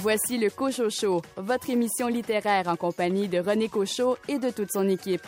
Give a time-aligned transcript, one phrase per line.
[0.00, 4.70] Voici le Cocho Show, votre émission littéraire en compagnie de René Cochot et de toute
[4.70, 5.26] son équipe.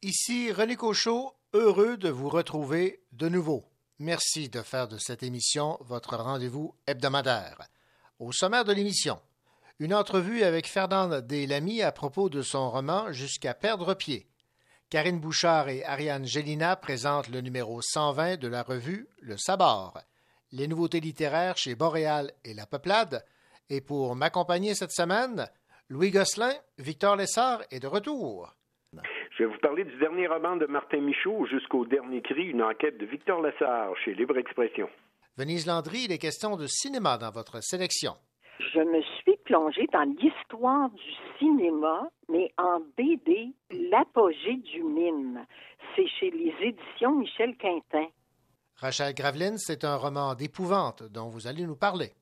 [0.00, 3.64] Ici René Cochot, heureux de vous retrouver de nouveau.
[3.98, 7.58] Merci de faire de cette émission votre rendez-vous hebdomadaire.
[8.20, 9.18] Au sommaire de l'émission,
[9.80, 14.26] une entrevue avec Fernande Deslamy à propos de son roman Jusqu'à perdre pied.
[14.90, 20.00] Karine Bouchard et Ariane Gélina présentent le numéro 120 de la revue Le Sabord,
[20.50, 23.24] les nouveautés littéraires chez Boréal et La Peuplade.
[23.70, 25.46] Et pour m'accompagner cette semaine,
[25.88, 28.52] Louis Gosselin, Victor Lessard est de retour.
[29.30, 32.98] Je vais vous parler du dernier roman de Martin Michaud, Jusqu'au dernier cri, une enquête
[32.98, 34.88] de Victor Lessard chez Libre Expression.
[35.36, 38.14] Venise Landry, il est question de cinéma dans votre sélection
[38.58, 45.44] je me suis plongée dans l'histoire du cinéma, mais en BD, L'apogée du mime.
[45.94, 48.06] C'est chez les éditions Michel Quintin.
[48.76, 52.12] Rachel Graveline, c'est un roman d'épouvante dont vous allez nous parler.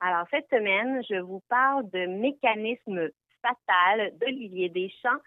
[0.00, 3.08] Alors, cette semaine, je vous parle de Mécanisme
[3.42, 5.20] fatal d'Olivier Deschamps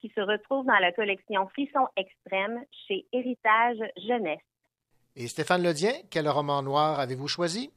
[0.00, 4.40] qui se retrouve dans la collection Frisson extrême chez Héritage Jeunesse.
[5.16, 7.72] Et Stéphane Ledien, quel roman noir avez-vous choisi?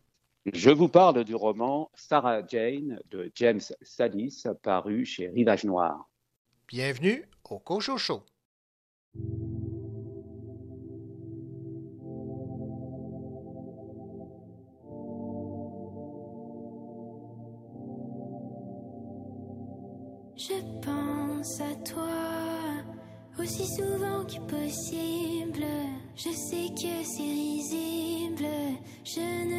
[0.46, 6.10] Je vous parle du roman Sarah Jane de James Sadis, paru chez Rivage Noir.
[6.68, 8.24] Bienvenue au Cochocho.
[20.38, 22.38] Je pense à toi
[23.40, 25.66] aussi souvent que possible.
[26.16, 28.48] Je sais que c'est risible,
[29.04, 29.57] je ne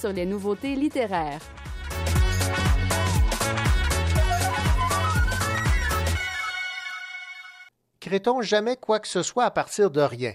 [0.00, 1.42] sur les nouveautés littéraires.
[8.00, 10.32] Crée-t-on jamais quoi que ce soit à partir de rien?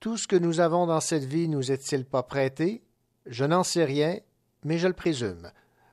[0.00, 2.82] Tout ce que nous avons dans cette vie nous est-il pas prêté?
[3.26, 4.18] Je n'en sais rien,
[4.64, 5.52] mais je le présume.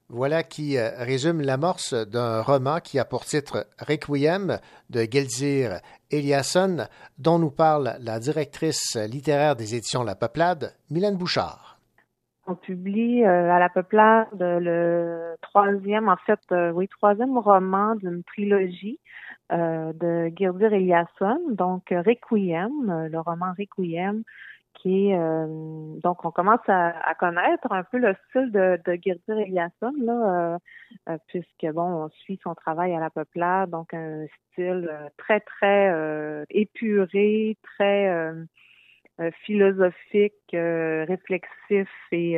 [0.10, 5.80] Voilà qui euh, résume l'amorce d'un roman qui a pour titre Requiem de Geldir
[6.10, 6.88] Eliasson,
[7.20, 11.63] dont nous parle la directrice littéraire des éditions La Peuplade, Mylène Bouchard.
[12.46, 18.24] On publie euh, à La Peuplade le troisième, en fait, euh, oui, troisième roman d'une
[18.24, 19.00] trilogie
[19.52, 24.24] de Gildir Eliasson, donc Requiem, le roman Requiem,
[24.84, 25.46] qui est euh,
[26.02, 30.58] donc on commence à, connaître un peu le style de, de Girdir Eliasson là, euh,
[31.10, 36.46] euh, puisque bon on suit son travail à la peuplade, donc un style très très
[36.50, 38.34] épuré, très
[39.46, 42.38] philosophique, réflexif et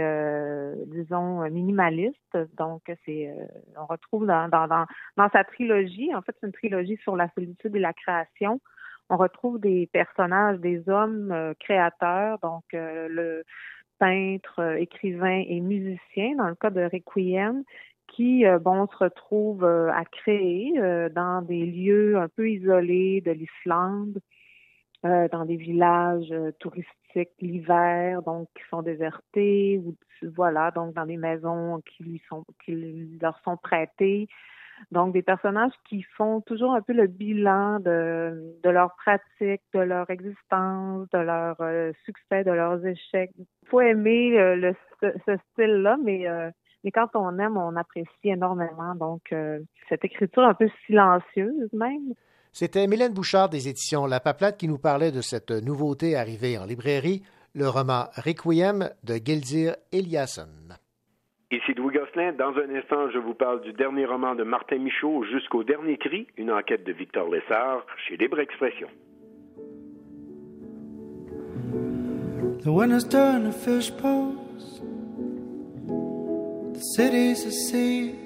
[0.88, 2.38] disons minimaliste.
[2.58, 3.34] Donc c'est
[3.78, 4.86] on retrouve dans, dans, dans,
[5.18, 8.60] dans sa trilogie, en fait c'est une trilogie sur la solitude et la création
[9.10, 13.44] on retrouve des personnages, des hommes euh, créateurs, donc euh, le
[14.00, 17.64] peintre, euh, écrivain et musicien, dans le cas de Requiem,
[18.08, 20.74] qui, bon, se retrouvent à créer
[21.16, 24.20] dans des lieux un peu isolés de l'Islande,
[25.32, 29.96] dans des villages touristiques l'hiver, donc qui sont désertés, ou
[30.36, 34.28] voilà, donc dans des maisons qui lui sont qui leur sont prêtées.
[34.92, 39.80] Donc, des personnages qui font toujours un peu le bilan de, de leur pratique, de
[39.80, 43.32] leur existence, de leur euh, succès, de leurs échecs.
[43.38, 46.50] Il faut aimer euh, le, ce, style-là, mais, euh,
[46.84, 48.96] mais quand on aime, on apprécie énormément.
[48.96, 49.34] Donc,
[49.90, 52.14] cette écriture un peu silencieuse même.
[52.58, 56.64] C'était Mylène Bouchard des éditions La Paplate qui nous parlait de cette nouveauté arrivée en
[56.64, 57.22] librairie,
[57.54, 60.48] le roman Requiem de Gildir Eliasson.
[61.52, 62.32] Ici Louis Gosselin.
[62.32, 66.28] Dans un instant, je vous parle du dernier roman de Martin Michaud, Jusqu'au dernier cri,
[66.38, 68.88] une enquête de Victor Lessard chez Libre Expression.
[72.64, 74.82] The winter's turn to fish post.
[76.72, 78.25] The city's a seas.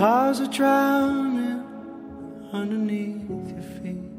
[0.00, 1.62] Cars are drowning
[2.54, 4.10] underneath your feet.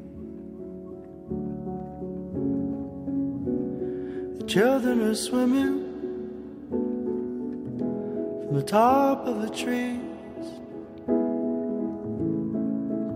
[4.38, 5.80] The children are swimming
[6.69, 10.45] from the top of the trees.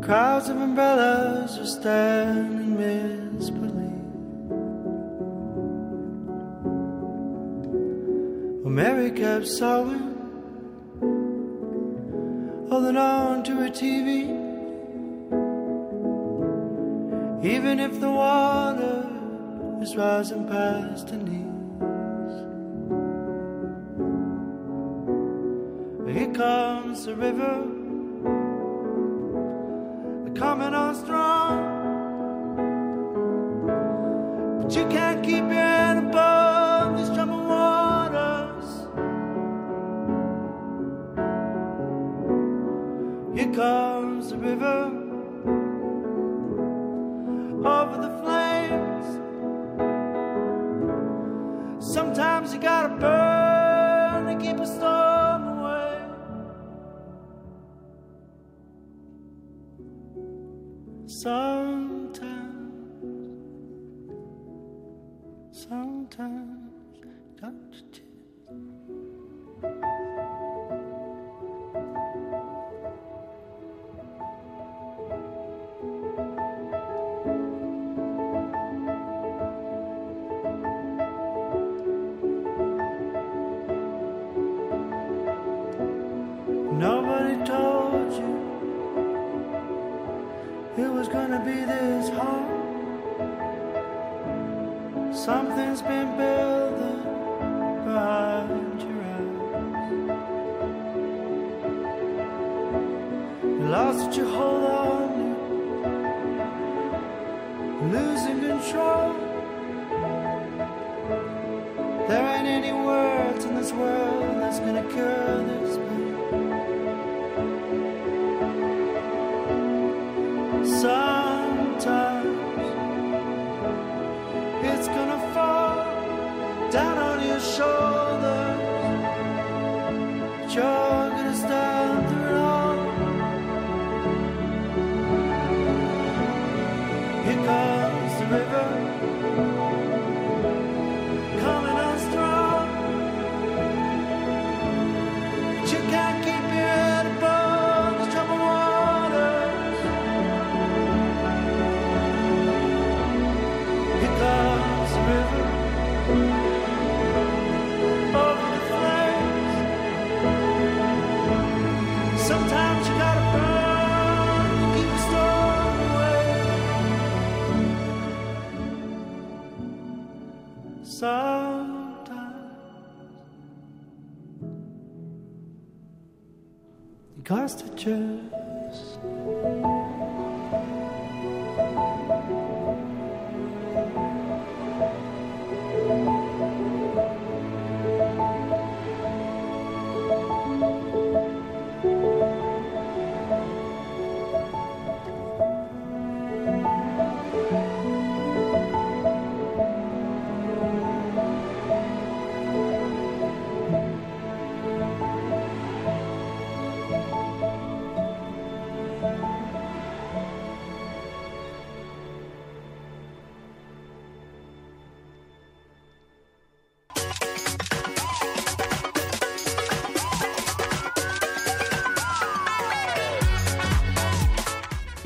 [0.03, 3.91] Crowds of umbrellas are standing misbelief.
[8.63, 10.14] Well, Mary kept sewing,
[12.85, 14.29] holding on to a TV.
[17.43, 19.09] Even if the water
[19.81, 21.41] is rising past her knees.
[26.15, 27.55] Here comes the river,
[30.35, 31.24] coming on strong.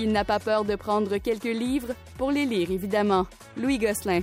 [0.10, 3.28] Il n'a pas peur de prendre quelques livres pour les lire, évidemment.
[3.56, 4.22] Louis Gosselin.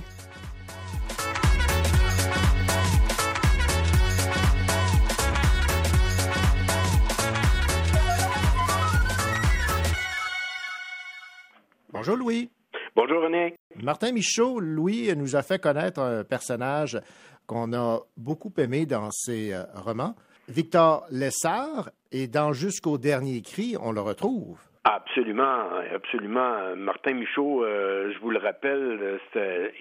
[11.93, 12.49] Bonjour Louis.
[12.93, 13.55] Bonjour René.
[13.81, 16.99] Martin Michaud, Louis nous a fait connaître un personnage
[17.45, 20.15] qu'on a beaucoup aimé dans ses euh, romans.
[20.49, 24.59] Victor Lessard, et dans Jusqu'au dernier cri, on le retrouve.
[24.89, 26.73] Absolument, absolument.
[26.77, 29.19] Martin Michaud, euh, je vous le rappelle,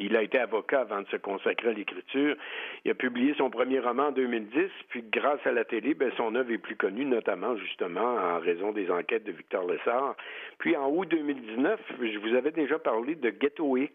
[0.00, 2.34] il a été avocat avant de se consacrer à l'écriture.
[2.84, 6.34] Il a publié son premier roman en 2010, puis grâce à la télé, ben, son
[6.34, 10.16] œuvre est plus connue, notamment justement en raison des enquêtes de Victor Lessard.
[10.58, 13.94] Puis en août 2019, je vous avais déjà parlé de Ghetto X,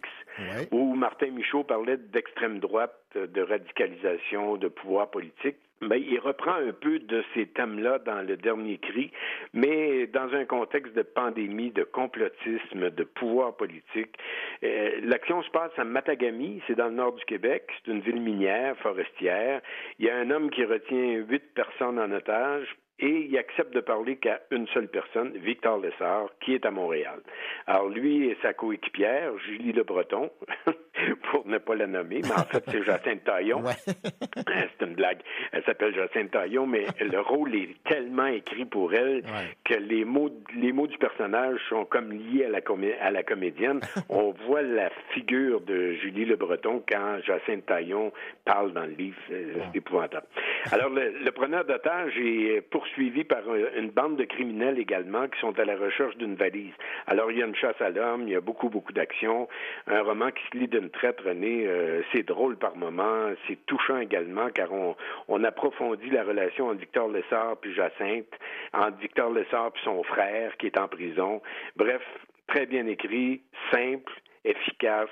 [0.71, 5.57] où Martin Michaud parlait d'extrême droite, de radicalisation, de pouvoir politique.
[5.81, 9.11] Ben, il reprend un peu de ces thèmes-là dans le dernier cri,
[9.53, 14.15] mais dans un contexte de pandémie, de complotisme, de pouvoir politique.
[14.63, 18.21] Euh, l'action se passe à Matagami, c'est dans le nord du Québec, c'est une ville
[18.21, 19.61] minière, forestière.
[19.97, 22.67] Il y a un homme qui retient huit personnes en otage
[23.01, 27.19] et il accepte de parler qu'à une seule personne, Victor Lessard, qui est à Montréal.
[27.65, 30.29] Alors lui et sa coéquipière, Julie Le Breton,
[31.31, 33.63] pour ne pas la nommer, mais en fait c'est Jacinthe Taillon.
[33.85, 35.19] c'est une blague.
[35.51, 39.23] Elle s'appelle Jacinthe Taillon, mais le rôle est tellement écrit pour elle
[39.65, 42.59] que les mots, les mots du personnage sont comme liés à la,
[43.01, 43.79] à la comédienne.
[44.09, 48.11] On voit la figure de Julie Le Breton quand Jacinthe Taillon
[48.45, 49.17] parle dans le livre.
[49.27, 50.27] C'est épouvantable.
[50.71, 53.41] Alors le, le preneur d'otage est poursuivi suivi par
[53.77, 56.73] une bande de criminels également qui sont à la recherche d'une valise.
[57.07, 59.47] Alors, il y a une chasse à l'homme, il y a beaucoup, beaucoup d'actions.
[59.87, 63.97] Un roman qui se lit d'une traite, René, euh, c'est drôle par moments, c'est touchant
[63.97, 64.95] également, car on,
[65.27, 68.33] on approfondit la relation entre Victor Lessard puis Jacinthe,
[68.73, 71.41] entre Victor Lessard puis son frère qui est en prison.
[71.75, 72.01] Bref,
[72.47, 75.09] très bien écrit, simple, efficace.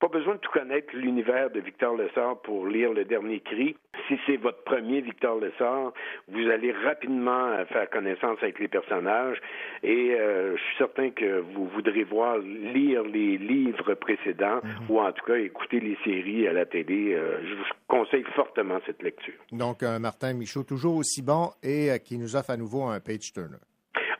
[0.00, 3.76] Pas besoin de tout connaître l'univers de Victor Lessard pour lire Le Dernier Cri.
[4.06, 5.92] Si c'est votre premier Victor Lessard,
[6.28, 9.38] vous allez rapidement faire connaissance avec les personnages
[9.82, 14.86] et euh, je suis certain que vous voudrez voir lire les livres précédents mhm.
[14.88, 17.14] ou en tout cas écouter les séries à la télé.
[17.14, 19.34] Euh, je vous conseille fortement cette lecture.
[19.50, 23.32] Donc, Martin Michaud, toujours aussi bon et euh, qui nous offre à nouveau un page
[23.32, 23.58] turner.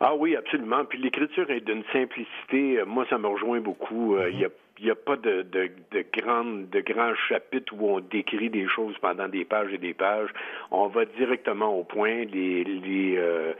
[0.00, 0.85] Ah oui, absolument.
[0.85, 2.82] Puis l'écriture est d'une simplicité.
[2.87, 4.16] Moi, ça me rejoint beaucoup.
[4.16, 4.28] Mhm.
[4.32, 6.82] Il y a il n'y a pas de, de, de, grandes, de
[7.28, 10.30] chapitres où on décrit des choses pendant des pages et des pages.
[10.70, 12.25] On va directement au point.
[12.25, 13.52] Les, les, euh,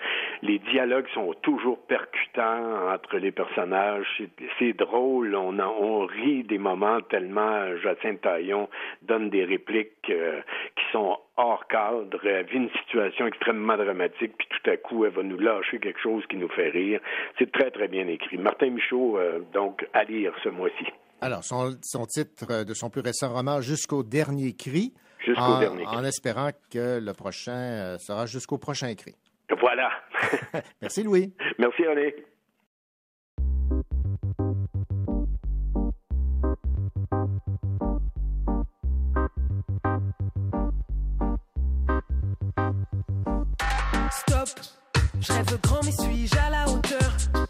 [0.43, 4.07] les dialogues sont toujours percutants entre les personnages.
[4.59, 5.35] C'est drôle.
[5.35, 8.69] On, on rit des moments tellement Jacinthe Taillon
[9.03, 10.41] donne des répliques euh,
[10.77, 12.25] qui sont hors cadre.
[12.27, 16.01] Elle vit une situation extrêmement dramatique, puis tout à coup, elle va nous lâcher quelque
[16.01, 17.01] chose qui nous fait rire.
[17.39, 18.37] C'est très, très bien écrit.
[18.37, 20.87] Martin Michaud, euh, donc, à lire ce mois-ci.
[21.21, 24.95] Alors, son, titre de son plus récent roman, Jusqu'au dernier cri.
[25.25, 25.97] Jusqu'au en, dernier cri.
[25.97, 29.17] En espérant que le prochain euh, sera jusqu'au prochain cri.
[29.61, 29.91] Voilà.
[30.83, 31.35] Merci, Louis.
[31.59, 32.15] Merci, René.
[44.11, 44.49] Stop,
[45.21, 47.48] je rêve grand, mais suis-je à la hauteur?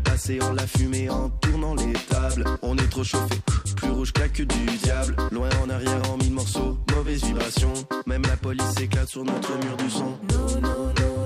[0.00, 2.44] Passé, on l'a fumé en tournant les tables.
[2.62, 3.34] On est trop chauffé,
[3.76, 5.16] plus rouge que la du diable.
[5.32, 7.72] Loin en arrière en mille morceaux, mauvaise vibration.
[8.06, 10.04] Même la police éclate sur notre mur du son.
[10.04, 11.17] Non, non, non.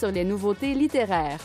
[0.00, 1.38] Sur les nouveautés littéraires.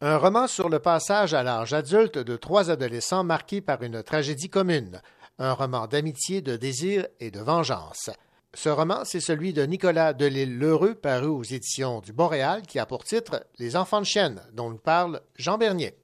[0.00, 4.48] Un roman sur le passage à l'âge adulte de trois adolescents marqués par une tragédie
[4.48, 5.02] commune.
[5.40, 8.10] Un roman d'amitié, de désir et de vengeance.
[8.54, 13.02] Ce roman, c'est celui de Nicolas Delisle-Lheureux, paru aux éditions du Boréal, qui a pour
[13.02, 15.96] titre Les enfants de chienne, dont nous parle Jean Bernier.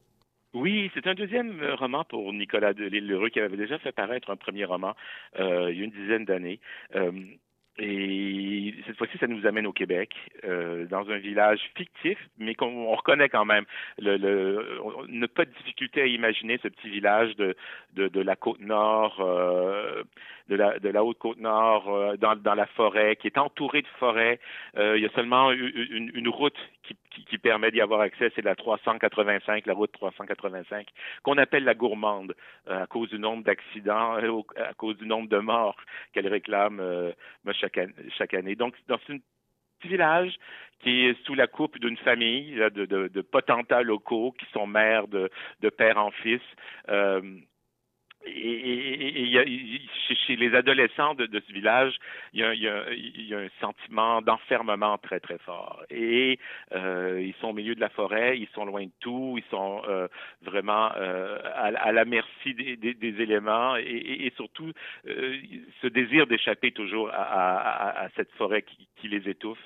[0.55, 4.37] Oui, c'est un deuxième euh, roman pour Nicolas Delisle-Lheureux qui avait déjà fait paraître un
[4.37, 4.95] premier roman
[5.39, 6.59] euh, il y a une dizaine d'années.
[6.95, 7.13] Euh,
[7.79, 10.13] et cette fois-ci, ça nous amène au Québec,
[10.45, 13.67] euh, dans un village fictif, mais qu'on on reconnaît quand même.
[13.99, 17.55] Le, le, on n'a pas de difficulté à imaginer ce petit village de,
[17.93, 20.03] de, de la côte nord, euh,
[20.49, 23.83] de, la, de la haute côte nord, euh, dans, dans la forêt, qui est entourée
[23.83, 24.41] de forêts.
[24.77, 28.01] Euh, il y a seulement une, une, une route qui, qui, qui, permet d'y avoir
[28.01, 30.87] accès, c'est la 385, la route 385,
[31.23, 32.35] qu'on appelle la gourmande,
[32.69, 35.77] euh, à cause du nombre d'accidents, à cause du nombre de morts
[36.13, 36.83] qu'elle réclame
[37.53, 37.81] chaque,
[38.17, 38.55] chaque année.
[38.55, 39.19] Donc, dans un
[39.79, 40.35] petit village
[40.81, 45.09] qui est sous la coupe d'une famille de, de, de, potentats locaux qui sont mères
[45.09, 45.31] de,
[45.61, 46.41] de père en fils.
[46.89, 47.21] Euh,
[48.37, 49.81] et,
[50.27, 51.95] chez, les adolescents de, ce village,
[52.33, 55.83] il y, a, un sentiment d'enfermement très très fort.
[55.91, 56.39] Et
[56.75, 59.83] euh, ils sont au milieu de la forêt, ils sont loin de tout, ils sont
[59.89, 60.09] euh,
[60.43, 64.73] vraiment euh, à, la merci des, éléments et, surtout
[65.05, 68.65] ce désir d'échapper toujours à, cette forêt
[68.97, 69.59] qui les étouffe.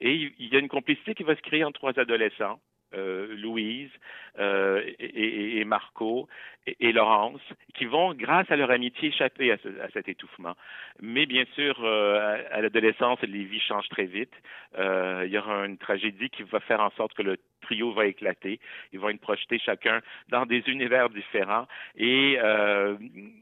[0.00, 2.60] Et il y a une complicité qui va se créer entre trois adolescents
[2.94, 3.90] euh, Louise
[4.38, 6.26] euh, et, et, Marco
[6.66, 7.40] et, et, Laurence,
[7.74, 10.54] qui vont, grâce à leur amitié, échapper à, ce, à cet étouffement.
[11.02, 14.32] Mais bien sûr, euh, à, l'adolescence, les vies changent très vite.
[14.78, 18.58] Il y aura une tragédie qui va faire en sorte que le trio va éclater.
[18.92, 22.38] Ils vont être projetés chacun dans des univers différents et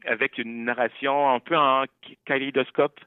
[0.05, 1.83] avec une narration un peu en
[2.25, 2.99] kaléidoscope.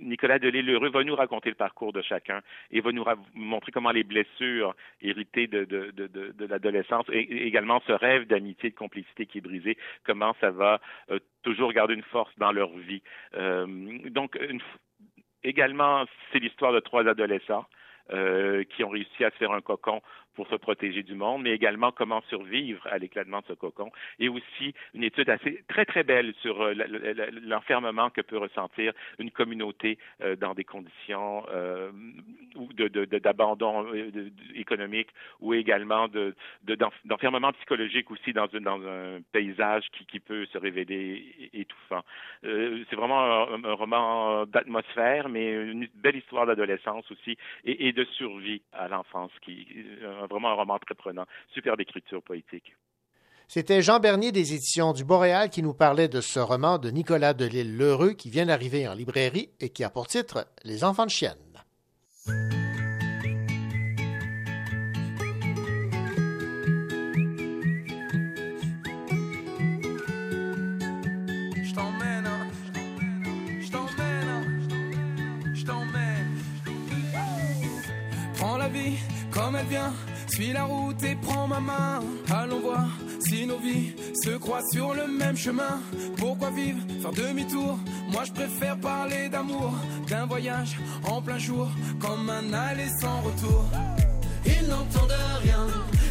[0.00, 2.40] Nicolas Delisle-Lheureux va nous raconter le parcours de chacun
[2.70, 8.70] et va nous montrer comment les blessures héritées de, l'adolescence et, également ce rêve d'amitié,
[8.70, 10.80] de complicité qui est brisé, comment ça va
[11.10, 13.02] euh, toujours garder une force dans leur vie?
[13.34, 13.66] Euh,
[14.10, 14.38] donc,
[15.42, 17.66] également, c'est l'histoire de trois adolescents
[18.12, 20.02] euh, qui ont réussi à se faire un cocon
[20.34, 24.28] pour se protéger du monde, mais également comment survivre à l'éclatement de ce cocon, et
[24.28, 26.74] aussi une étude assez très très belle sur euh,
[27.42, 31.90] l'enfermement que peut ressentir une communauté euh, dans des conditions euh,
[33.22, 33.86] d'abandon
[34.54, 35.08] économique
[35.40, 36.08] ou également
[37.04, 42.02] d'enfermement psychologique aussi dans, un paysage qui, qui, peut se révéler étouffant.
[42.42, 48.62] C'est vraiment un, roman d'atmosphère, mais une belle histoire d'adolescence aussi et, et, de survie
[48.72, 49.66] à l'enfance, qui
[50.26, 52.74] vraiment un roman très prenant, superbe écriture poétique.
[53.54, 57.34] C'était Jean Bernier des éditions du Boréal qui nous parlait de ce roman de Nicolas
[57.34, 61.36] Delisle-Lheureux qui vient d'arriver en librairie et qui a pour titre Les enfants de chienne.
[78.34, 78.96] Prends la vie
[79.30, 79.92] comme elle vient
[80.34, 82.00] suis la route et prends ma main.
[82.30, 82.86] Allons voir
[83.20, 83.92] si nos vies
[84.24, 85.80] se croisent sur le même chemin.
[86.16, 87.78] Pourquoi vivre, faire demi-tour?
[88.10, 89.72] Moi je préfère parler d'amour,
[90.08, 91.68] d'un voyage en plein jour,
[92.00, 93.64] comme un aller sans retour.
[94.46, 95.66] Ils n'entendent rien,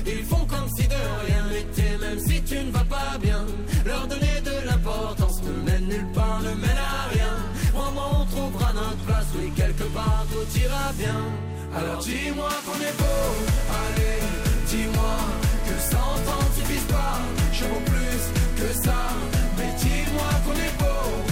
[0.06, 3.44] ils font comme si de rien n'était, même si tu ne vas pas bien.
[3.86, 7.34] Leur donner de l'importance ne mène nulle part, ne mène à rien.
[7.74, 11.51] On trouvera notre place, oui, quelque part tout ira bien.
[11.74, 13.32] Alors dis-moi qu'on est beau,
[13.82, 14.20] allez,
[14.68, 15.16] dis-moi
[15.66, 15.98] que cent
[16.32, 17.20] ans suffisent pas,
[17.54, 18.22] je vaux plus
[18.60, 19.00] que ça,
[19.58, 21.31] mais dis-moi qu'on est beau,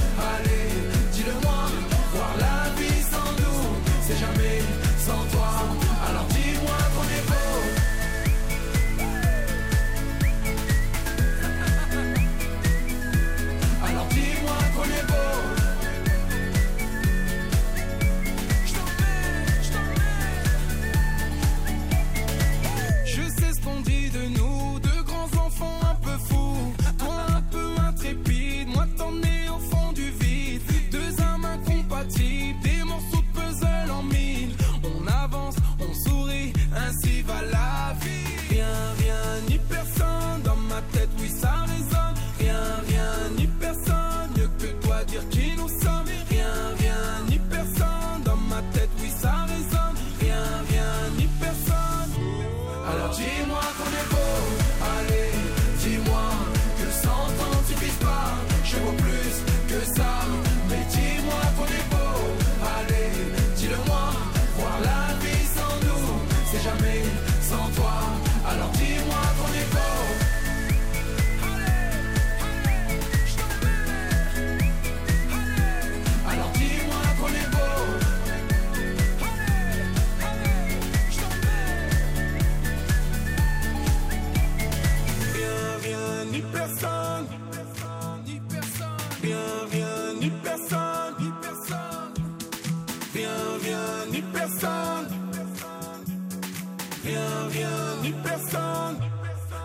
[98.04, 98.98] ni personne.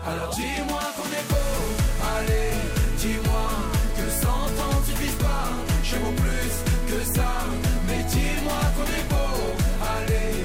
[0.07, 1.57] Alors dis-moi qu'on est beau,
[2.17, 2.51] allez,
[2.97, 3.47] dis-moi
[3.97, 5.49] que 100 ans suffisent pas.
[5.83, 6.53] J'aime plus
[6.89, 7.31] que ça,
[7.87, 9.55] mais dis-moi qu'on est beau,
[9.97, 10.44] allez.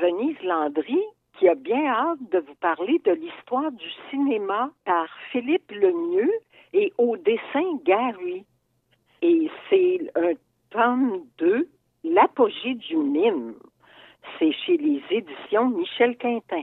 [0.00, 1.00] Venise Landry,
[1.38, 6.32] qui a bien hâte de vous parler de l'histoire du cinéma par Philippe Lemieux
[6.72, 8.44] et au dessin Gary.
[9.22, 10.32] Et c'est un
[10.70, 11.68] tome 2,
[12.04, 13.54] L'apogée du mime.
[14.38, 16.62] C'est chez les éditions Michel Quintin.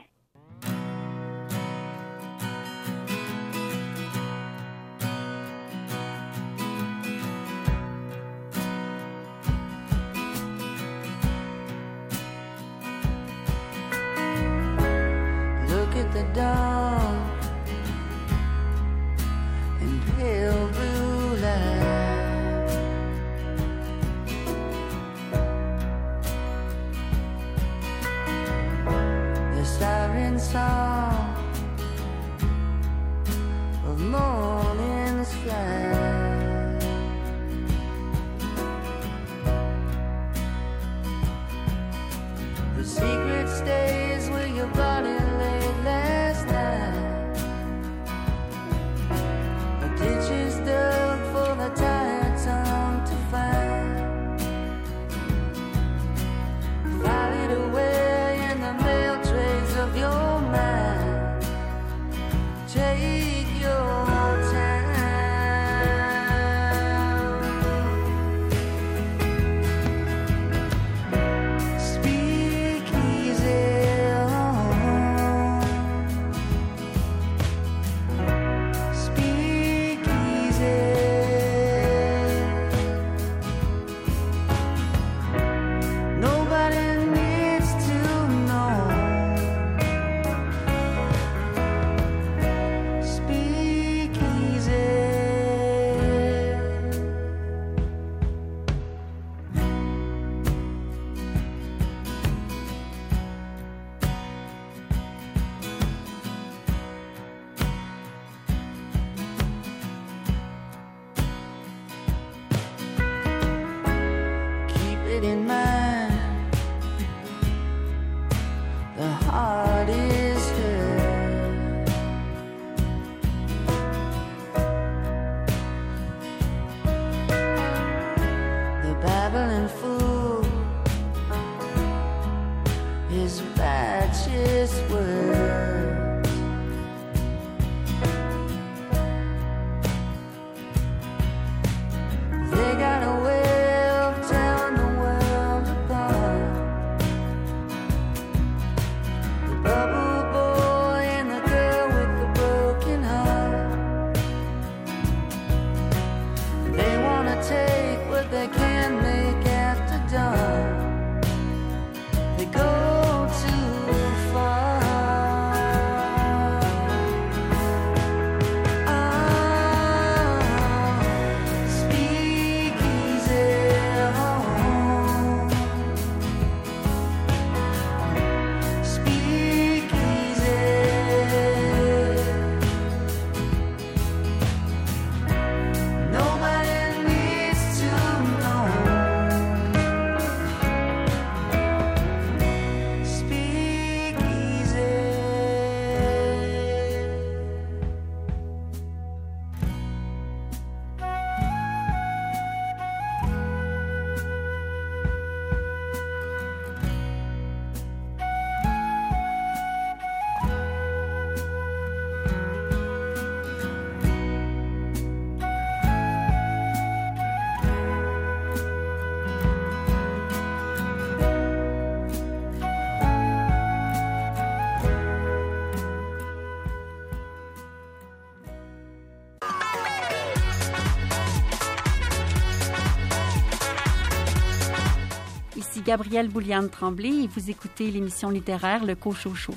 [235.86, 239.54] Gabrielle Bouliane-Tremblay et vous écoutez l'émission littéraire Le Cochocho.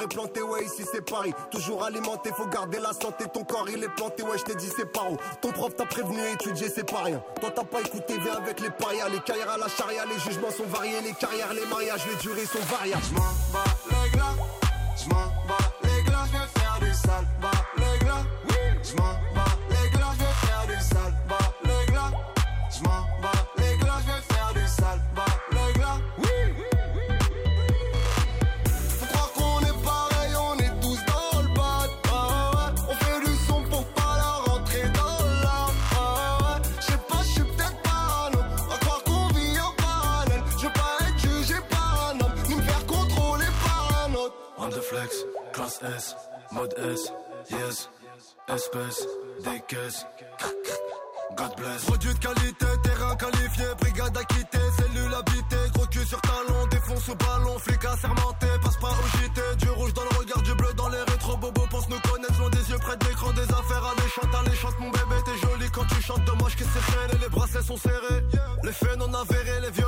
[0.00, 1.32] Est planté, ouais ici c'est Paris.
[1.50, 3.24] Toujours alimenté, faut garder la santé.
[3.32, 5.86] Ton corps il est planté, ouais je t'ai dit c'est par où Ton prof t'a
[5.86, 7.22] prévenu, étudier c'est pas rien.
[7.40, 9.08] Toi t'as pas écouté, viens avec les parias.
[9.08, 11.00] Les carrières à la charia, les jugements sont variés.
[11.02, 13.02] Les carrières, les mariages, les durées sont variables.
[13.10, 13.20] J'm'en
[13.52, 14.36] bats les glas,
[14.96, 18.24] j'm'en bats les glas, faire du sale, bats les glas.
[18.82, 19.33] J'm'en
[45.52, 46.16] classe S,
[46.52, 47.12] mode S,
[47.50, 47.90] yes,
[48.48, 49.06] espèce,
[49.44, 50.06] des caisses.
[51.36, 51.84] God bless.
[51.84, 57.14] Produit de qualité, terrain qualifié, brigade acquittée, cellule habitée, gros cul sur talon, défonce au
[57.16, 60.88] ballon, flic assermenté, passe pas au JT, du rouge dans le regard, du bleu dans
[60.88, 61.36] les rétro.
[61.36, 63.84] Bobos, pense nous connaître, loin des yeux près de des affaires.
[63.98, 67.62] Alléchantes, alléchantes, mon bébé, t'es joli quand tu chantes, dommage que c'est et les bracelets
[67.62, 68.22] sont serrés,
[68.62, 69.83] les faits non avérés, les violences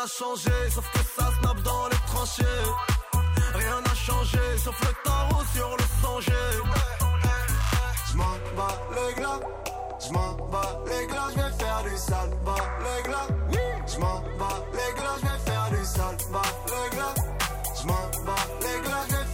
[0.00, 2.62] n'a changé, sauf que ça snap dans les tranchées,
[3.52, 6.32] rien n'a changé, sauf le tarot sur le sanger.
[8.10, 9.40] J'm'en bats les glas,
[10.00, 12.30] j'm'en bats les glas, j'vais faire du sale,
[12.84, 13.28] les glas.
[13.88, 16.16] J'm'en bats les glas, j'vais faire du sale,
[16.72, 17.14] les glas.
[17.82, 19.29] J'm'en bats les glas, j'vais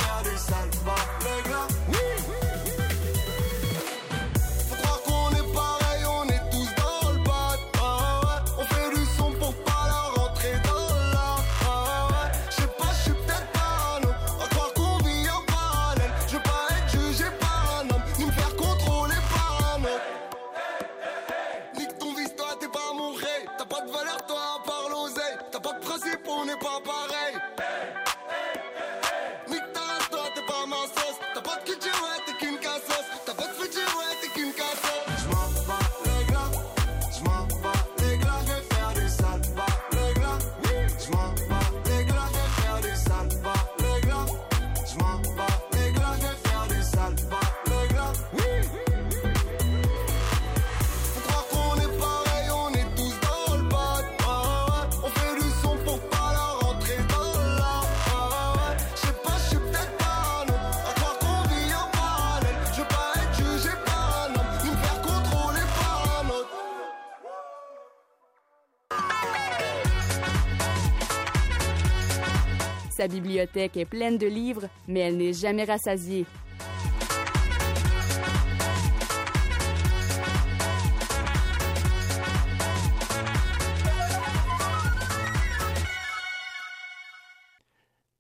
[72.97, 76.25] Sa bibliothèque est pleine de livres, mais elle n'est jamais rassasiée.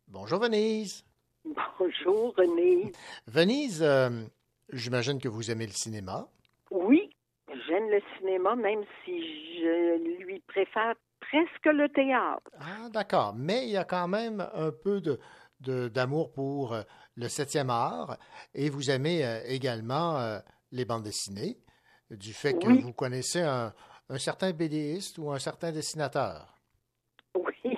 [0.08, 1.06] Bonjour Venise.
[1.78, 2.92] Bonjour René.
[3.26, 4.10] Venise, euh,
[4.74, 6.28] j'imagine que vous aimez le cinéma.
[6.70, 7.16] Oui,
[7.48, 10.94] j'aime le cinéma, même si je lui préfère
[11.30, 12.50] presque le théâtre.
[12.60, 13.34] Ah, d'accord.
[13.36, 16.82] Mais il y a quand même un peu de, d'amour pour euh,
[17.16, 18.16] le septième art
[18.54, 20.38] et vous aimez euh, également euh,
[20.72, 21.56] les bandes dessinées,
[22.10, 22.80] du fait que Oui.
[22.82, 23.72] vous connaissez un,
[24.08, 26.52] un certain BDiste ou un certain dessinateur.
[27.34, 27.76] Oui,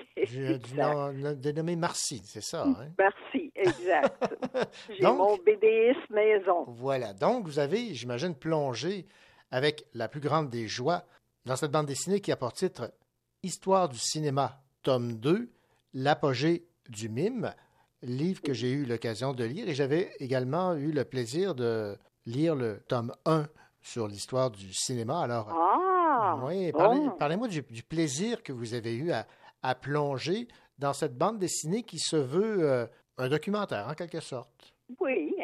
[1.37, 2.65] dénommé Marcy, c'est ça.
[2.65, 2.89] hein?
[2.99, 4.35] Merci, exact.
[4.91, 6.65] J'ai mon BDS maison.
[6.67, 7.13] Voilà.
[7.15, 9.07] Donc, vous avez, j'imagine, plongé
[9.51, 11.05] avec la plus grande des joies
[11.47, 12.93] dans cette bande dessinée qui a pour titre
[13.53, 15.49] Histoire du cinéma, tome 2,
[15.95, 17.55] L'apogée du mime,
[18.03, 22.55] livre que j'ai eu l'occasion de lire et j'avais également eu le plaisir de lire
[22.55, 23.47] le tome 1
[23.81, 25.23] sur l'histoire du cinéma.
[25.23, 26.39] Alors, Ah!
[26.45, 26.79] oui, bon.
[26.79, 29.27] parlez- parlez-moi du, du plaisir que vous avez eu à,
[29.63, 30.47] à plonger
[30.79, 34.75] dans cette bande dessinée qui se veut euh, un documentaire, en quelque sorte.
[35.01, 35.35] Oui,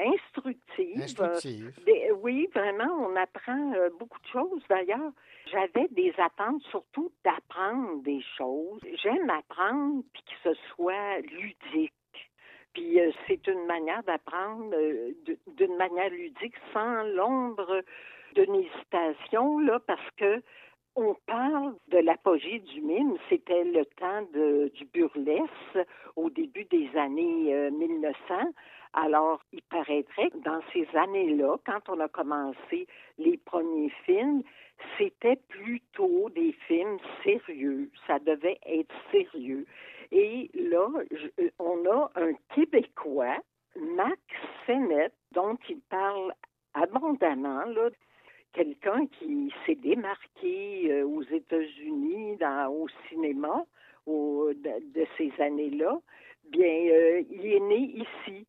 [1.02, 1.66] instructive.
[1.66, 1.74] Instructive.
[1.78, 4.62] Euh, des- oui, vraiment, on apprend euh, beaucoup de choses.
[4.68, 5.12] D'ailleurs,
[5.50, 8.80] j'avais des attentes surtout d'apprendre des choses.
[9.02, 11.92] J'aime apprendre puis que ce soit ludique.
[12.72, 15.12] Puis euh, c'est une manière d'apprendre euh,
[15.56, 17.82] d'une manière ludique sans l'ombre
[18.34, 20.42] d'une hésitation, là, parce que
[20.96, 23.16] on parle de l'apogée du mime.
[23.28, 28.14] C'était le temps de, du burlesque au début des années euh, 1900.
[28.96, 32.86] Alors, il paraîtrait que dans ces années-là, quand on a commencé
[33.18, 34.42] les premiers films,
[34.96, 37.90] c'était plutôt des films sérieux.
[38.06, 39.66] Ça devait être sérieux.
[40.12, 43.38] Et là, je- on a un Québécois,
[43.76, 44.20] Max
[44.64, 46.32] Sennett, dont il parle
[46.74, 47.90] abondamment, là,
[48.52, 52.38] quelqu'un qui s'est démarqué euh, aux États-Unis
[52.70, 53.64] au cinéma
[54.06, 55.98] au- de, de ces années-là,
[56.50, 58.46] bien, euh, il est né ici,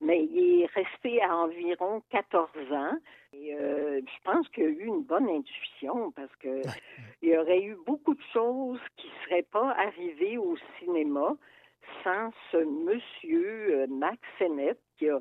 [0.00, 2.96] mais il est resté à environ 14 ans.
[3.32, 6.62] Et, euh, je pense qu'il a eu une bonne intuition parce que
[7.22, 11.36] il y aurait eu beaucoup de choses qui ne seraient pas arrivées au cinéma
[12.02, 15.20] sans ce monsieur euh, Max Sennett qui a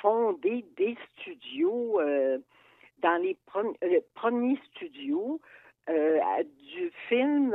[0.00, 2.38] fondé des studios euh,
[2.98, 5.40] dans les pre- premiers studios
[5.88, 6.20] euh,
[6.74, 7.54] du film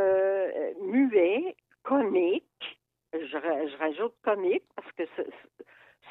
[0.82, 2.80] muet, comique.
[3.14, 5.04] Je, je rajoute comique parce que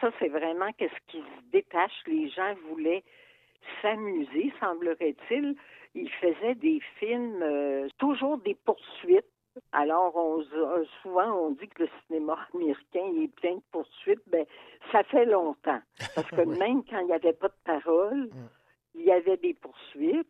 [0.00, 1.92] ça, c'est vraiment qu'est-ce qui se détache.
[2.06, 3.04] Les gens voulaient
[3.82, 5.56] s'amuser, semblerait-il.
[5.94, 9.26] Ils faisaient des films, euh, toujours des poursuites.
[9.72, 14.22] Alors, on, euh, souvent, on dit que le cinéma américain il est plein de poursuites.
[14.26, 14.44] Ben,
[14.90, 15.80] ça fait longtemps.
[16.14, 18.30] Parce que même quand il n'y avait pas de parole,
[18.94, 20.28] il y avait des poursuites.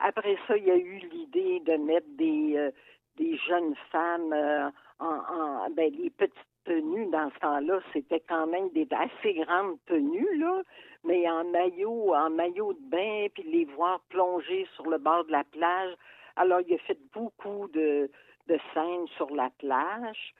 [0.00, 2.70] Après ça, il y a eu l'idée de mettre des, euh,
[3.16, 6.34] des jeunes femmes euh, en, en ben, les petites
[6.64, 10.62] tenues dans ce temps-là, c'était quand même des assez grandes tenues, là,
[11.04, 15.32] mais en maillot, en maillot de bain, puis les voir plonger sur le bord de
[15.32, 15.94] la plage.
[16.36, 18.10] Alors, il a fait beaucoup de,
[18.48, 20.34] de scènes sur la plage.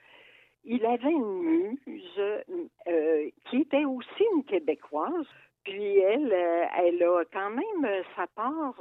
[0.63, 2.19] Il avait une muse
[2.87, 5.27] euh, qui était aussi une Québécoise.
[5.63, 8.79] Puis elle, euh, elle a quand même euh, sa part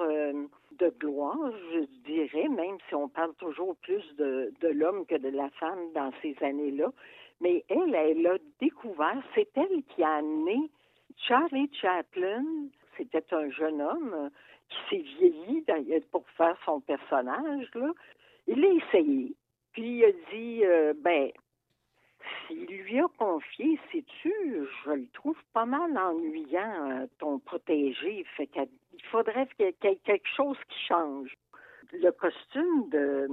[0.79, 5.29] de gloire, je dirais, même si on parle toujours plus de, de l'homme que de
[5.29, 6.91] la femme dans ces années-là.
[7.41, 10.71] Mais elle, elle a découvert, c'est elle qui a amené
[11.17, 12.45] Charlie Chaplin.
[12.97, 14.31] C'était un jeune homme
[14.69, 15.65] qui s'est vieilli
[16.11, 17.71] pour faire son personnage.
[18.47, 19.35] Il l'a essayé.
[19.73, 21.31] Puis il a dit, euh, ben,
[22.47, 24.33] s'il lui a confié, sais-tu,
[24.85, 28.25] je le trouve pas mal ennuyant, ton protégé.
[28.37, 28.69] Fait qu'il
[29.11, 31.35] faudrait qu'il y ait quelque chose qui change.
[31.93, 33.29] Le costume de,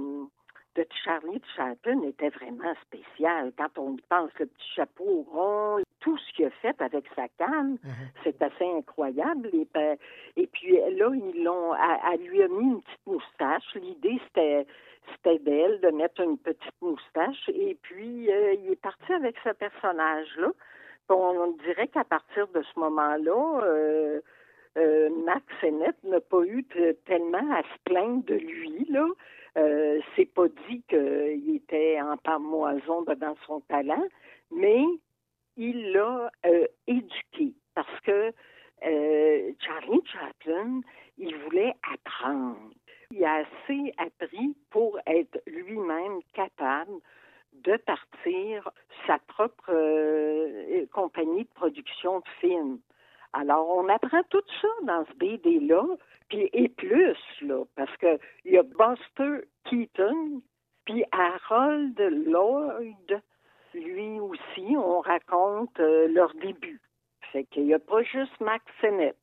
[0.74, 3.52] de Charlie Chaplin était vraiment spécial.
[3.58, 7.28] Quand on y pense, le petit chapeau rond, tout ce qu'il a fait avec sa
[7.38, 7.78] canne,
[8.24, 9.48] c'est assez incroyable.
[9.52, 9.96] Et, ben,
[10.36, 13.74] et puis là, ils l'ont, elle, lui a mis une petite moustache.
[13.74, 14.66] L'idée, c'était
[15.14, 17.48] c'était d'elle de mettre une petite moustache.
[17.48, 20.52] Et puis, euh, il est parti avec ce personnage-là.
[21.08, 24.20] On dirait qu'à partir de ce moment-là, euh,
[24.78, 26.64] euh, Max Sennett n'a pas eu
[27.04, 28.86] tellement à se plaindre de lui.
[28.88, 29.06] Là.
[29.58, 34.06] Euh, c'est pas dit qu'il était en parmoison dans son talent,
[34.50, 34.82] mais
[35.56, 38.32] il l'a euh, éduqué parce que
[38.84, 40.80] euh, Charlie Chaplin,
[41.18, 42.56] il voulait apprendre.
[43.10, 46.92] Il a assez appris pour être lui-même capable
[47.52, 48.70] de partir
[49.06, 49.70] sa propre
[50.92, 52.78] compagnie de production de films.
[53.32, 55.84] Alors, on apprend tout ça dans ce BD-là,
[56.28, 60.42] puis et plus, là, parce que il y a Buster Keaton,
[60.84, 63.22] puis Harold Lloyd,
[63.74, 66.80] lui aussi, on raconte euh, leur début.
[67.32, 69.16] Fait qu'il n'y a pas juste Max Sennett.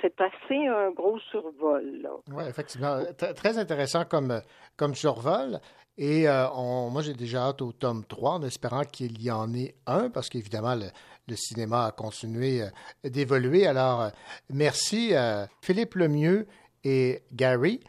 [0.00, 2.08] C'est assez un gros survol.
[2.32, 3.00] Oui, effectivement.
[3.18, 4.40] Tr- Très intéressant comme,
[4.76, 5.60] comme survol.
[5.98, 9.52] Et euh, on- moi, j'ai déjà hâte au tome 3 en espérant qu'il y en
[9.52, 10.86] ait un, parce qu'évidemment, le,
[11.28, 12.68] le cinéma a continué euh,
[13.10, 13.66] d'évoluer.
[13.66, 14.08] Alors, euh,
[14.48, 16.46] merci euh, Philippe Lemieux
[16.84, 17.80] et Gary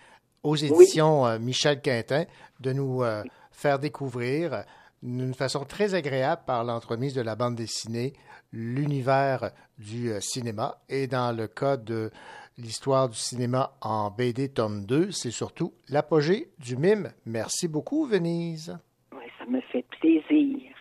[0.43, 2.25] aux éditions Michel Quintin
[2.59, 3.03] de nous
[3.51, 4.65] faire découvrir
[5.03, 8.13] d'une façon très agréable par l'entremise de la bande dessinée
[8.51, 10.77] l'univers du euh, cinéma.
[10.89, 12.11] Et dans le cas de
[12.57, 17.11] l'histoire du cinéma en BD tome 2, c'est surtout l'apogée du mime.
[17.25, 18.77] Merci beaucoup, Venise.
[19.13, 20.71] Oui, ça me fait plaisir.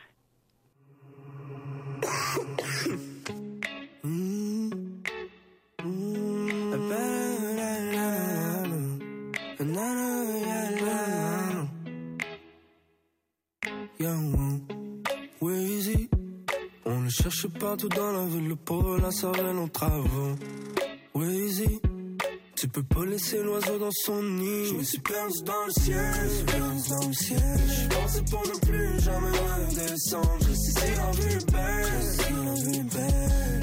[17.31, 20.35] Cherche partout dans la ville, le pauvre la cervelle en travaux.
[21.15, 21.81] Weezy.
[22.57, 24.67] Tu peux pas laisser l'oiseau dans son nid.
[24.67, 27.61] Je me suis perdu dans le ciel, je me suis perdu dans le ciel.
[27.69, 30.39] Je pensais pour ne plus jamais redescendre.
[30.41, 33.61] Je sais si la vie est belle, si la vie est belle.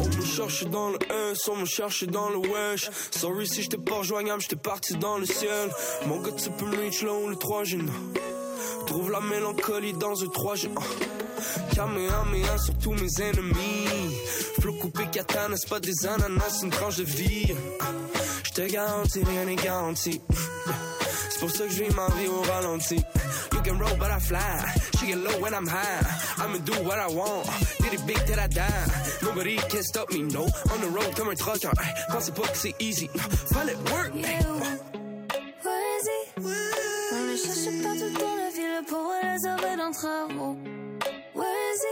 [0.00, 0.98] On me cherche dans le
[1.32, 2.90] S, on me cherche dans le wesh.
[3.12, 5.70] Sorry si j'étais pas rejoignable, j'étais parti dans le ciel.
[6.06, 7.78] Mon gars, tu peux me reach là où le 3 G.
[8.90, 10.68] Trouve la mélancolie dans un 3 G.
[11.76, 14.16] Kamehameha sur tous mes ennemis.
[14.60, 17.54] Flot coupé katana, c'est pas des ananas, c'est une tranche de vie.
[18.42, 20.20] Je te garantis, rien n'est garanti.
[21.30, 22.96] C'est pour ça que je vis ma vie au ralenti.
[23.52, 24.40] You can roll, but I fly.
[24.98, 26.04] She get low when I'm high.
[26.38, 27.46] I'ma do what I want.
[27.78, 28.90] Did it big till I die?
[29.22, 30.42] Nobody can stop me, no.
[30.42, 31.70] On the road comme un trucker.
[32.10, 33.08] Pensez pas que c'est easy.
[33.52, 34.12] Fallait work.
[34.16, 34.79] hey.
[39.90, 40.56] Les sauver dans travaux.
[41.34, 41.82] Where's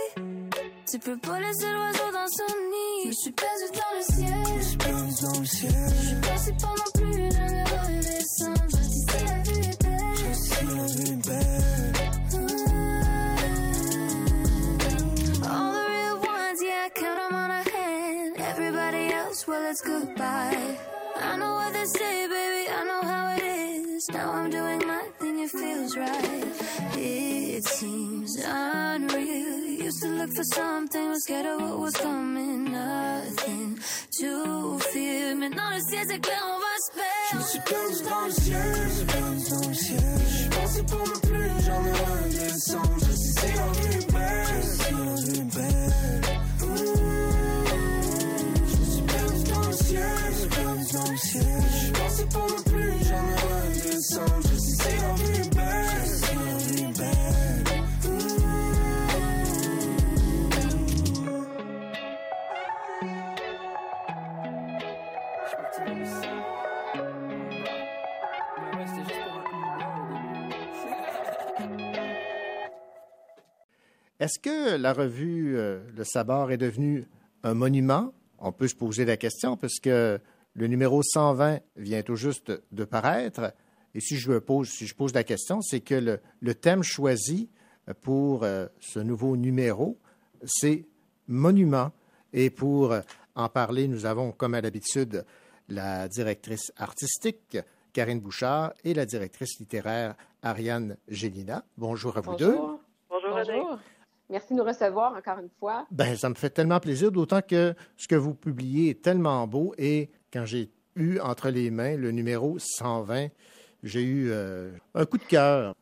[0.90, 3.02] Tu peux pas laisser l'oiseau dans son nid.
[3.04, 4.44] Je me suis perdu dans le ciel.
[4.46, 5.72] Je me suis perdu dans le ciel.
[5.90, 8.68] Je suis passé pas non plus jamais redescendre.
[8.70, 10.16] Je dis si la vue est belle.
[10.16, 11.92] Je sais la vie est belle.
[15.44, 18.34] All the real ones, yeah, I count 'em on a hand.
[18.38, 20.76] Everybody else, well, it's goodbye.
[21.20, 24.08] I know what they say, baby, I know how it is.
[24.10, 25.02] Now I'm doing my
[25.40, 26.44] it feels right.
[26.96, 29.58] It seems unreal.
[29.86, 32.72] Used to look for something, was scared of what was coming.
[32.72, 33.78] Nothing
[34.18, 35.34] to fear.
[35.36, 36.90] Maintenant, le ciel c'est clair, on va se
[37.30, 40.18] Je me suis perdu dans le ciel, je suis perdu dans le ciel.
[40.28, 42.98] Je pensais pour ne plus jamais redescendre.
[43.00, 45.42] Je sais si belle, je si la vie.
[48.66, 51.62] Je me suis perdu dans le ciel, je suis perdu dans le ciel.
[51.84, 54.57] Je pensais pour ne plus jamais redescendre.
[74.20, 77.06] Est-ce que la revue euh, Le Sabar est devenue
[77.44, 78.12] un monument?
[78.40, 83.52] On peut se poser la question, puisque le numéro 120 vient tout juste de paraître.
[83.94, 87.48] Et si je pose, si je pose la question, c'est que le, le thème choisi
[88.02, 89.98] pour euh, ce nouveau numéro,
[90.44, 90.84] c'est
[91.28, 91.92] monument.
[92.32, 93.00] Et pour euh,
[93.36, 95.24] en parler, nous avons, comme à l'habitude,
[95.68, 97.56] la directrice artistique,
[97.92, 101.64] Karine Bouchard, et la directrice littéraire, Ariane Gélina.
[101.76, 102.56] Bonjour à vous deux.
[102.56, 102.80] Bonjour.
[103.30, 103.78] Bonjour.
[104.30, 105.86] Merci de nous recevoir encore une fois.
[105.90, 109.74] Ben, ça me fait tellement plaisir, d'autant que ce que vous publiez est tellement beau.
[109.78, 113.28] Et quand j'ai eu entre les mains le numéro 120,
[113.82, 115.74] j'ai eu euh, un coup de cœur.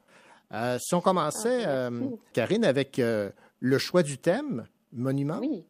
[0.53, 5.39] Euh, si on commençait, Ah, euh, Karine, avec le choix du thème, monument?
[5.41, 5.65] Oui.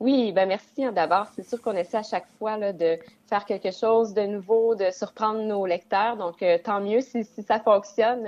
[0.00, 1.26] Oui, ben merci hein, d'abord.
[1.36, 2.98] C'est sûr qu'on essaie à chaque fois là, de
[3.28, 6.16] faire quelque chose de nouveau, de surprendre nos lecteurs.
[6.16, 8.26] Donc, euh, tant mieux si, ça fonctionne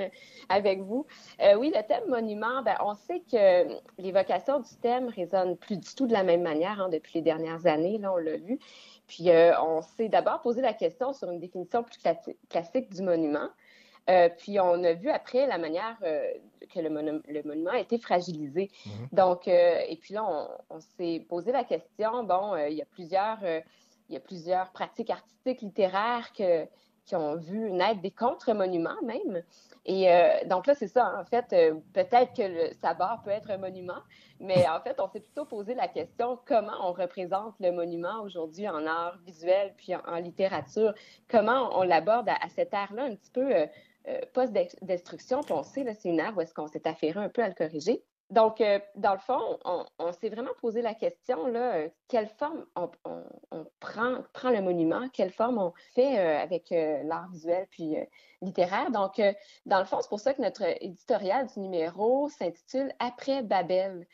[0.51, 1.07] avec vous.
[1.41, 5.95] Euh, oui, le thème monument, ben, on sait que l'évocation du thème résonne plus du
[5.95, 7.97] tout de la même manière hein, depuis les dernières années.
[7.97, 8.59] Là, on l'a vu.
[9.07, 13.01] Puis, euh, on s'est d'abord posé la question sur une définition plus classi- classique du
[13.01, 13.49] monument.
[14.11, 16.27] Euh, puis on a vu après la manière euh,
[16.75, 18.71] que le, monu- le monument a été fragilisé.
[19.13, 22.87] Donc, euh, et puis là, on, on s'est posé la question, bon, il y a
[22.87, 23.39] plusieurs,
[24.09, 26.67] il y a plusieurs pratiques artistiques, littéraires que,
[27.05, 29.43] qui ont vu naître des contre-monuments même.
[29.85, 33.51] Et euh, donc là, c'est ça, en fait, euh, peut-être que le sabord peut être
[33.51, 34.01] un monument,
[34.39, 38.69] mais en fait, on s'est plutôt posé la question comment on représente le monument aujourd'hui
[38.69, 40.95] en art visuel puis en, en littérature,
[41.29, 43.67] comment on l'aborde à, à cette ère-là un petit peu euh,
[44.09, 47.49] euh, post-destruction, on sait, c'est une ère où est-ce qu'on s'est affairé un peu à
[47.49, 48.05] le corriger.
[48.31, 52.65] Donc, euh, dans le fond, on, s'est vraiment posé la question, là, euh, quelle forme
[52.75, 52.91] on,
[53.79, 57.97] prend, le monument, quelle forme on fait avec l'art visuel puis
[58.41, 58.91] littéraire.
[58.91, 59.21] Donc,
[59.67, 64.07] dans le fond, c'est pour ça que notre éditorial du numéro s'intitule Après Babel.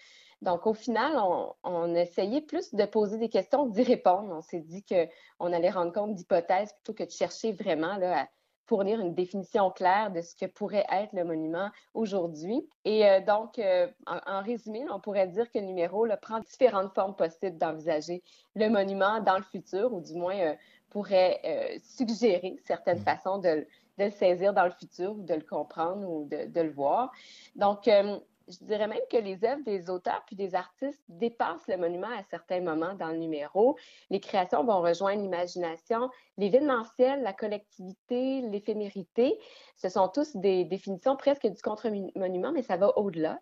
[0.43, 4.33] Donc, au final, on, on essayait plus de poser des questions, d'y répondre.
[4.33, 8.27] On s'est dit qu'on allait rendre compte d'hypothèses plutôt que de chercher vraiment là, à
[8.69, 12.69] fournir une définition claire de ce que pourrait être le monument aujourd'hui.
[12.85, 16.39] Et euh, donc, euh, en, en résumé, on pourrait dire que le numéro là, prend
[16.41, 18.23] différentes formes possibles d'envisager
[18.55, 20.55] le monument dans le futur, ou du moins euh,
[20.91, 21.41] pourrait
[21.83, 23.67] suggérer certaines façons de,
[23.99, 27.11] de le saisir dans le futur, ou de le comprendre, ou de, de le voir.
[27.57, 28.19] Donc, euh,
[28.49, 32.23] je dirais même que les œuvres des auteurs puis des artistes dépassent le monument à
[32.31, 33.77] certains moments dans le numéro.
[34.11, 39.39] Les créations vont rejoindre l'imagination, l'événementiel, la collectivité, l'éphémérité.
[39.77, 43.39] Ce sont tous des définitions presque du contre-monument, mais ça va au-delà.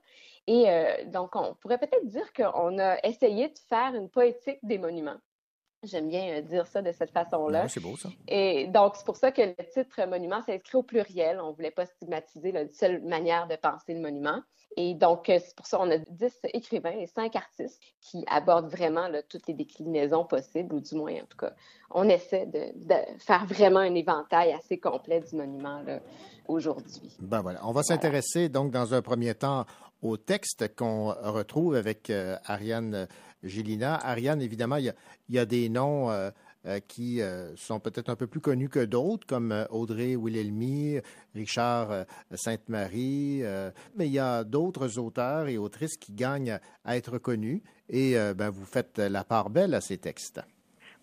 [0.46, 4.78] Et euh, donc, on pourrait peut-être dire qu'on a essayé de faire une poétique des
[4.78, 5.18] monuments.
[5.82, 7.68] J'aime bien euh, dire ça de cette façon-là.
[7.68, 8.08] C'est beau, ça.
[8.28, 11.40] Et donc, c'est pour ça que le titre monument s'inscrit au pluriel.
[11.40, 14.40] On ne voulait pas stigmatiser la seule manière de penser le monument.
[14.76, 18.70] Et donc, euh, c'est pour ça qu'on a 10 écrivains et 5 artistes qui abordent
[18.70, 21.52] vraiment là, toutes les déclinaisons possibles, ou du moins, en tout cas,
[21.90, 25.82] on essaie de, de faire vraiment un éventail assez complet du monument
[26.48, 27.16] aujourd'hui.
[27.20, 27.60] Ben voilà.
[27.66, 29.64] On va s'intéresser donc dans un premier temps
[30.02, 33.08] au texte qu'on retrouve avec euh, Ariane
[33.42, 33.98] Gélina.
[34.02, 34.94] Ariane, évidemment, il y a,
[35.28, 36.30] il y a des noms euh, euh,
[36.86, 41.00] qui euh, sont peut-être un peu plus connus que d'autres, comme euh, Audrey Wilhelmy,
[41.34, 42.04] Richard euh,
[42.34, 47.62] Sainte-Marie, euh, mais il y a d'autres auteurs et autrices qui gagnent à être connus
[47.88, 50.40] et euh, ben, vous faites la part belle à ces textes.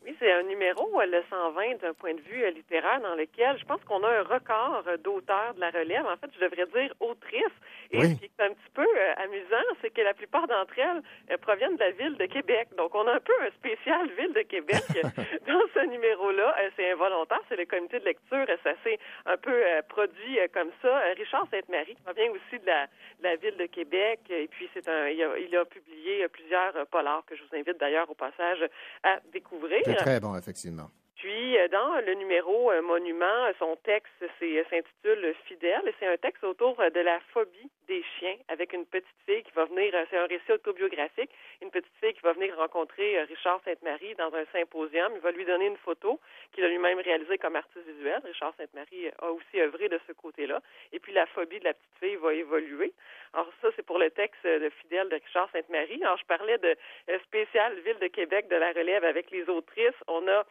[0.06, 3.58] Oui, c'est un numéro, euh, le 120, d'un point de vue euh, littéraire, dans lequel
[3.58, 6.06] je pense qu'on a un record euh, d'auteurs de la relève.
[6.06, 7.44] En fait, je devrais dire autrices.
[7.92, 8.10] Et Oui.
[8.16, 8.88] ce qui est un petit peu
[9.18, 12.68] amusant, c'est que la plupart d'entre elles proviennent de la ville de Québec.
[12.76, 14.82] Donc, on a un peu un spécial ville de Québec
[15.48, 16.56] dans ce numéro-là.
[16.76, 18.46] C'est involontaire, c'est le comité de lecture.
[18.64, 18.98] Ça s'est
[19.28, 19.54] un peu
[19.90, 21.00] produit comme ça.
[21.16, 22.86] Richard Sainte-Marie provient aussi de la,
[23.20, 24.22] de la ville de Québec.
[24.30, 27.78] Et puis, c'est un, il a, il a publié plusieurs polars que je vous invite
[27.80, 28.66] d'ailleurs au passage
[29.04, 29.84] à découvrir.
[29.98, 30.90] C'est très bon, effectivement.
[31.24, 34.12] Puis, euh, dans le numéro euh, Monument, euh, son texte
[34.42, 35.94] s'intitule Fidèle.
[35.98, 39.64] C'est un texte autour de la phobie des chiens avec une petite fille qui va
[39.64, 41.30] venir, c'est un récit autobiographique,
[41.62, 45.14] une petite fille qui va venir rencontrer Richard Sainte-Marie dans un symposium.
[45.16, 46.20] Il va lui donner une photo
[46.52, 48.22] qu'il a lui-même réalisée comme artiste visuel.
[48.26, 50.62] Richard Sainte-Marie a aussi œuvré de ce côté-là.
[50.92, 52.92] Et puis, la phobie de la petite fille va évoluer.
[53.34, 56.04] Alors, ça, c'est pour le texte de Fidèle de Richard Sainte-Marie.
[56.04, 56.76] Alors, je parlais de
[57.24, 60.04] spécial Ville de Québec de la relève avec les autrices.
[60.08, 60.46] On a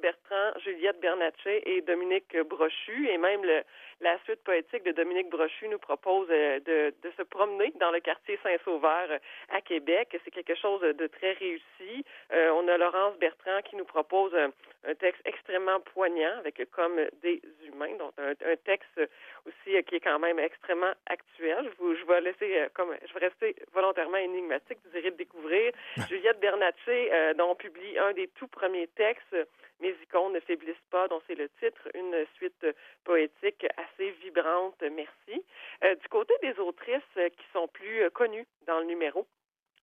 [0.00, 3.08] Bertrand, Juliette Bernatchez et Dominique Brochu.
[3.08, 3.62] Et même le,
[4.00, 8.00] la suite poétique de Dominique Brochu nous propose euh, de, de se promener dans le
[8.00, 9.18] quartier Saint-Sauveur euh,
[9.50, 10.16] à Québec.
[10.24, 12.04] C'est quelque chose de très réussi.
[12.32, 14.50] Euh, on a Laurence Bertrand qui nous propose un,
[14.86, 17.94] un texte extrêmement poignant avec comme des humains.
[17.98, 19.00] Donc, un, un texte
[19.46, 21.70] aussi qui est quand même extrêmement actuel.
[21.70, 24.78] Je, vous, je vais laisser comme je vais rester volontairement énigmatique.
[24.84, 25.72] Vous irez le découvrir.
[26.08, 29.36] Juliette Bernatchez, euh, dont on publie un des tout premiers textes,
[29.80, 32.66] Mes icônes ne faiblissent pas, dont c'est le titre, une suite
[33.04, 34.82] poétique assez vibrante.
[34.82, 35.44] Merci.
[35.82, 39.26] Euh, du côté des autrices euh, qui sont plus euh, connues dans le numéro,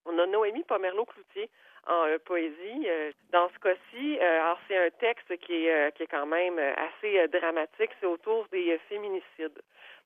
[0.05, 1.49] on a Noémie Pomerleau-Cloutier
[1.87, 2.87] en poésie.
[3.31, 4.19] Dans ce cas-ci,
[4.67, 7.89] c'est un texte qui est, qui est quand même assez dramatique.
[7.99, 9.59] C'est autour des féminicides.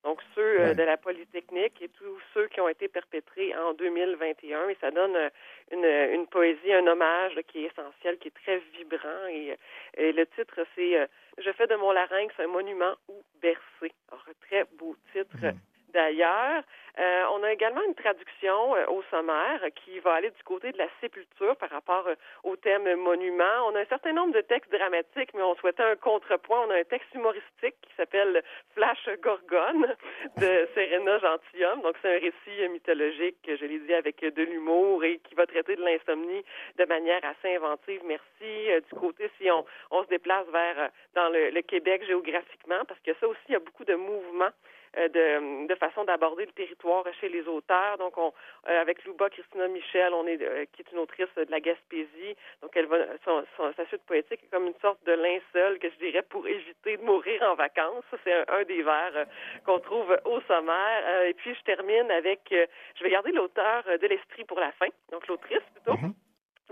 [0.05, 0.75] Donc ceux euh, Ouais.
[0.75, 4.69] de la Polytechnique et tous ceux qui ont été perpétrés en 2021.
[4.69, 5.29] Et ça donne euh,
[5.71, 5.83] une,
[6.15, 9.25] une poésie, un hommage qui est essentiel, qui est très vibrant.
[9.29, 9.55] Et, euh,
[9.97, 11.07] et le titre, c'est euh,
[11.39, 13.91] Je fais de mon larynx un monument ou bercé.
[14.09, 15.35] Alors, un très beau titre.
[15.95, 16.61] D'ailleurs,
[16.99, 20.77] euh, on a également une traduction euh, au sommaire qui va aller du côté de
[20.77, 23.67] la sépulture par rapport euh, au thème monument.
[23.67, 26.65] On a un certain nombre de textes dramatiques, mais on souhaitait un contrepoint.
[26.67, 28.43] On a un texte humoristique qui s'appelle
[28.73, 29.95] Flash Gorgone
[30.35, 31.81] de Serena Gentilhomme.
[31.81, 35.77] Donc, c'est un récit mythologique, je l'ai dit, avec de l'humour et qui va traiter
[35.77, 36.43] de l'insomnie
[36.77, 38.01] de manière assez inventive.
[38.05, 38.67] Merci.
[38.91, 43.13] Du côté, si on, on se déplace vers dans le, le Québec géographiquement, parce que
[43.21, 44.51] ça aussi, il y a beaucoup de mouvements
[44.95, 47.97] de, de façon d'aborder le territoire chez les auteurs.
[47.97, 48.33] Donc, on,
[48.69, 52.35] euh, avec Louba Christina Michel, on est euh, qui est une autrice de la Gaspésie.
[52.61, 55.89] Donc, elle va son, son- sa suite poétique est comme une sorte de linceul que
[55.89, 58.03] je dirais pour éviter de mourir en vacances.
[58.11, 59.25] Ça, C'est un, un des vers euh,
[59.65, 61.03] qu'on trouve au sommaire.
[61.05, 62.65] Euh, et puis, je termine avec, euh,
[62.97, 65.97] je vais garder l'auteur euh, de l'esprit pour la fin, donc l'autrice plutôt.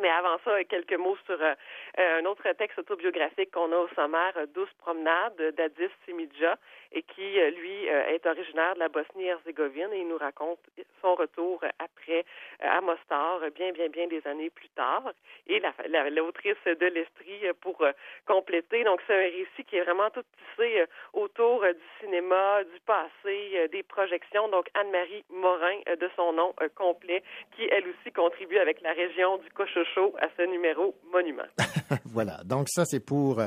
[0.02, 1.54] Mais avant ça, quelques mots sur euh,
[2.00, 6.58] euh, un autre texte autobiographique qu'on a au sommaire, euh, Douce promenade d'Adis Simidja,
[6.94, 10.60] et qui, euh, lui, euh, est originaire de la Bosnie-Herzégovine et il nous raconte
[11.02, 12.20] son retour après
[12.64, 15.04] euh, à Mostar, bien, bien, bien des années plus tard.
[15.48, 17.84] Et la- la- l'autrice de l'Estrie pour
[18.26, 18.84] compléter.
[18.84, 20.84] Donc, c'est un récit qui est vraiment tout tissé
[21.14, 24.48] autour du cinéma, du passé, des projections.
[24.50, 27.24] Donc, Anne-Marie Morin, de son nom complet,
[27.56, 31.44] qui, elle aussi, contribue avec la région du Cochocho à ce numéro monument.
[32.06, 32.38] voilà.
[32.46, 33.42] Donc, ça, c'est pour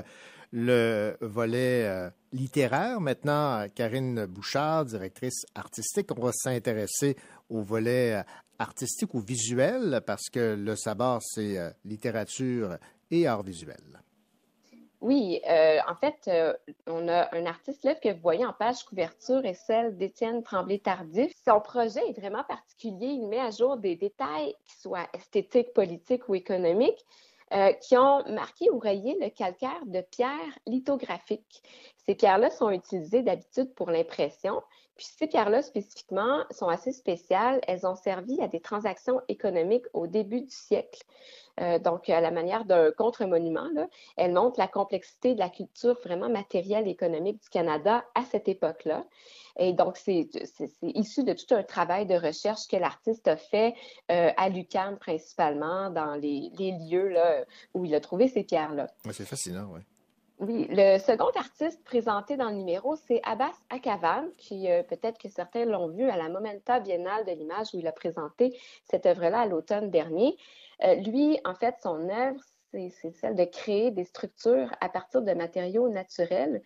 [0.56, 2.98] le volet euh, littéraire.
[2.98, 7.14] Maintenant, Karine Bouchard, directrice artistique, on va s'intéresser
[7.50, 8.22] au volet euh,
[8.58, 12.78] artistique ou visuel parce que le sabar, c'est euh, littérature
[13.10, 14.00] et art visuel.
[15.02, 16.28] Oui, en fait,
[16.86, 21.32] on a un artiste là que vous voyez en page couverture est celle d'Étienne Tremblay-Tardif.
[21.46, 23.08] Son projet est vraiment particulier.
[23.08, 27.04] Il met à jour des détails qui soient esthétiques, politiques ou économiques
[27.52, 31.62] euh, qui ont marqué ou rayé le calcaire de pierres lithographiques.
[32.08, 34.62] Ces pierres-là sont utilisées d'habitude pour l'impression.
[34.96, 37.60] Puis ces pierres-là spécifiquement sont assez spéciales.
[37.66, 41.02] Elles ont servi à des transactions économiques au début du siècle.
[41.60, 45.98] Euh, donc, à la manière d'un contre-monument, là, elle montre la complexité de la culture
[46.04, 49.04] vraiment matérielle et économique du Canada à cette époque-là.
[49.58, 50.28] Et donc, c'est
[50.82, 53.74] issu de tout un travail de recherche que l'artiste a fait
[54.10, 56.50] euh, à l'UQAM principalement, dans les,
[56.90, 57.44] lieux là,
[57.74, 58.88] où il a trouvé ces pierres-là.
[59.10, 59.80] C'est fascinant, oui.
[60.38, 65.30] Oui, le second artiste présenté dans le numéro, c'est Abbas Akavan, qui euh, peut-être que
[65.30, 69.40] certains l'ont vu à la Momenta Biennale de l'image où il a présenté cette œuvre-là
[69.40, 70.36] à l'automne dernier.
[70.84, 72.40] Euh, lui, en fait, son œuvre,
[72.72, 76.62] c'est celle de créer des structures à partir de matériaux naturels.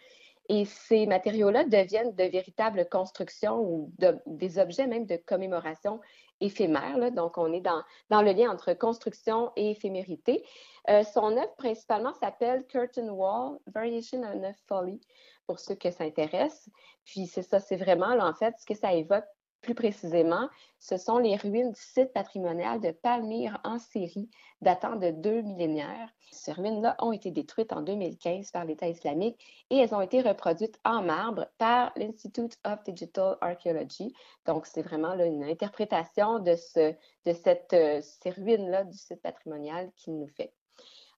[0.48, 6.00] Et ces matériaux-là deviennent de véritables constructions ou de- des objets même de commémoration
[6.40, 6.98] éphémères.
[6.98, 7.10] là.
[7.10, 10.44] Donc, on est dans, dans le lien entre construction et éphémérité.
[10.88, 15.00] Euh, son œuvre principalement s'appelle Curtain Wall, Variation on a Folly,
[15.46, 16.70] pour ceux que ça intéresse.
[17.04, 19.24] Puis c'est ça, c'est vraiment, là, en fait, ce que ça évoque
[19.60, 20.48] plus précisément,
[20.78, 24.30] ce sont les ruines du site patrimonial de Palmyre en Syrie,
[24.60, 26.08] datant de deux millénaires.
[26.32, 29.38] Ces ruines-là ont été détruites en 2015 par l'État islamique
[29.68, 34.14] et elles ont été reproduites en marbre par l'Institute of Digital Archaeology.
[34.46, 36.94] Donc, c'est vraiment là, une interprétation de, ce,
[37.26, 40.54] de cette, euh, ces ruines-là du site patrimonial qu'il nous fait.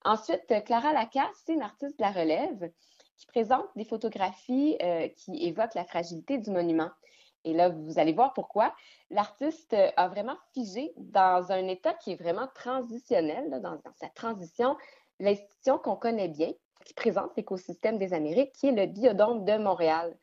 [0.04, 2.70] Ensuite, euh, Clara Lacasse, c'est une artiste de la relève
[3.16, 6.90] qui présente des photographies euh, qui évoquent la fragilité du monument.
[7.44, 8.74] Et là, vous allez voir pourquoi.
[9.10, 13.94] L'artiste euh, a vraiment figé dans un état qui est vraiment transitionnel, là, dans, dans
[14.00, 14.76] sa transition,
[15.18, 16.52] l'institution qu'on connaît bien,
[16.84, 20.16] qui présente l'écosystème des Amériques, qui est le biodôme de Montréal.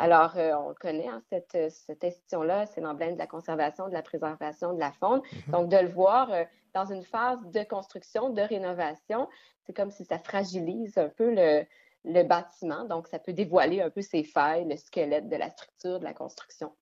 [0.00, 3.86] Alors, euh, on le connaît, hein, cette, euh, cette institution-là, c'est l'emblème de la conservation,
[3.86, 5.20] de la préservation de la faune.
[5.48, 9.28] Donc, de le voir euh, dans une phase de construction, de rénovation,
[9.66, 11.66] c'est comme si ça fragilise un peu le,
[12.04, 12.84] le bâtiment.
[12.84, 16.14] Donc, ça peut dévoiler un peu ses failles, le squelette de la structure, de la
[16.14, 16.74] construction.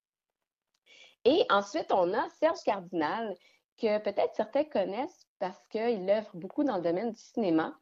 [1.25, 3.35] Et ensuite, on a Serge Cardinal,
[3.81, 7.79] que peut-être certains connaissent parce qu'il œuvre beaucoup dans le domaine du cinéma.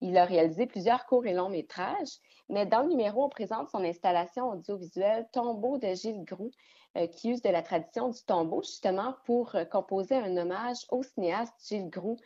[0.00, 2.18] Il a réalisé plusieurs courts et longs métrages,
[2.48, 6.50] mais dans le numéro, on présente son installation audiovisuelle Tombeau de Gilles Groux,
[6.96, 11.02] euh, qui use de la tradition du tombeau justement pour euh, composer un hommage au
[11.02, 12.16] cinéaste Gilles Groux.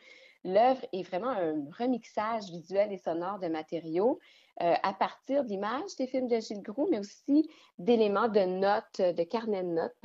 [0.45, 4.19] L'œuvre est vraiment un remixage visuel et sonore de matériaux
[4.63, 9.23] euh, à partir d'images des films de Gilles Groux, mais aussi d'éléments de notes, de
[9.25, 9.97] carnets de notes,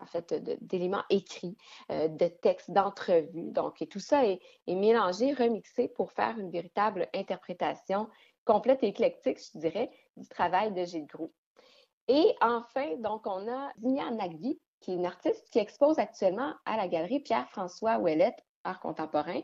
[0.00, 1.56] en fait, d'éléments écrits,
[1.90, 3.50] euh, de textes, d'entrevues.
[3.52, 8.08] Donc, tout ça est, mélangé, remixé pour faire une véritable interprétation
[8.44, 11.32] complète et éclectique, je dirais, du travail de Gilles Groux.
[12.08, 16.76] Et enfin, donc, on a Zigna Nagvi, qui est une artiste qui expose actuellement à
[16.76, 19.40] la galerie Pierre-François Ouellette, Art contemporain,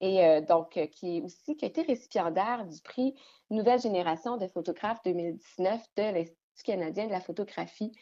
[0.00, 3.14] et euh, donc euh, qui est aussi qui a été récipiendaire du prix
[3.50, 7.92] Nouvelle génération de photographes 2019 de l'Institut canadien de la photographie.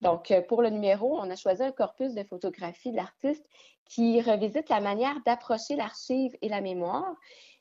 [0.00, 3.44] Donc, euh, pour le numéro, on a choisi un corpus de photographies de l'artiste
[3.86, 7.14] qui revisite la manière d'approcher l'archive et la mémoire.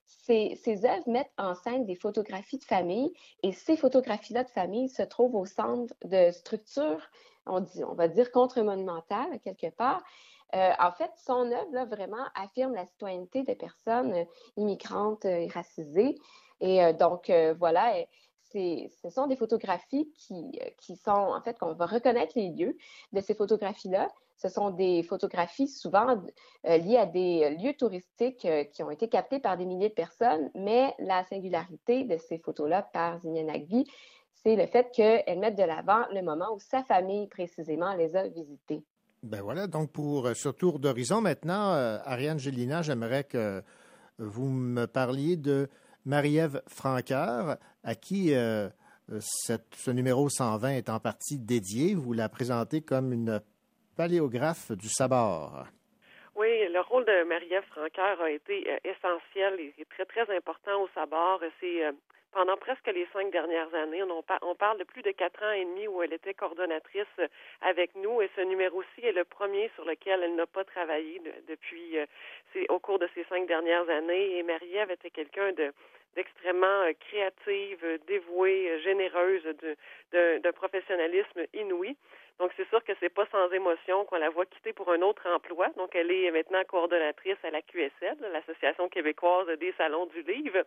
[0.05, 3.11] Ces, œuvres mettent en scène des photographies de famille
[3.43, 7.09] et ces photographies-là de famille se trouvent au centre de structures,
[7.45, 10.03] on, on va dire contre-monumentales quelque part.
[10.55, 14.25] Euh, en fait, son œuvre là, vraiment affirme la citoyenneté des personnes euh,
[14.57, 16.15] immigrantes euh, et racisées.
[16.61, 17.93] Et donc, voilà,
[18.51, 22.75] ce sont des photographies qui, sont, en fait, qu'on va reconnaître les lieux
[23.13, 24.09] de ces photographies-là.
[24.35, 26.21] Ce sont des photographies souvent
[26.65, 30.93] liées à des lieux touristiques qui ont été captés par des milliers de personnes, mais
[30.99, 33.85] la singularité de ces photos-là par Zinia Nagvi,
[34.43, 38.27] c'est le fait qu'elles mettent de l'avant le moment où sa famille précisément les a
[38.27, 38.83] visités.
[39.23, 43.61] Ben voilà, donc pour euh, ce tour d'horizon, maintenant, euh, Ariane Gélina, j'aimerais que
[44.17, 45.67] vous me parliez de
[46.05, 48.69] Marie-Ève Franqueur, à qui euh,
[49.11, 51.95] euh, ce numéro 120 est en partie dédié.
[51.95, 53.41] Vous la présentez comme une
[53.97, 55.65] paléographe du sabord.
[56.35, 60.87] Oui, le rôle de Marie-Ève Franqueur a été euh, essentiel et très, très important au
[60.93, 61.41] sabord.
[61.59, 61.91] C'est euh,
[62.31, 65.65] pendant presque les cinq dernières années, on, on parle de plus de quatre ans et
[65.65, 67.27] demi où elle était coordonnatrice euh,
[67.61, 71.33] avec nous et ce numéro-ci est le premier sur lequel elle n'a pas travaillé de-
[71.47, 72.05] depuis euh,
[72.69, 74.37] au cours de ces cinq dernières années.
[74.37, 75.71] Et Marie-Ève était quelqu'un de
[76.15, 79.43] d'extrêmement euh, créative, dévouée, généreuse,
[80.11, 81.95] d'un professionnalisme inouï.
[82.39, 85.27] Donc, c'est sûr que c'est pas sans émotion qu'on la voit quitter pour un autre
[85.27, 85.67] emploi.
[85.75, 90.63] Donc, elle est maintenant coordonnatrice à la QSL, l'Association québécoise des salons du livre,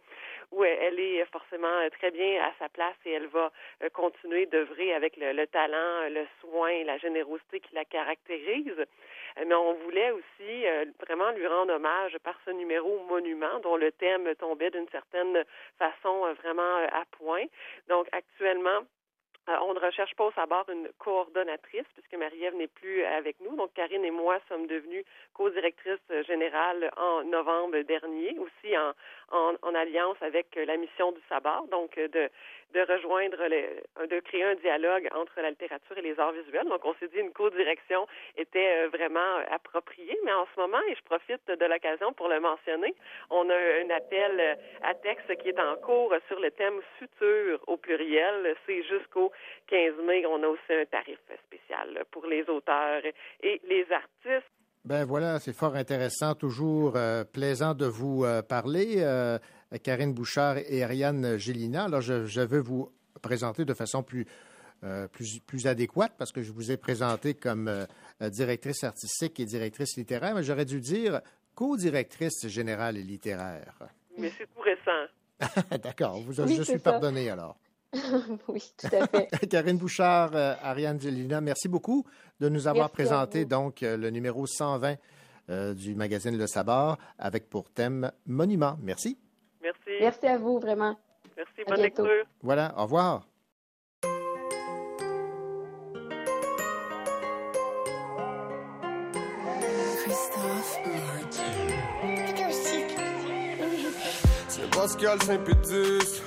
[0.51, 3.51] où elle- est forcément euh, très bien à sa place et elle va
[3.83, 8.75] euh, continuer d'œuvrer avec le, le talent, le soin, la générosité qui la caractérise.
[9.39, 13.77] Euh, Mais on voulait aussi euh, vraiment lui rendre hommage par ce numéro monument dont
[13.77, 15.43] le thème tombait d'une certaine
[15.79, 17.45] façon euh, vraiment euh, à point.
[17.89, 19.01] Donc, actuellement, euh,
[19.49, 23.57] on ne recherche pas au sabord une coordonnatrice puisque Marie-Ève n'est plus avec nous.
[23.57, 28.93] Donc, Karine et moi sommes devenues co-directrices générales en novembre dernier, aussi en,
[29.33, 32.28] en, alliance avec la mission du sabord, donc euh, de,
[32.72, 33.37] de rejoindre,
[34.07, 36.66] de créer un dialogue entre la littérature et les arts visuels.
[36.68, 38.07] Donc, on s'est dit une co-direction
[38.37, 40.18] était euh, vraiment euh, appropriée.
[40.24, 42.95] Mais en ce moment, et je profite de l'occasion pour le mentionner,
[43.30, 47.62] on a un appel euh, à texte qui est en cours sur le thème futur
[47.66, 48.55] au pluriel.
[48.66, 49.33] C'est jusqu'au
[49.68, 50.24] 15 mai.
[50.26, 53.03] On a aussi un tarif spécial pour les auteurs
[53.43, 54.61] et les artistes.
[54.85, 59.39] Ben voilà, c'est fort intéressant, toujours euh, plaisant de vous euh, parler, euh,
[59.85, 61.85] Karine Bouchard et Ariane Gélina.
[61.85, 62.91] Alors, je, je veux vous
[63.22, 64.26] présenter de façon plus,
[64.83, 67.87] euh, plus, plus adéquate parce que je vous ai présenté comme euh,
[68.30, 71.20] directrice artistique et directrice littéraire, mais j'aurais dû dire
[71.55, 73.74] co-directrice générale et littéraire.
[74.18, 75.70] Mais c'est tout récent.
[75.83, 76.91] D'accord, vous- Oui, je suis ça.
[76.91, 77.57] pardonné alors.
[78.49, 79.28] oui, tout à fait.
[79.51, 82.05] Karine Bouchard, euh, Ariane Gélina, merci beaucoup
[82.40, 84.97] de nous avoir Merci présenté donc euh, le numéro 120
[85.51, 88.78] euh, du magazine Le Sabar avec pour thème Monument.
[88.80, 89.18] Merci.
[89.62, 89.90] Merci.
[90.01, 90.99] Merci à vous, vraiment.
[91.36, 91.61] Merci.
[91.61, 92.07] À Bonne bientôt.
[92.07, 92.26] lecture.
[92.43, 93.26] Voilà, au revoir.
[100.03, 100.78] Christophe
[104.49, 106.22] C'est Pascal Saint-Pédis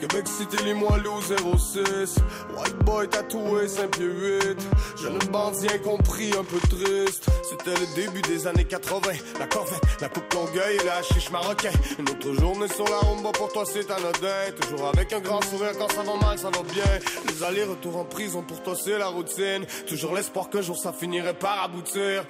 [0.00, 2.16] Québec Cité Limoilou 06
[2.56, 4.68] White boy tatoué 5 pieds 8
[5.02, 7.28] Jeune bandit incompris un peu triste.
[7.42, 11.70] C'était le début des années 80 La corvette, la coupe longueuil et la chiche marocain
[11.98, 14.52] Une autre journée sur la rumba pour toi c'est anodin.
[14.60, 16.84] Toujours avec un grand sourire quand ça va mal ça va bien.
[17.28, 19.66] Les allers-retours en prison pour toi c'est la routine.
[19.86, 22.24] Toujours l'espoir qu'un jour ça finirait par aboutir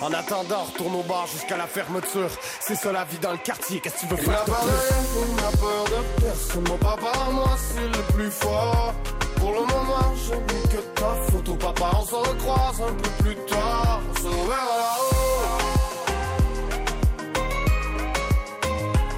[0.00, 2.30] en attendant, retourne au bar jusqu'à la fermeture.
[2.60, 4.60] C'est ça la vie dans le quartier, qu'est-ce que tu veux faire de plus
[5.18, 8.94] On a peur de personne, mon papa, moi c'est le plus fort.
[9.36, 13.36] Pour le moment, je n'ai que ta photo, papa, on se recroise un peu plus
[13.46, 14.00] tard.
[14.10, 15.44] On se là-haut.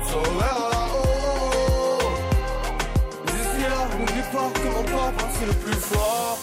[0.00, 1.98] On se là-haut.
[3.26, 6.38] D'ici là, n'oublie pas que mon papa c'est le plus fort.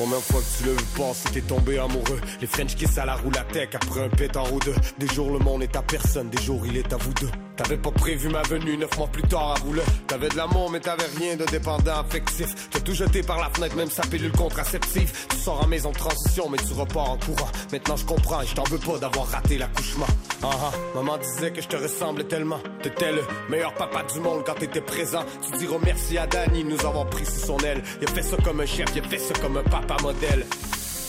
[0.00, 2.20] Première fois que tu l'as vu passer, t'es tombé amoureux.
[2.40, 4.74] Les French kiss à la roue la tech après un pétard ou deux.
[4.98, 7.49] Des jours le monde est à personne, des jours il est à vous deux.
[7.62, 9.82] T'avais pas prévu ma venue neuf mois plus tard à rouler.
[10.06, 12.70] T'avais de l'amour mais t'avais rien de dépendant affectif.
[12.70, 15.12] T'as tout jeté par la fenêtre, même sa pilule contraceptive.
[15.28, 17.50] Tu sors en maison de transition mais tu repars en courant.
[17.70, 20.06] Maintenant je comprends et je t'en veux pas d'avoir raté l'accouchement.
[20.42, 22.60] Ah ah, maman disait que je te ressemblais tellement.
[22.82, 25.26] T'étais le meilleur papa du monde quand t'étais présent.
[25.44, 27.82] Tu diras merci à Danny nous avoir pris sous son aile.
[28.00, 30.46] Il a fait ça comme un chef, il a fait ça comme un papa modèle.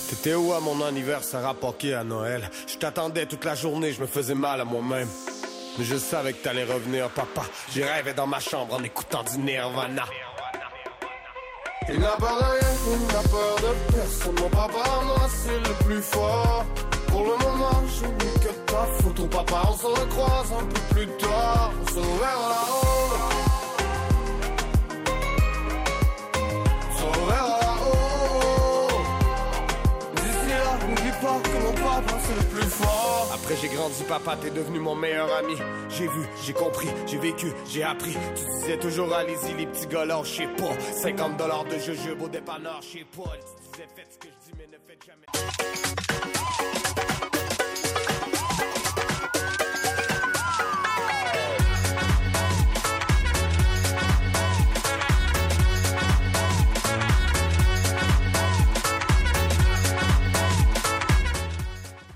[0.10, 2.49] T'étais où à mon anniversaire à Pâquet à Noël?
[2.68, 5.08] Je t'attendais toute la journée, je me faisais mal à moi-même.
[5.78, 7.43] Mais je savais que t'allais revenir, papa.
[7.72, 10.03] J'y rêvais dans ma chambre en écoutant du Nirvana.
[11.89, 14.36] Il n'a pas rien, il n'a peur de personne.
[14.39, 16.65] Mon papa, moi, c'est le plus fort.
[17.07, 19.61] Pour le moment, je n'ai que ta photo, papa.
[19.69, 21.72] On se recroise un peu plus tard.
[21.82, 22.91] On se reverra là-haut.
[26.89, 27.70] On se là,
[33.61, 35.55] J'ai grandi, papa, t'es devenu mon meilleur ami.
[35.89, 38.15] J'ai vu, j'ai compris, j'ai vécu, j'ai appris.
[38.36, 40.73] Tu disais toujours, allez-y, les petits gars, là, je sais pas.
[40.93, 43.32] 50 dollars de jujube au dépanneur, je sais pas.
[43.38, 45.25] Tu disais, faites ce que je dis, mais ne faites jamais.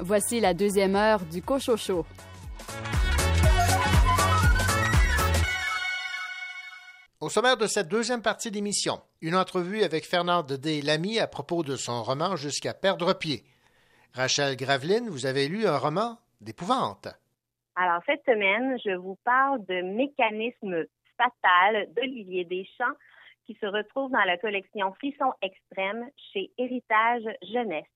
[0.08, 2.06] Voici la deuxième heure du Cochocho.
[7.20, 10.84] Au sommaire de cette deuxième partie d'émission, une entrevue avec Fernande D.
[10.84, 13.46] Lamy à propos de son roman Jusqu'à perdre pied.
[14.14, 17.08] Rachel Graveline, vous avez lu un roman d'épouvante.
[17.76, 20.86] Alors, cette semaine, je vous parle de Mécanisme
[21.18, 22.96] fatal d'Olivier Deschamps
[23.48, 27.95] qui se retrouve dans la collection Frisson extrême chez Héritage Jeunesse.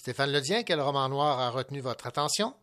[0.00, 2.54] Stéphane Ledien, quel roman noir a retenu votre attention?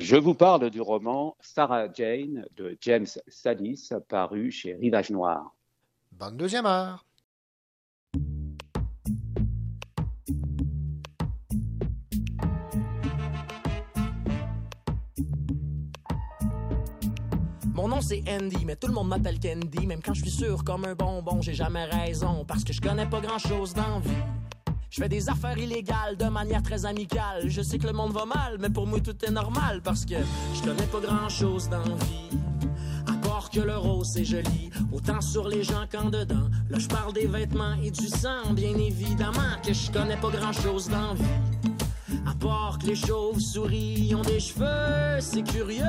[0.00, 5.54] Je vous parle du roman Sarah Jane de James Sadis, paru chez Rivage Noir.
[6.10, 7.06] Bonne deuxième heure.
[17.74, 19.86] Mon nom c'est Andy, mais tout le monde m'appelle Candy.
[19.86, 22.44] Même quand je suis sûr comme un bonbon, j'ai jamais raison.
[22.44, 24.10] Parce que je connais pas grand chose dans vie.
[24.92, 27.44] Je fais des affaires illégales de manière très amicale.
[27.46, 29.80] Je sais que le monde va mal, mais pour moi tout est normal.
[29.82, 30.16] Parce que
[30.54, 32.38] je connais pas grand chose dans vie.
[33.08, 36.46] À part que le rose c'est joli, autant sur les gens qu'en dedans.
[36.68, 40.52] Là je parle des vêtements et du sang, bien évidemment que je connais pas grand
[40.52, 42.20] chose dans vie.
[42.26, 45.84] À part que les chauves-souris ont des cheveux, c'est curieux,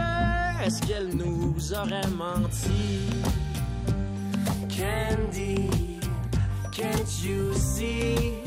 [0.63, 3.01] est-ce qu'elles nous auraient menti?
[4.69, 5.67] Candy,
[6.71, 8.42] can't you see?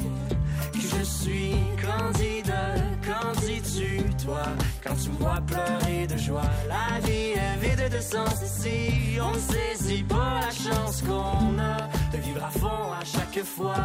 [1.07, 2.75] Suis candidat?
[3.05, 4.43] Qu'en dis-tu, toi,
[4.85, 6.43] quand tu me vois pleurer de joie?
[6.69, 11.89] La vie est vide de sens ici, on ne saisit pas la chance qu'on a
[12.13, 13.77] de vivre à fond à chaque fois?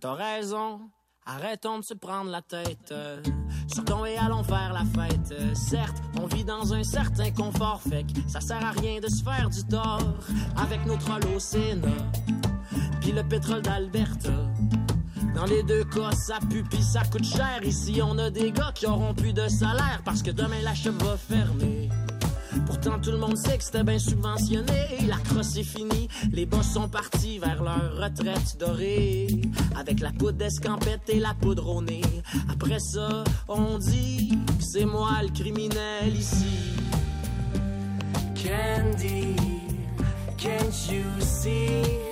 [0.00, 0.80] T'as raison,
[1.24, 2.92] arrêtons de se prendre la tête.
[3.68, 5.56] Sortons et allons faire la fête.
[5.56, 9.22] Certes, on vit dans un certain confort, fait que ça sert à rien de se
[9.22, 10.02] faire du tort
[10.56, 10.80] avec
[11.34, 11.88] au Sénat.
[13.00, 14.30] Puis le pétrole d'Alberta.
[15.34, 17.60] Dans les deux cas, ça pue pis ça coûte cher.
[17.64, 20.92] Ici, on a des gars qui auront plus de salaire parce que demain la shop
[21.00, 21.88] va fermer.
[22.66, 25.06] Pourtant, tout le monde sait que c'était bien subventionné.
[25.08, 29.42] La crosse est finie, les boss sont partis vers leur retraite dorée.
[29.74, 32.02] Avec la poudre d'escampette et la poudre au nez.
[32.50, 36.76] Après ça, on dit que c'est moi le criminel ici.
[38.34, 39.34] Candy,
[40.36, 42.11] can't you see?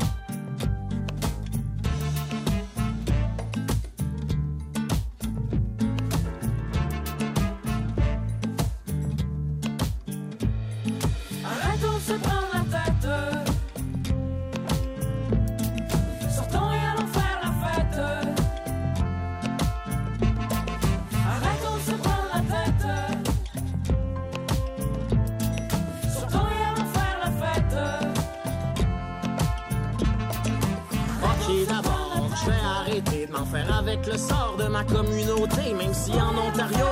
[33.51, 35.73] Faire avec le sort de ma communauté.
[35.77, 36.85] Même si en Ontario,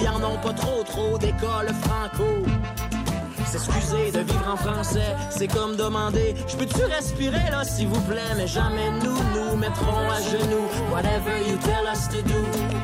[0.00, 2.24] y en ont pas trop, trop d'écoles franco.
[3.46, 8.34] S'excuser de vivre en français, c'est comme demander Je peux-tu respirer là, s'il vous plaît
[8.36, 12.75] Mais jamais nous nous mettrons à genoux Whatever you tell us to do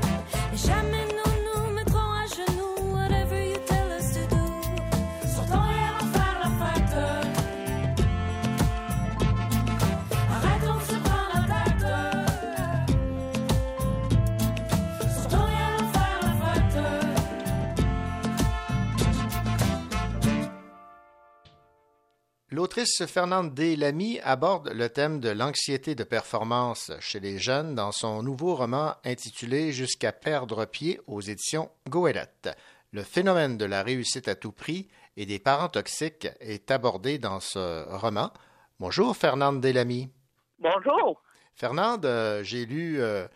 [22.85, 23.77] Fernande D.
[23.77, 28.97] Lamy aborde le thème de l'anxiété de performance chez les jeunes dans son nouveau roman
[29.05, 32.51] intitulé Jusqu'à perdre pied aux éditions Goélette.
[32.91, 37.39] Le phénomène de la réussite à tout prix et des parents toxiques est abordé dans
[37.39, 38.33] ce roman.
[38.81, 39.73] Bonjour Fernande D.
[39.73, 40.11] Lamy.
[40.59, 41.23] Bonjour.
[41.55, 43.29] Fernande, euh, j'ai lu euh,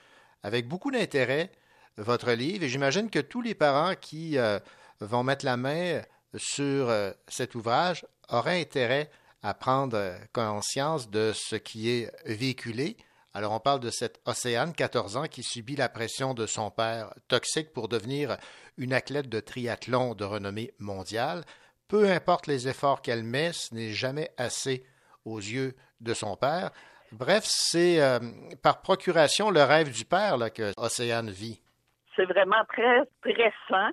[0.43, 1.53] avec beaucoup d'intérêt
[1.99, 4.59] votre livre et j'imagine que tous les parents qui euh,
[5.01, 6.03] vont mettre la main
[6.35, 6.93] sur
[7.29, 9.09] cet ouvrage auraient intérêt
[9.47, 12.97] à prendre euh, conscience de ce qui est véhiculé.
[13.33, 17.15] Alors, on parle de cette Océane, 14 ans, qui subit la pression de son père
[17.29, 18.39] toxique pour devenir
[18.77, 21.45] une athlète de triathlon de renommée mondiale.
[21.87, 24.85] Peu importe les efforts qu'elle met, ce n'est jamais assez
[25.25, 26.73] aux yeux de son père.
[27.13, 28.19] Bref, c'est euh,
[28.65, 31.63] par procuration le rêve du père que Océane vit.
[32.17, 33.93] C'est vraiment très stressant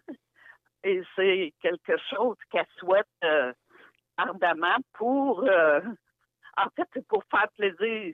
[0.83, 3.53] et c'est quelque chose qu'elle souhaite euh,
[4.17, 5.79] ardemment pour, euh,
[6.57, 8.13] en fait, pour faire plaisir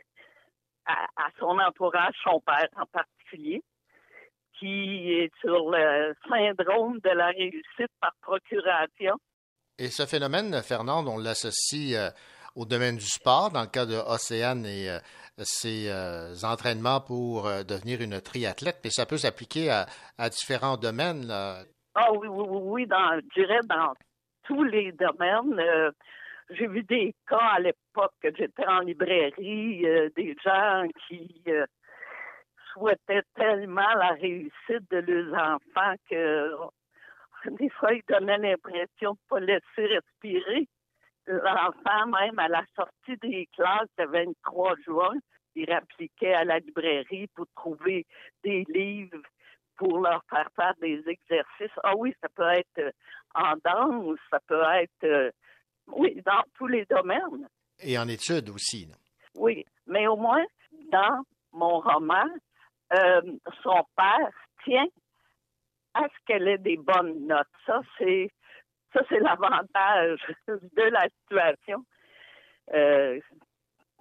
[0.85, 3.63] à, à son entourage, son père en particulier,
[4.59, 9.15] qui est sur le syndrome de la réussite par procuration.
[9.77, 12.09] Et ce phénomène, Fernande, on l'associe euh,
[12.55, 14.99] au domaine du sport, dans le cas de Océane et euh,
[15.41, 19.85] ses euh, entraînements pour devenir une triathlète, mais ça peut s'appliquer à,
[20.17, 21.27] à différents domaines.
[21.27, 21.63] là.
[21.95, 23.93] Ah oui, oui, oui, oui, dans, je dirais dans
[24.49, 25.59] tous les domaines.
[25.59, 25.91] Euh,
[26.49, 31.65] j'ai vu des cas à l'époque que j'étais en librairie, euh, des gens qui euh,
[32.73, 36.51] souhaitaient tellement la réussite de leurs enfants que
[37.51, 40.67] des fois ils donnaient l'impression de ne pas laisser respirer
[41.27, 45.13] l'enfant même à la sortie des classes le 23 juin.
[45.55, 48.07] Il appliquait à la librairie pour trouver
[48.43, 49.21] des livres
[49.79, 51.79] pour leur faire faire des exercices.
[51.83, 52.91] Ah oui, ça peut être euh,
[53.33, 55.31] en danse, ça peut être, euh,
[55.87, 57.47] oui, dans tous les domaines.
[57.79, 58.85] Et en études aussi.
[58.87, 58.95] là.
[59.35, 60.43] Oui, mais au moins,
[60.91, 61.23] dans
[61.53, 62.25] mon roman,
[62.93, 63.21] euh,
[63.63, 64.31] son père
[64.65, 64.87] tient
[65.93, 67.47] à ce qu'elle ait des bonnes notes.
[67.65, 68.29] Ça, c'est
[68.93, 71.85] ça, c'est l'avantage de la situation.
[72.73, 73.19] Euh,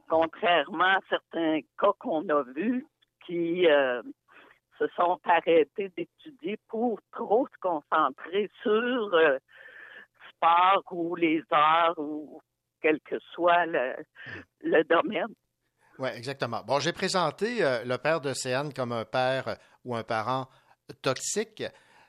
[0.09, 2.87] contrairement à certains cas qu'on a vus
[3.27, 4.03] qui euh,
[4.79, 9.39] se sont arrêtés d'étudier pour trop se concentrer sur euh,
[10.31, 12.41] sport ou les arts ou
[12.81, 13.95] quel que soit le,
[14.61, 15.35] le domaine.
[15.99, 16.63] Oui, exactement.
[16.65, 19.55] Bon, j'ai présenté euh, le père d'Océane comme un père euh,
[19.85, 20.49] ou un parent
[21.03, 21.65] toxique.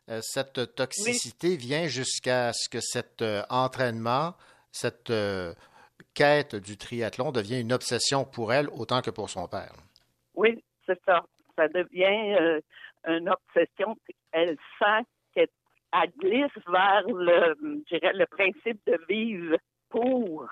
[0.10, 4.36] Euh, cette toxicité vient jusqu'à ce que cet entraînement,
[4.72, 5.12] cette
[6.14, 9.74] quête du triathlon devient une obsession pour elle autant que pour son père.
[10.36, 11.24] Oui, c'est ça.
[11.60, 12.62] Ça devient euh,
[13.06, 13.98] une obsession.
[14.32, 15.02] Elle sent
[15.34, 15.50] qu'elle
[15.92, 17.56] elle glisse vers le,
[17.90, 19.58] je dirais, le principe de vivre
[19.90, 20.48] pour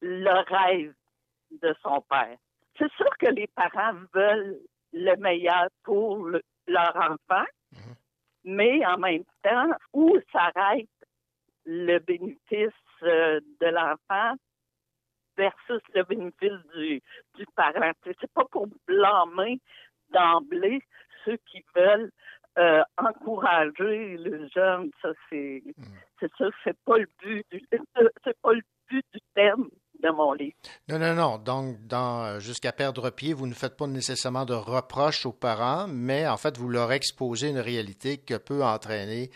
[0.00, 0.94] le rêve
[1.50, 2.36] de son père.
[2.78, 4.58] C'est sûr que les parents veulent
[4.94, 7.44] le meilleur pour le- leur enfant,
[8.44, 10.88] mais en même temps, où s'arrête
[11.66, 12.70] le bénéfice
[13.02, 14.34] euh, de l'enfant
[15.36, 17.02] versus le bénéfice du,
[17.34, 17.90] du parent?
[18.04, 19.60] C'est pas pour blâmer
[20.12, 20.82] d'emblée
[21.24, 22.10] ceux qui veulent
[22.58, 24.90] euh, encourager le jeune.
[25.02, 25.62] Ça, c'est
[26.20, 27.62] c'est ça, c'est pas le but du
[28.24, 29.68] c'est pas le but du thème
[30.02, 30.56] de mon livre.
[30.88, 31.38] Non, non, non.
[31.38, 35.86] Donc, dans euh, Jusqu'à perdre pied, vous ne faites pas nécessairement de reproches aux parents,
[35.88, 39.30] mais en fait, vous leur exposez une réalité que peut entraîner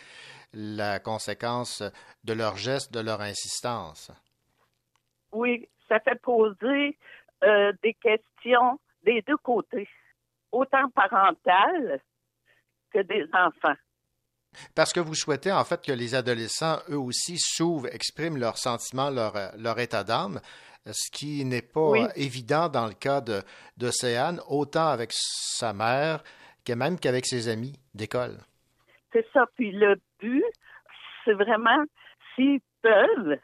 [0.55, 1.83] la conséquence
[2.25, 4.13] de leur geste, de leur insistance.
[5.33, 6.99] Oui, ça fait poser
[7.43, 9.89] euh, des questions des deux côtés,
[10.53, 12.01] autant parentales
[12.93, 13.75] que des enfants.
[14.75, 19.09] Parce que vous souhaitez en fait que les adolescents, eux aussi, s'ouvrent, expriment leurs sentiments,
[19.09, 20.41] leur, euh, leur état d'âme,
[20.87, 22.05] ce qui n'est pas Oui.
[22.17, 23.41] évident dans le cas de-
[23.79, 26.23] d'Océane, autant avec sa mère
[26.67, 28.37] que même qu'avec ses amis d'école.
[29.13, 29.47] C'est ça.
[29.57, 30.45] Puis le but,
[31.25, 31.83] c'est vraiment
[32.35, 33.39] s'ils peuvent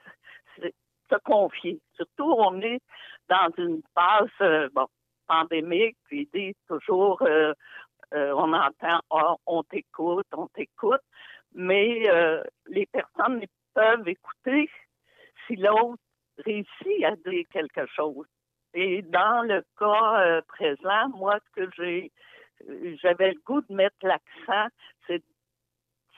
[1.11, 1.81] se confier.
[1.97, 2.81] Surtout, on est
[3.31, 4.87] dans une phase euh, bon,
[5.29, 7.53] pandémique, puis ils toujours, euh,
[8.14, 11.03] euh, on entend, Ah, on t'écoute, on t'écoute,
[11.55, 13.43] mais euh, les personnes
[13.74, 14.70] peuvent écouter
[15.47, 16.03] si l'autre
[16.39, 18.26] réussit à dire quelque chose.
[18.74, 22.12] Et dans le cas présent, moi, ce que j'ai,
[23.03, 24.68] j'avais le goût de mettre l'accent,
[25.07, 25.22] c'est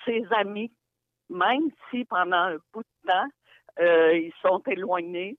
[0.04, 0.72] ses amis,
[1.28, 3.28] même si pendant un bout de temps,
[4.12, 5.36] ils sont éloignés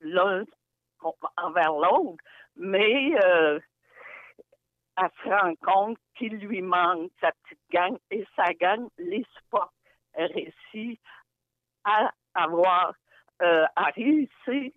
[0.00, 0.44] l'un
[1.36, 2.22] envers l'autre,
[2.56, 3.58] mais euh,
[4.96, 9.72] elle se rend compte qu'il lui manque sa petite gang et sa gang les supporte.
[10.14, 11.00] Elle réussit
[11.84, 12.94] à avoir,
[13.42, 14.70] euh, à réussir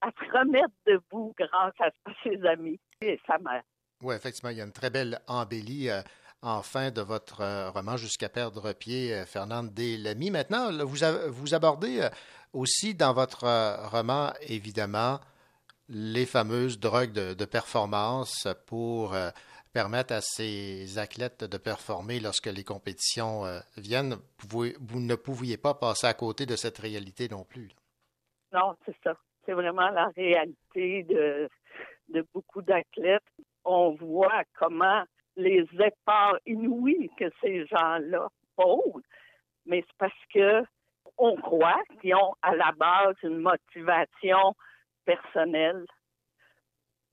[0.00, 1.90] à se remettre debout grâce à
[2.22, 3.62] ses amis et sa mère.
[4.02, 6.00] Oui, effectivement, il y a une très belle embellie euh,
[6.40, 10.30] en fin de votre euh, roman Jusqu'à perdre pied, Fernande Delamy.
[10.30, 10.98] Maintenant, vous,
[11.28, 12.08] vous abordez
[12.52, 13.44] aussi dans votre
[13.90, 15.18] roman, évidemment,
[15.88, 19.30] les fameuses drogues de, performance pour euh,
[19.72, 24.16] permettre à ces athlètes de performer lorsque les compétitions euh, viennent.
[24.48, 24.66] Vous,
[25.00, 27.70] ne pouviez pas passer à côté de cette réalité non plus.
[28.52, 29.14] Non, c'est ça.
[29.44, 31.48] C'est vraiment la réalité de,
[32.08, 33.22] de beaucoup d'athlètes,
[33.64, 35.02] on voit comment
[35.36, 39.02] les efforts inouïs que ces gens-là posent,
[39.66, 40.64] mais c'est parce que
[41.16, 44.54] on croit qu'ils ont à la base une motivation
[45.12, 45.84] personnelle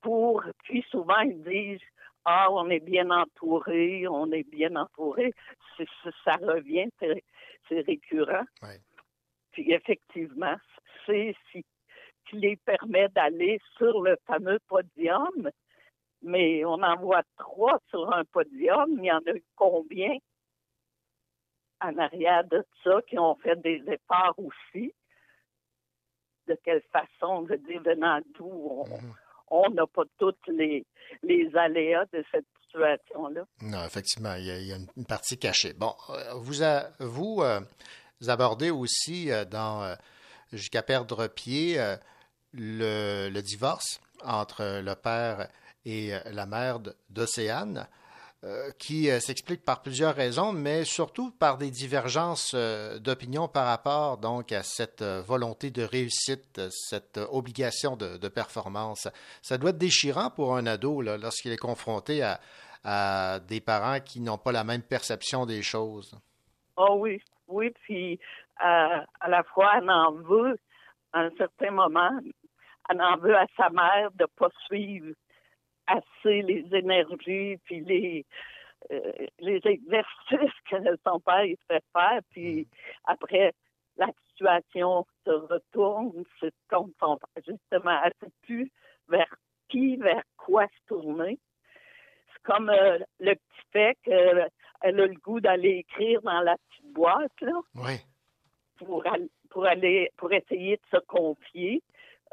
[0.01, 1.87] pour, puis souvent ils disent
[2.25, 5.31] ah, on est bien entouré, on est bien entouré.
[5.77, 5.87] C'est-
[6.23, 8.45] ça revient, c'est récurrent.
[9.51, 10.57] Puis effectivement,
[11.05, 11.59] c'est ce
[12.27, 15.49] qui les permet d'aller sur le fameux podium.
[16.21, 18.87] Mais on en voit trois sur un podium.
[18.97, 20.17] Il y en a eu combien
[21.81, 24.91] en arrière de ça qui ont fait des efforts aussi?
[26.47, 28.85] De quelle façon, de dire venant d'où on-
[29.49, 30.85] on n'a pas toutes les,
[31.23, 33.43] les aléas de cette situation-là.
[33.61, 35.73] Non, effectivement, il y a, il y a une, partie cachée.
[35.73, 37.59] Bon, euh, vous, a- vous, euh,
[38.21, 39.95] vous abordez aussi euh, dans euh,
[40.53, 41.77] Jusqu'à perdre pied
[42.53, 45.49] le, le divorce entre le père
[45.85, 46.79] et la mère
[47.09, 47.87] d'Océane,
[48.45, 53.65] euh, qui euh, s'explique par plusieurs raisons, mais surtout par des divergences euh, d'opinion par
[53.65, 59.07] rapport donc à cette volonté de réussite, cette obligation de, performance.
[59.41, 62.21] Ça doit être déchirant pour un ado lorsqu'il est confronté
[62.83, 66.15] à, des parents qui n'ont pas la même perception des choses.
[66.77, 68.19] Oh oui, oui, puis
[68.57, 70.59] à la fois, elle en veut,
[71.13, 72.11] à un certain moment,
[72.89, 75.15] elle en veut à sa mère de pas suivre
[75.87, 78.25] assez les énergies, puis les,
[78.91, 82.67] euh, les exercices que son père il fait faire, puis
[83.05, 83.53] après,
[83.97, 88.71] la situation se retourne, c'est comme son père, justement, elle ne sait plus
[89.07, 89.33] vers
[89.69, 91.39] qui, vers quoi se tourner.
[92.33, 94.49] C'est comme euh, le petit fait qu'elle
[94.81, 97.97] a le goût d'aller écrire dans la petite boîte, là Oui.
[98.77, 99.03] pour,
[99.49, 101.81] pour aller pour essayer de se confier.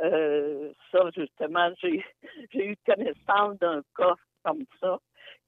[0.02, 4.14] Euh, ça, justement, j'ai eu connaissance d'un cas
[4.44, 4.98] comme ça,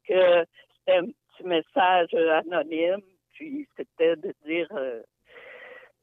[0.06, 0.44] que
[0.78, 3.02] c'était un petit message anonyme,
[3.32, 5.02] puis c'était de dire euh,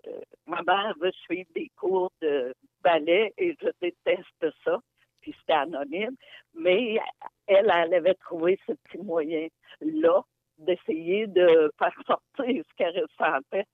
[0.08, 4.80] euh, ma mère veut suivre des cours de ballet et je déteste ça,
[5.22, 6.16] puis c'était anonyme,
[6.54, 7.00] mais
[7.48, 10.22] elle, elle avait trouvé ce petit moyen-là
[10.58, 13.66] d'essayer de faire sortir ce qu'elle ressentait.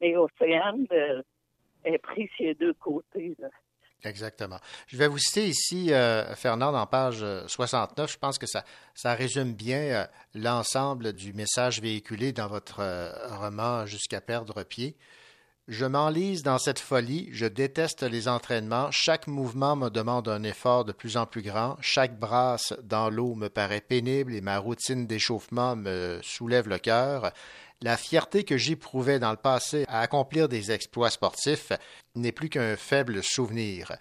[0.00, 0.86] Mais Océane
[1.84, 3.34] est pris sur les deux côtés.
[3.38, 3.48] là.
[4.04, 4.58] Exactement.
[4.86, 8.12] Je vais vous citer ici, euh, Fernand, en page euh, 69.
[8.12, 8.64] Je pense que ça,
[8.94, 13.10] ça résume bien euh, l'ensemble du message véhiculé dans votre euh,
[13.40, 14.96] roman Jusqu'à perdre pied.
[15.68, 20.86] Je m'enlise dans cette folie, je déteste les entraînements, chaque mouvement me demande un effort
[20.86, 25.06] de plus en plus grand, chaque brasse dans l'eau me paraît pénible et ma routine
[25.06, 27.32] d'échauffement me soulève le cœur.
[27.80, 31.72] La fierté que j'éprouvais dans le passé à accomplir des exploits sportifs
[32.16, 33.92] n'est plus qu'un faible souvenir.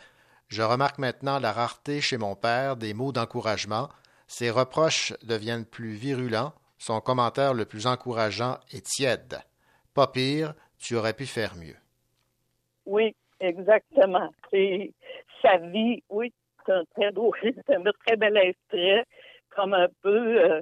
[0.47, 3.89] Je remarque maintenant la rareté chez mon père des mots d'encouragement.
[4.27, 9.39] Ses reproches deviennent plus virulents, son commentaire le plus encourageant est tiède.
[9.93, 11.75] Pas pire, tu aurais pu faire mieux.
[12.85, 14.31] Oui, exactement.
[14.49, 14.91] C'est
[15.41, 16.33] sa vie, oui,
[16.65, 19.05] c'est un très beau, c'est un très bel extrait,
[19.55, 20.61] comme un peu euh,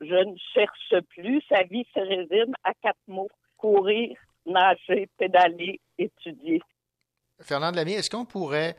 [0.00, 1.42] je ne cherche plus.
[1.48, 4.16] Sa vie se résume à quatre mots courir,
[4.46, 6.60] nager, pédaler, étudier.
[7.40, 8.76] Fernand Lamy, est-ce qu'on pourrait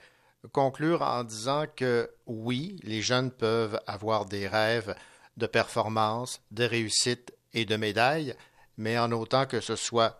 [0.53, 4.95] conclure en disant que oui, les jeunes peuvent avoir des rêves
[5.37, 8.33] de performance, de réussite et de médailles,
[8.77, 10.19] mais en autant que ce soit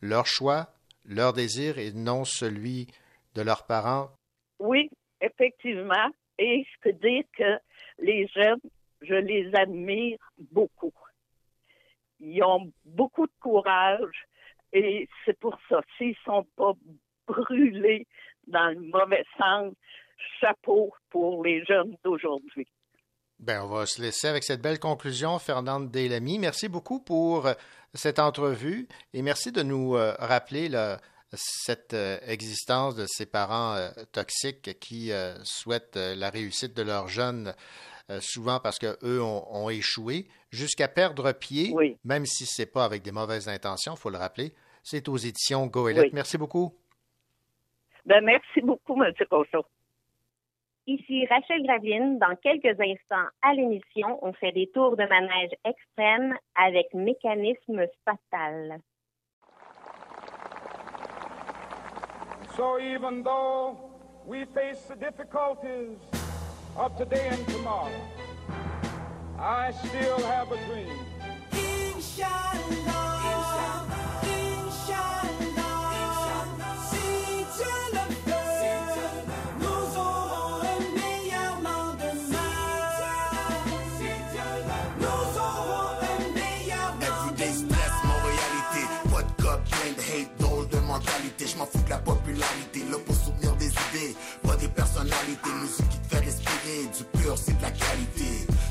[0.00, 0.68] leur choix,
[1.04, 2.88] leur désir et non celui
[3.34, 4.10] de leurs parents?
[4.58, 4.90] Oui,
[5.20, 6.08] effectivement.
[6.38, 7.58] Et je peux dire que
[7.98, 8.60] les jeunes,
[9.02, 10.18] je les admire
[10.52, 10.92] beaucoup.
[12.20, 14.26] Ils ont beaucoup de courage
[14.72, 15.80] et c'est pour ça.
[15.96, 16.72] S'ils ne sont pas
[17.26, 18.06] brûlés
[18.46, 19.74] dans le mauvais sens,
[20.40, 22.66] chapeau pour les jeunes d'aujourd'hui.
[23.38, 26.40] Ben, on va se laisser avec cette belle conclusion, Fernande Delamy.
[26.40, 27.52] Merci beaucoup pour euh,
[27.94, 30.68] cette entrevue et merci de nous euh, rappeler
[31.32, 33.76] cette euh, existence de ces parents
[34.10, 35.12] toxiques qui
[35.44, 37.54] souhaitent la réussite de leurs jeunes,
[38.10, 41.74] euh, souvent parce qu'eux ont, ont échoué, jusqu'à perdre pied,
[42.04, 44.52] même si ce n'est pas avec des mauvaises intentions, il faut le rappeler.
[44.82, 46.04] C'est aux éditions Goélette.
[46.04, 46.10] Oui.
[46.14, 46.72] Merci beaucoup.
[48.06, 49.12] Ben, merci beaucoup, M.
[49.28, 49.62] Cochon.
[50.86, 52.18] Ici Rachel Graveline.
[52.18, 58.80] Dans quelques instants à l'émission, on fait des tours de manège extrêmes avec mécanisme fatal.
[62.56, 63.76] So even though
[64.26, 66.17] we face the difficulties
[66.78, 67.90] of today and tomorrow,
[69.36, 71.08] I still have a dream.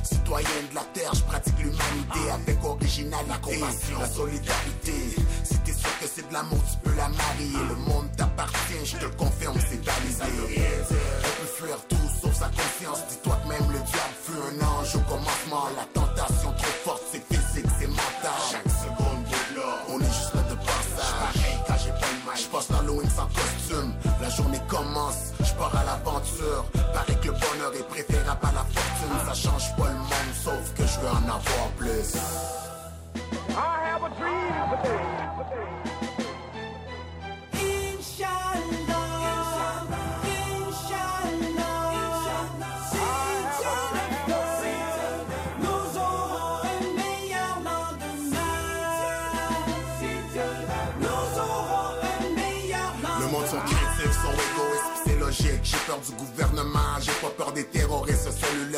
[0.03, 3.59] Citoyen de la terre, je pratique l'humanité avec originalité,
[3.99, 5.15] la solidarité.
[5.43, 7.57] Si t'es sûr que c'est de l'amour, tu peux la marier.
[7.69, 10.23] Le monde t'appartient, je te le confirme, c'est balisé.
[10.23, 12.99] On peut fuir tout sauf sa conscience.
[13.09, 15.69] Dis-toi que même le diable fut un ange au commencement.
[15.75, 18.39] La tentation trop forte, c'est physique, c'est mental.
[18.51, 21.33] Chaque seconde de là, on est juste là de passage.
[21.33, 22.17] Pareil quand j'ai pas le.
[22.37, 23.56] Je passe l'Halloween sans costume.
[25.57, 26.65] Pars à l'aventure.
[26.93, 29.17] Paraît que le bonheur est préférable à la fortune.
[29.25, 32.15] Ça change pas le monde, sauf que je veux en avoir plus.
[33.49, 35.26] I have a dream.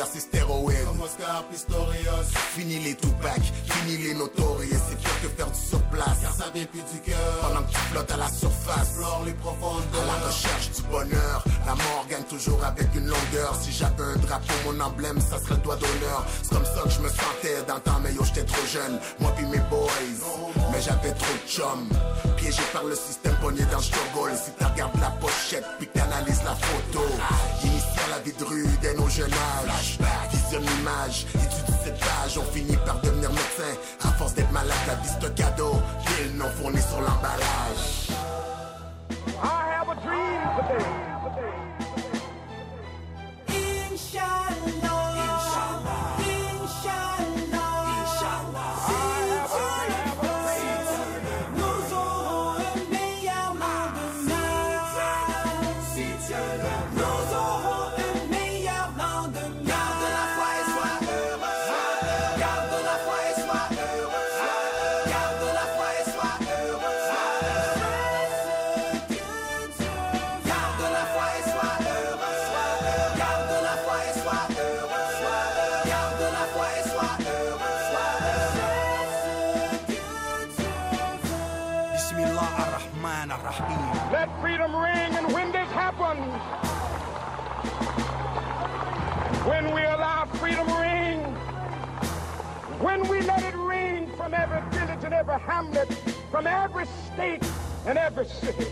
[0.00, 1.02] Cellulaire, c'est stéroïde.
[1.02, 2.28] Oscar Pistorius.
[2.54, 4.89] Fini les Tupac, fini les notorious.
[5.98, 7.38] Car ça vient plus du cœur.
[7.42, 8.90] Pendant que tu flottes à la surface.
[9.26, 10.02] Les profondeurs.
[10.02, 11.44] À la recherche du bonheur.
[11.66, 13.54] La mort gagne toujours avec une longueur.
[13.60, 16.24] Si j'avais un drapeau, mon emblème, ça serait le doigt d'honneur.
[16.42, 18.98] C'est comme ça que je me sentais dans le temps, mais yo, j'étais trop jeune.
[19.20, 19.88] Moi puis mes boys.
[20.72, 21.88] Mais j'avais trop de chum.
[22.36, 23.84] Piégé par le système pogné dans le.
[24.36, 27.04] Si tu regardes la pochette, puis t'analyses la photo.
[27.64, 29.98] Initié à la vie de rue dès nos jeunes âges.
[30.30, 32.38] Visionne l'image, étudie page.
[32.38, 33.72] On finit par devenir médecin.
[34.02, 35.74] À force d'être malade, la un cadeau.
[36.04, 38.10] Pile non fourni sur l'emballage.
[39.42, 41.10] I have a dream today.
[96.30, 97.44] From every state
[97.86, 98.66] and every city,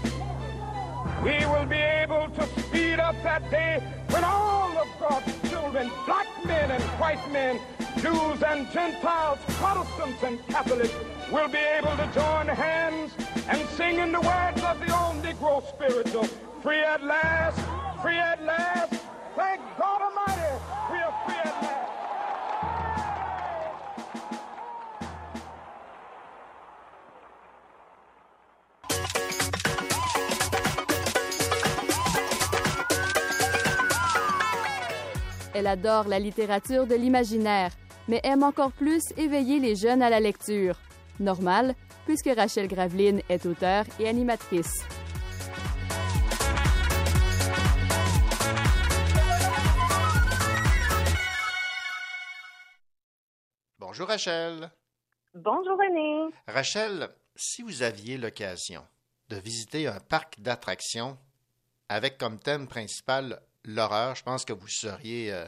[1.23, 6.27] we will be able to speed up that day when all of God's children, black
[6.47, 7.61] men and white men,
[7.97, 10.95] Jews and Gentiles, Protestants and Catholics,
[11.31, 13.13] will be able to join hands
[13.49, 16.25] and sing in the words of the old Negro spiritual,
[16.63, 17.61] free at last,
[18.01, 18.95] free at last.
[19.37, 20.55] Thank God Almighty,
[35.59, 37.73] Elle adore la littérature de l'imaginaire,
[38.07, 40.79] mais aime encore plus éveiller les jeunes à la lecture.
[41.19, 41.75] Normal,
[42.07, 44.85] puisque Rachel Graveline est auteure et animatrice.
[53.81, 54.71] Bonjour Rachel.
[55.35, 56.33] Bonjour René.
[56.47, 58.87] Rachel, si vous aviez l'occasion
[59.29, 61.19] de visiter un parc d'attractions
[61.89, 65.47] avec comme thème principal l'horreur, je pense que vous seriez euh,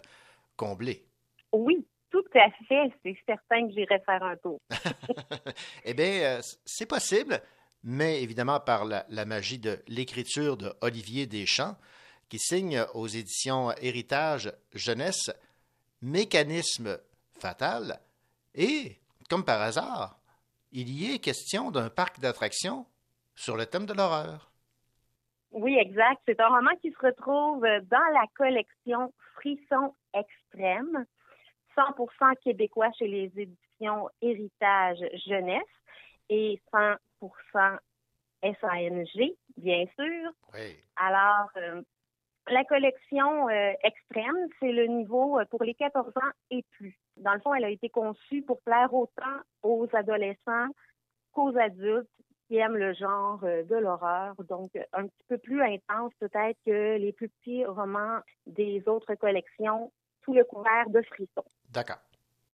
[0.57, 1.05] comblé.
[1.53, 2.93] Oui, tout à fait.
[3.03, 4.61] C'est certain que j'irai faire un tour.
[5.85, 7.41] Eh bien, euh, c'est possible,
[7.83, 11.77] mais évidemment par la, la magie de l'écriture de Olivier Deschamps,
[12.29, 15.31] qui signe aux éditions Héritage Jeunesse
[16.03, 16.99] Mécanisme
[17.39, 18.01] fatal.
[18.55, 18.99] Et,
[19.29, 20.19] comme par hasard,
[20.73, 22.87] il y est question d'un parc d'attractions
[23.35, 24.49] sur le thème de l'horreur.
[25.52, 26.20] Oui, exact.
[26.27, 31.05] C'est un roman qui se retrouve dans la collection Frisson Extrême,
[31.77, 35.62] 100% québécois chez les éditions Héritage Jeunesse
[36.28, 37.78] et 100%
[38.43, 40.32] SANG, bien sûr.
[40.97, 41.82] Alors, euh,
[42.48, 46.98] la collection euh, extrême, c'est le niveau euh, pour les 14 ans et plus.
[47.16, 50.68] Dans le fond, elle a été conçue pour plaire autant aux adolescents
[51.32, 52.09] qu'aux adultes
[52.51, 56.97] qui aiment le genre euh, de l'horreur, donc un petit peu plus intense peut-être que
[56.97, 59.93] les plus petits romans des autres collections
[60.24, 61.44] sous le couvert de frissons.
[61.68, 62.01] D'accord.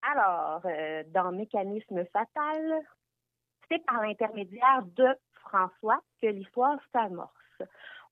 [0.02, 2.82] Alors, euh, dans Mécanisme fatal,
[3.70, 5.08] c'est par l'intermédiaire de
[5.40, 7.32] François que l'histoire s'amorce.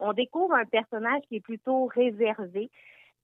[0.01, 2.71] On découvre un personnage qui est plutôt réservé,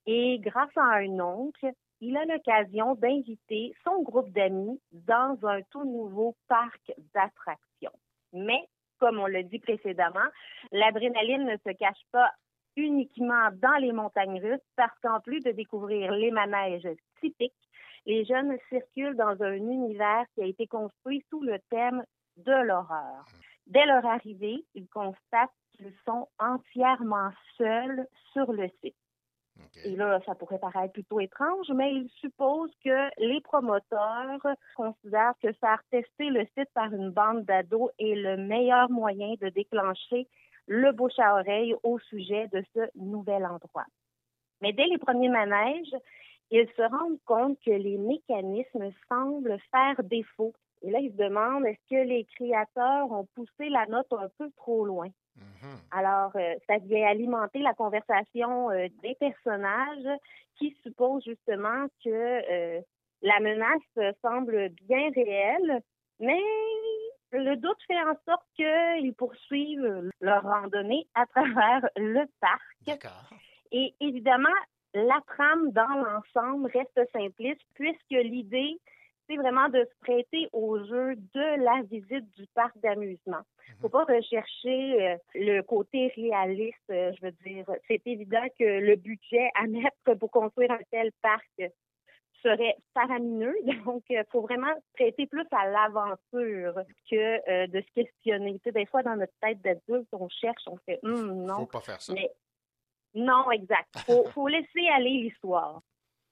[0.04, 1.72] Et grâce à un oncle,
[2.02, 7.98] il a l'occasion d'inviter son groupe d'amis dans un tout nouveau parc d'attractions.
[8.32, 10.28] Mais, comme on l'a dit précédemment,
[10.73, 12.31] l'adrénaline ne se cache pas
[12.77, 16.89] uniquement dans les montagnes russes parce qu'en plus de découvrir les manèges
[17.20, 17.52] typiques,
[18.07, 22.05] les jeunes circulent dans un univers qui a été construit sous le thème
[22.36, 23.27] de l'horreur.
[23.66, 28.97] Dès leur arrivée, ils constatent qu'ils sont entièrement seuls sur le site.
[29.85, 34.40] Et là, ça pourrait paraître plutôt étrange, mais ils supposent que les promoteurs
[34.77, 39.48] considèrent que faire tester le site par une bande d'ados est le meilleur moyen de
[39.48, 40.27] déclencher
[40.66, 43.86] le bouche à oreille au sujet de ce nouvel endroit.
[44.60, 45.94] Mais dès les premiers manèges,
[46.51, 50.52] ils se rendent compte que les mécanismes semblent faire défaut.
[50.82, 54.51] Et là, ils se demandent est-ce que les créateurs ont poussé la note un peu
[54.56, 55.09] trop loin?
[55.90, 60.19] Alors, euh, ça vient alimenter la conversation euh, des personnages
[60.57, 62.81] qui supposent justement que euh,
[63.23, 65.81] la menace semble bien réelle,
[66.20, 66.40] mais
[67.32, 73.01] le doute fait en sorte qu'ils poursuivent leur randonnée à travers le parc.
[73.73, 74.48] Et évidemment,
[74.94, 78.78] la trame dans l'ensemble reste simpliste puisque l'idée,
[79.31, 83.43] c'est vraiment de se prêter au jeu de la visite du parc d'amusement.
[83.81, 87.65] Faut pas rechercher euh, le côté réaliste, euh, je veux dire.
[87.86, 91.62] C'est évident que le budget à mettre pour construire un tel parc
[92.43, 93.55] serait faramineux.
[93.86, 96.74] Donc, il faut vraiment se prêter plus à l'aventure
[97.11, 98.55] que euh, de se questionner.
[98.55, 101.59] Tu sais, des fois, dans notre tête d'adulte, on cherche, on fait Hum, non.
[101.61, 102.12] Faut pas faire ça.
[102.12, 102.31] Mais
[103.15, 103.97] non, exact.
[104.07, 105.81] Faut, faut laisser aller l'histoire.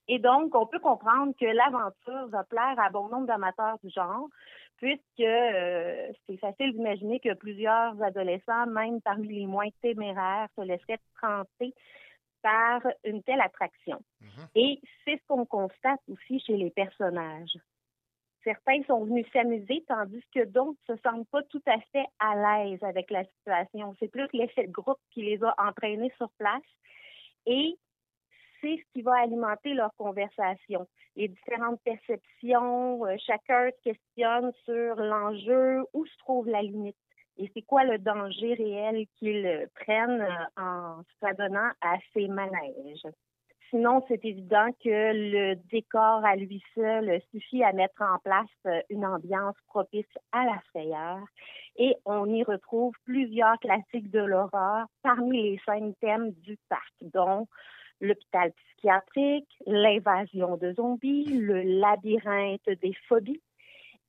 [0.08, 4.28] Et donc, on peut comprendre que l'aventure va plaire à bon nombre d'amateurs du genre,
[4.76, 11.00] puisque euh, c'est facile d'imaginer que plusieurs adolescents, même parmi les moins téméraires, se laisseraient
[11.20, 11.74] tenter
[12.42, 14.00] par une telle attraction.
[14.54, 17.58] Et c'est ce qu'on constate aussi chez les personnages.
[18.44, 22.82] Certains sont venus s'amuser, tandis que d'autres se sentent pas tout à fait à l'aise
[22.82, 23.94] avec la situation.
[23.98, 26.62] C'est plus l'effet de groupe qui les a entraînés sur place.
[27.46, 27.76] Et
[28.60, 30.86] c'est ce qui va alimenter leur conversation.
[31.16, 36.96] Les différentes perceptions, euh, chacun questionne sur l'enjeu, où se trouve la limite
[37.38, 43.06] et c'est quoi le danger réel qu'ils prennent euh, en s'adonnant à ces manèges.
[43.70, 48.80] Sinon, c'est évident que le décor à lui seul suffit à mettre en place euh,
[48.88, 51.18] une ambiance propice à la frayeur
[51.76, 57.46] et on y retrouve plusieurs classiques de l'horreur parmi les cinq thèmes du parc, dont
[58.00, 63.40] l'hôpital psychiatrique, l'invasion de zombies, le labyrinthe des phobies,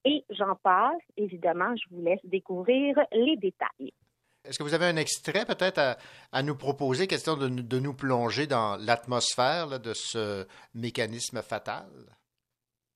[0.06, 1.02] et j'en passe.
[1.18, 3.94] Évidemment, je vous laisse découvrir les détails.
[4.46, 5.98] Est-ce que vous avez un extrait peut-être à,
[6.32, 11.90] à nous proposer, question de, nous- de nous plonger dans l'atmosphère de ce mécanisme fatal?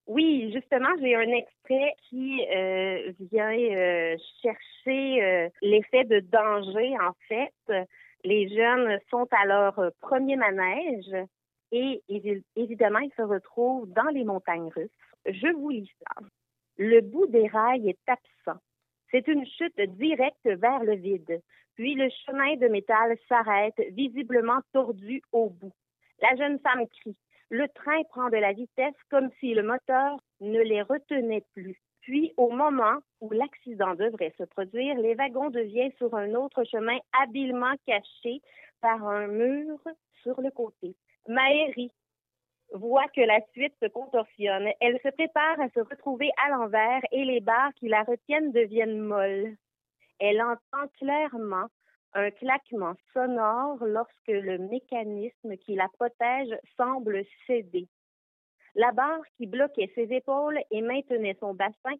[0.08, 7.14] Oui, justement, j'ai un extrait qui euh, vient euh, chercher euh, l'effet de danger, en
[7.28, 7.88] fait.
[8.24, 11.14] Les jeunes sont à leur euh, premier manège
[11.72, 14.90] et évi- évidemment, ils se retrouvent dans les montagnes russes.
[15.26, 16.26] Je vous lis ça.
[16.78, 18.60] Le bout des rails est absent.
[19.12, 21.42] C'est une chute directe vers le vide.
[21.76, 25.74] Puis le chemin de métal s'arrête, visiblement tordu au bout.
[26.22, 27.18] La jeune femme crie.
[27.50, 31.80] Le train prend de la vitesse comme si le moteur ne les retenait plus.
[32.04, 36.98] Puis, au moment où l'accident devrait se produire, les wagons deviennent sur un autre chemin
[37.22, 38.42] habilement caché
[38.82, 39.80] par un mur
[40.22, 40.96] sur le côté.
[41.30, 41.92] Maëri
[42.74, 44.68] voit que la suite se contorsionne.
[44.82, 49.00] Elle se prépare à se retrouver à l'envers et les barres qui la retiennent deviennent
[49.00, 49.56] molles.
[50.20, 51.68] Elle entend clairement
[52.14, 57.88] un claquement sonore lorsque le mécanisme qui la protège semble céder.
[58.76, 61.96] La barre qui bloquait ses épaules et maintenait son bassin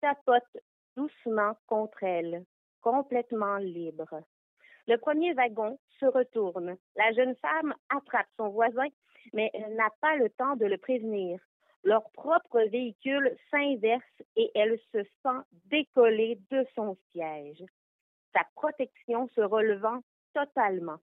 [0.00, 0.56] tapote
[0.96, 2.44] doucement contre elle,
[2.80, 4.22] complètement libre.
[4.86, 6.76] Le premier wagon se retourne.
[6.94, 8.86] La jeune femme attrape son voisin,
[9.32, 11.40] mais elle n'a pas le temps de le prévenir.
[11.82, 17.64] Leur propre véhicule s'inverse et elle se sent décoller de son siège.
[18.32, 20.00] Sa protection se relevant
[20.32, 20.98] totalement.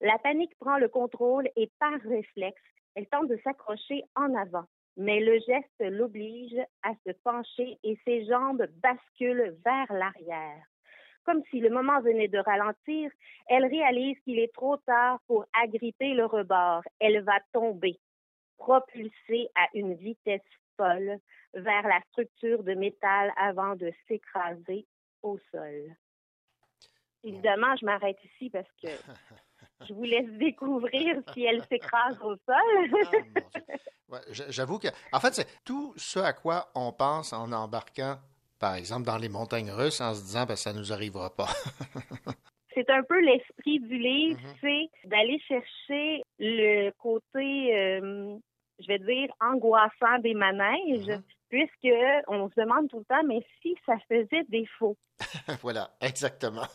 [0.00, 2.62] La panique prend le contrôle et par réflexe,
[2.96, 4.64] elle tente de s'accrocher en avant.
[4.96, 10.64] Mais le geste l'oblige à se pencher et ses jambes basculent vers l'arrière.
[11.24, 13.10] Comme si le moment venait de ralentir,
[13.48, 16.82] elle réalise qu'il est trop tard pour agripper le rebord.
[16.98, 17.98] Elle va tomber,
[18.56, 20.40] propulsée à une vitesse
[20.76, 21.18] folle
[21.52, 24.86] vers la structure de métal avant de s'écraser
[25.22, 25.94] au sol.
[27.22, 28.88] Évidemment, je m'arrête ici parce que
[29.88, 33.02] je vous laisse découvrir si elle s'écrase au sol.
[34.08, 38.16] Ouais, j- J'avoue que, en fait, c'est tout ce à quoi on pense en embarquant,
[38.58, 41.48] par exemple, dans les montagnes russes, en se disant, ben, ça nous arrivera pas.
[42.74, 44.56] c'est un peu l'esprit du livre, Mm-hmm.
[45.02, 48.36] c'est d'aller chercher le côté, euh,
[48.78, 51.22] je vais dire, angoissant des manèges, Mm-hmm.
[51.56, 51.94] Puisque
[52.28, 54.96] on se demande tout le temps, mais si ça faisait défaut?
[55.62, 56.66] voilà, exactement.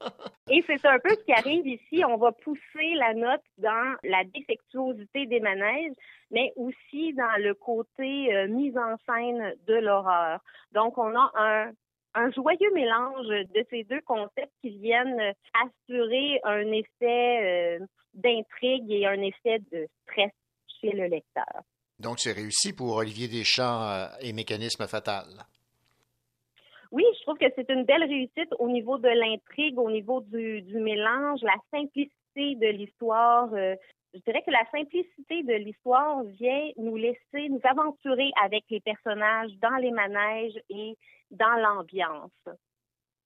[0.50, 2.02] Et c'est un peu ce qui arrive ici.
[2.04, 5.92] On va pousser la note dans la défectuosité des manèges,
[6.30, 10.40] mais aussi dans le côté euh, mise en scène de l'horreur.
[10.72, 11.70] Donc, on a un,
[12.14, 19.06] un joyeux mélange de ces deux concepts qui viennent assurer un effet euh, d'intrigue et
[19.06, 20.32] un effet de stress
[20.80, 21.62] chez le lecteur.
[22.00, 25.26] Donc, c'est réussi pour Olivier Deschamps euh, et Mécanisme Fatal.
[26.90, 30.64] Oui, je trouve que c'est une belle réussite au niveau de l'intrigue, au niveau du,
[30.78, 33.52] mélange, la simplicité de l'histoire.
[33.52, 33.76] Euh,
[34.14, 39.52] je dirais que la simplicité de l'histoire vient nous laisser nous aventurer avec les personnages
[39.60, 40.96] dans les manèges et
[41.30, 42.32] dans l'ambiance.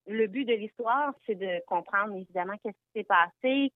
[0.09, 3.73] Le but de l'histoire, c'est de comprendre évidemment qu'est-ce qui s'est passé,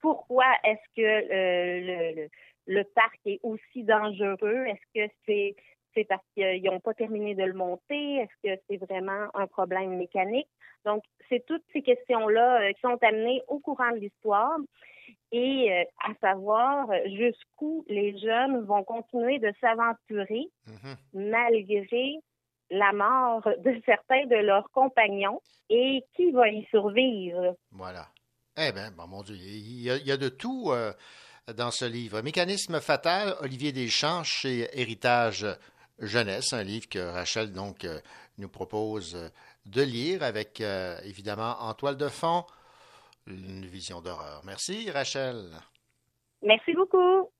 [0.00, 2.28] pourquoi est-ce que euh, le,
[2.68, 5.56] le parc est aussi dangereux, est-ce que c'est
[5.94, 8.16] c'est parce qu'ils n'ont pas terminé de le monter?
[8.16, 10.48] Est-ce que c'est vraiment un problème mécanique?
[10.84, 14.58] Donc, c'est toutes ces questions-là euh, qui sont amenées au courant de l'histoire
[15.32, 20.48] et euh, à savoir jusqu'où les jeunes vont continuer de s'aventurer
[21.14, 22.18] malgré
[22.70, 25.40] la mort de certains de leurs compagnons
[25.70, 27.56] et qui va y survivre?
[27.72, 28.06] Voilà.
[28.56, 30.92] Eh bien, bon, mon Dieu, il y a, il y a de tout euh,
[31.56, 32.20] dans ce livre.
[32.22, 35.46] Mécanisme fatal, Olivier Deschamps chez Héritage
[35.98, 38.00] Jeunesse, un livre que Rachel donc euh,
[38.38, 39.28] nous propose euh,
[39.66, 42.44] de lire avec euh, évidemment en toile de fond
[43.26, 44.42] une vision d'horreur.
[44.44, 45.50] Merci Rachel.
[46.42, 47.30] Merci beaucoup.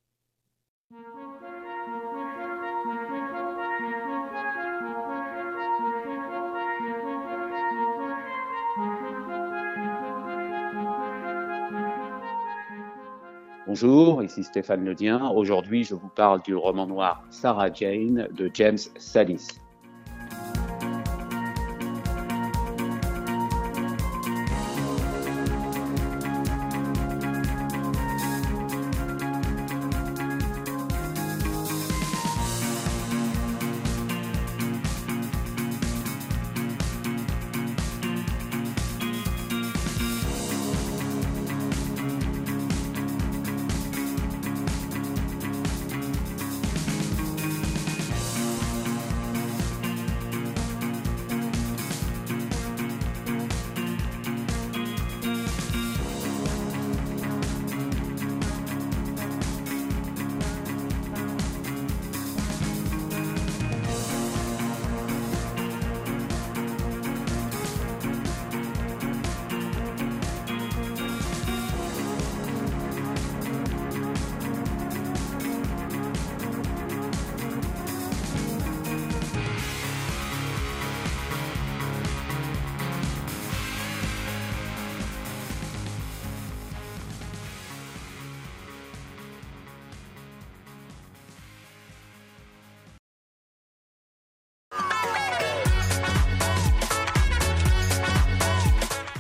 [13.69, 15.29] Bonjour, ici Stéphane Ledien.
[15.29, 19.47] Aujourd'hui, je vous parle du roman noir Sarah Jane de James Salis.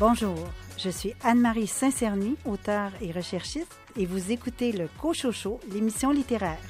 [0.00, 0.38] Bonjour,
[0.78, 6.60] je suis Anne-Marie Saint-Cerny, auteure et recherchiste, et vous écoutez le Cochocho, l'émission littéraire.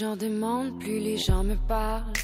[0.00, 2.14] J'en demande, plus les gens me parlent.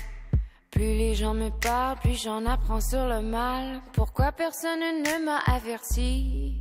[0.70, 3.82] Plus les gens me parlent, plus j'en apprends sur le mal.
[3.92, 6.54] Pourquoi personne ne m'a averti?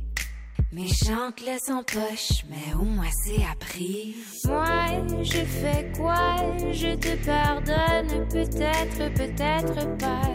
[0.72, 4.16] Mes chante laisse en poche, mais au moins c'est appris.
[4.44, 4.76] Moi,
[5.22, 6.36] j'ai fait quoi?
[6.70, 10.28] Je te pardonne, peut-être, peut-être pas.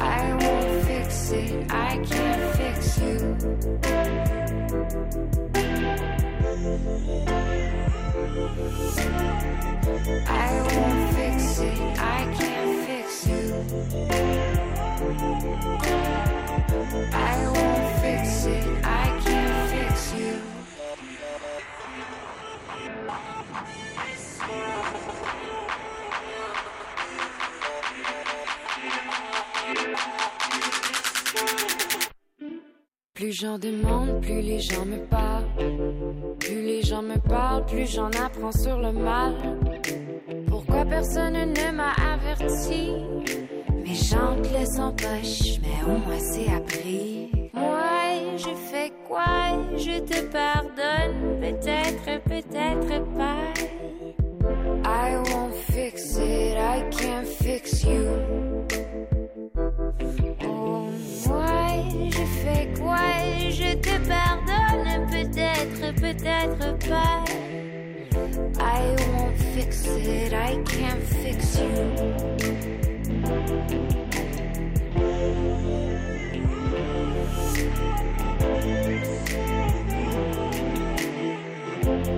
[0.00, 3.36] I won't fix it, I can't fix you.
[8.32, 8.38] I
[10.62, 13.54] won't fix it, I can't fix you.
[17.12, 20.40] I won't fix it, I can't fix you.
[33.20, 35.44] Plus j'en demande, plus les gens me parlent.
[36.38, 39.34] Plus les gens me parlent, plus j'en apprends sur le mal.
[40.48, 42.92] Pourquoi personne ne m'a averti?
[43.74, 47.50] Mes laissent en poche, mais au moins c'est appris.
[47.52, 49.68] Moi, je fais quoi?
[49.76, 53.44] Je te pardonne, peut-être, peut-être pas.
[54.82, 58.06] I won't fix it, I can't fix you.
[60.42, 60.88] Oh,
[62.20, 62.98] je fais quoi?
[63.50, 67.24] Je te pardonne, peut-être, peut-être pas.
[68.58, 71.70] I won't fix it, I can't fix you.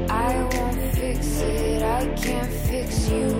[0.08, 3.34] I won't fix it, I can't fix you.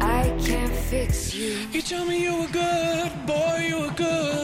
[0.00, 1.68] I can't fix you.
[1.72, 4.41] You told me you were good, boy, you were good.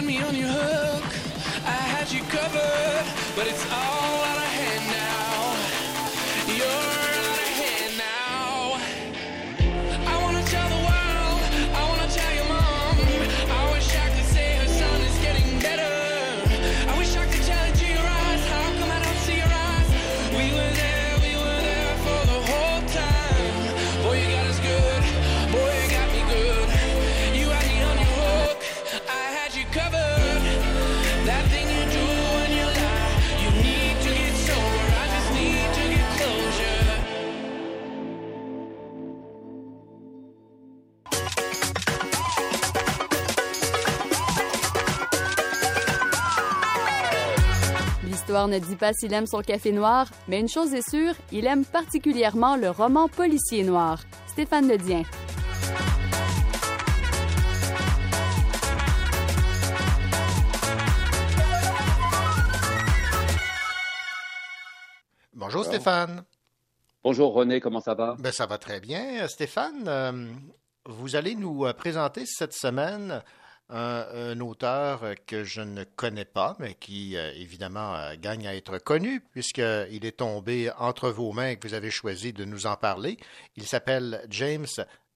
[0.00, 1.04] Had me on your hook,
[1.66, 3.04] I had you covered,
[3.36, 4.49] but it's all out of
[48.30, 51.48] L'histoire ne dit pas s'il aime son café noir, mais une chose est sûre, il
[51.48, 53.98] aime particulièrement le roman policier noir.
[54.28, 55.02] Stéphane Ledien.
[65.34, 66.22] Bonjour Stéphane.
[67.02, 68.14] Bonjour René, comment ça va?
[68.20, 69.26] Ben, ça va très bien.
[69.26, 70.32] Stéphane, euh,
[70.86, 73.24] vous allez nous euh, présenter cette semaine
[73.70, 78.78] un, auteur que je ne connais pas, mais qui euh, évidemment euh, gagne à être
[78.78, 82.76] connu puisqu'il est tombé entre vos mains et que vous avez choisi de nous en
[82.76, 83.16] parler.
[83.56, 84.66] Il s'appelle James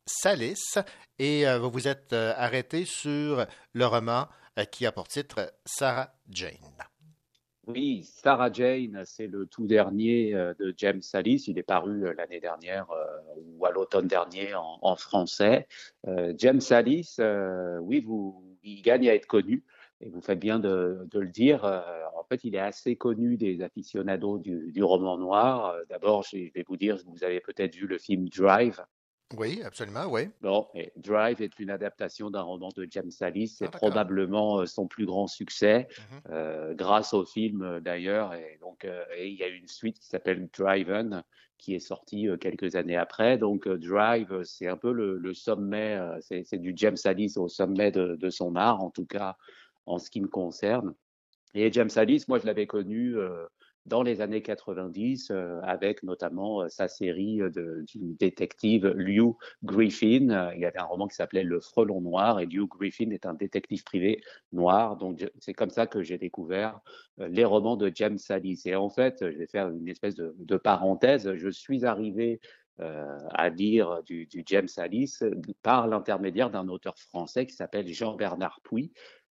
[0.07, 0.75] Salis
[1.19, 4.29] et euh, vous vous êtes arrêté sur le roman
[4.71, 6.53] qui a pour titre Sarah Jane.
[7.67, 11.45] Oui, Sarah Jane, c'est le tout dernier de James Salis.
[11.49, 12.87] Il est paru l'année dernière
[13.37, 15.67] ou à l'automne dernier en, français.
[16.37, 17.17] James Salis,
[17.81, 19.65] oui, vous, il gagne à être connu.
[20.01, 21.65] Et vous faites bien de, le dire.
[21.65, 21.81] Euh,
[22.17, 25.67] en fait, il est assez connu des aficionados du, du roman noir.
[25.71, 28.85] Euh, D'abord, je vais vous dire, vous avez peut-être vu le film Drive.
[29.33, 30.29] Oui, absolument, oui.
[30.43, 33.49] Bon, et Drive est une adaptation d'un roman de James Salis.
[33.49, 36.21] C'est Ah, probablement euh, son plus grand succès, Mhm.
[36.29, 38.35] euh, grâce au film euh, d'ailleurs.
[38.35, 41.25] Et donc, euh, et il y a une suite qui s'appelle Driven,
[41.57, 43.39] qui est sortie euh, quelques années après.
[43.39, 48.17] Donc, Drive, c'est un peu le, le sommet, c'est du James Salis au sommet de,
[48.17, 49.37] de son art, en tout cas
[49.87, 50.95] en ce qui me concerne.
[51.55, 53.17] Et James Salis, moi, je l'avais connu
[53.87, 59.37] dans les années 90, euh, avec notamment euh, sa série euh, de, du détective Lew
[59.63, 60.53] Griffin.
[60.55, 63.35] Il y avait un roman qui s'appelait Le Frelon Noir, et Lew Griffin est un
[63.35, 64.97] détective privé noir.
[64.97, 66.81] Donc, c'est comme ça que j'ai découvert
[67.19, 68.63] les romans de James Salis.
[68.65, 71.35] Et en fait, je vais faire une espèce de, parenthèse.
[71.35, 72.41] Je suis arrivé
[72.79, 75.19] à lire du, James Salis
[75.63, 78.93] par l'intermédiaire d'un auteur français qui s'appelle Jean-Bernard Pouy.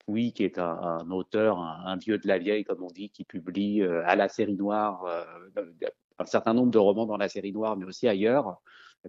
[0.06, 3.24] Pouy, qui est un, auteur, un, un vieux de la vieille, comme on dit, qui
[3.24, 5.64] publie euh, à la série noire euh,
[6.20, 8.62] un certain nombre de romans dans la série noire, mais aussi ailleurs.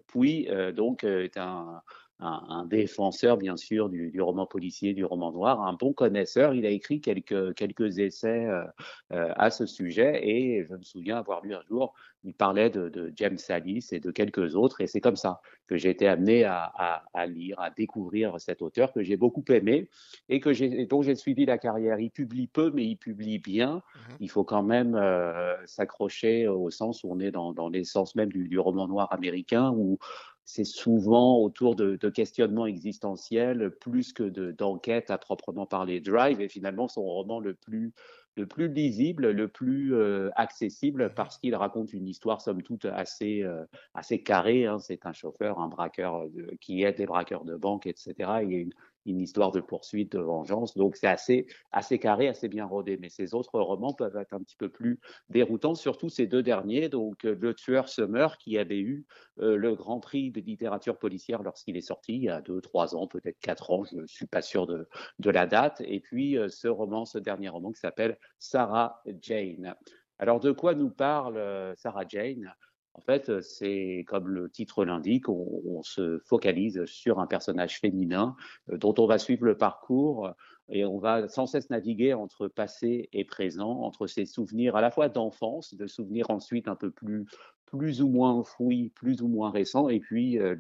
[0.08, 1.82] Pouy, euh, donc, est un,
[2.18, 6.54] un, un défenseur, bien sûr, du, du roman policier, du roman noir, un bon connaisseur.
[6.54, 8.64] Il a écrit quelques, quelques essais euh,
[9.12, 11.94] euh, à ce sujet et je me souviens avoir lu un jour,
[12.24, 15.76] il parlait de, de James Salis et de quelques autres et c'est comme ça que
[15.76, 19.88] j'ai été amené à, à, à lire, à découvrir cet auteur que j'ai beaucoup aimé
[20.28, 22.00] et que j'ai, dont j'ai suivi la carrière.
[22.00, 23.82] Il publie peu, mais il publie bien.
[24.20, 28.32] Il faut quand même euh, s'accrocher au sens où on est dans, dans l'essence même
[28.32, 29.98] du, du roman noir américain où
[30.46, 36.00] c'est souvent autour de, de questionnements existentiels plus que de, d'enquêtes à proprement parler.
[36.00, 37.92] Drive est finalement son roman le plus
[38.36, 43.42] le plus lisible, le plus euh, accessible parce qu'il raconte une histoire somme toute assez
[43.42, 43.64] euh,
[43.94, 44.66] assez carrée.
[44.66, 44.78] Hein.
[44.78, 48.42] C'est un chauffeur, un braqueur de- qui aide les braqueurs de banque, etc.
[48.44, 48.72] Il y a une,
[49.06, 50.76] une histoire de poursuite, de vengeance.
[50.76, 52.96] Donc c'est assez assez carré, assez bien rodé.
[52.98, 55.00] Mais ces autres romans peuvent être un petit peu plus
[55.30, 56.88] déroutants, surtout ces deux derniers.
[56.88, 59.06] Donc euh, Le Tueur meurt, qui avait eu
[59.40, 62.94] euh, le Grand Prix de littérature policière lorsqu'il est sorti il y a deux, trois
[62.94, 63.84] ans, peut-être quatre ans.
[63.84, 65.82] Je suis pas sûr de la date.
[65.86, 69.74] Et puis euh, ce roman, ce dernier roman qui s'appelle Sarah Jane.
[70.18, 72.52] Alors de quoi nous parle Sarah Jane?
[72.96, 78.36] En fait, euh, c'est comme le titre l'indique, on, se focalise sur un personnage féminin
[78.70, 80.30] euh, dont on va suivre le parcours
[80.70, 84.90] et on va sans cesse naviguer entre passé et présent, entre ses souvenirs à la
[84.90, 87.26] fois d'enfance, de souvenirs ensuite un peu plus
[87.66, 90.54] plus ou moins enfouis, plus ou moins récents, et puis euh,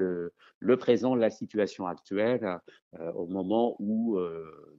[0.58, 2.58] le, présent, la situation actuelle,
[3.14, 4.18] au moment où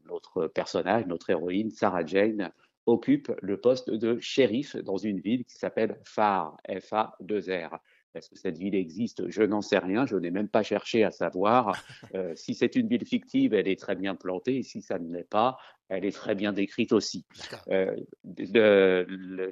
[0.10, 2.52] notre personnage, notre héroïne, Sarah Jane,
[2.88, 7.80] occupe le poste de shérif dans une ville qui s'appelle Phare, F-A-2-R.
[8.18, 9.30] Est-ce que cette ville existe?
[9.30, 11.76] Je n'en sais rien, je n'ai même pas cherché à savoir.
[12.16, 15.12] Euh, si c'est une ville fictive, elle est très bien plantée, et si ça ne
[15.12, 15.58] l'est pas,
[15.90, 17.26] elle est très bien décrite aussi.
[17.70, 17.96] Euh,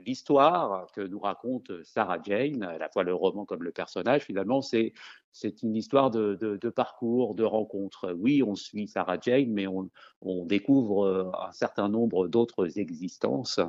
[0.05, 4.61] L'histoire que nous raconte Sarah Jane, à la fois le roman comme le personnage, finalement,
[4.61, 4.93] c'est
[5.31, 8.13] c'est une histoire de, de, de parcours, de rencontres.
[8.13, 9.89] Oui, on suit Sarah Jane, mais on,
[10.21, 13.59] on découvre euh, un certain nombre d'autres existences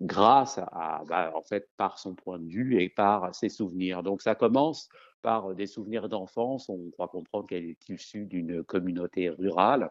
[0.00, 4.02] grâce à, bah, en fait, par son point de vue et par ses souvenirs.
[4.02, 4.88] Donc, ça commence
[5.22, 6.68] par des souvenirs d'enfance.
[6.68, 9.90] On croit comprendre qu'elle est issue d'une communauté rurale.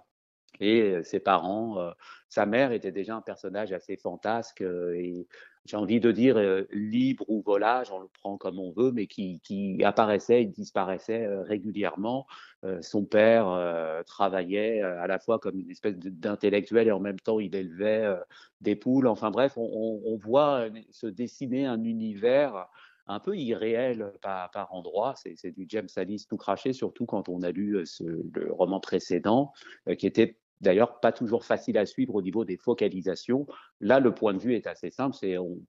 [0.60, 1.92] Et euh, ses parents, euh,
[2.30, 5.28] sa mère était déjà un personnage assez fantasque euh, et
[5.66, 9.08] j'ai envie de dire euh, libre ou volage, on le prend comme on veut, mais
[9.08, 12.26] qui, qui apparaissait et disparaissait euh, régulièrement.
[12.66, 13.48] Euh, son père
[14.06, 18.14] travaillait à la fois comme une espèce d'intellectuel et en même temps il élevait
[18.62, 19.08] des poules.
[19.08, 22.68] Enfin bref, on, on- on voit se dessiner un univers
[23.08, 25.14] un peu irréel par, par endroits.
[25.18, 29.52] C'est du James Salis tout craché, surtout quand on a lu ce, le roman précédent,
[29.98, 33.46] qui était d'ailleurs pas toujours facile à suivre au niveau des focalisations.
[33.80, 35.16] Là, le point de vue est assez simple,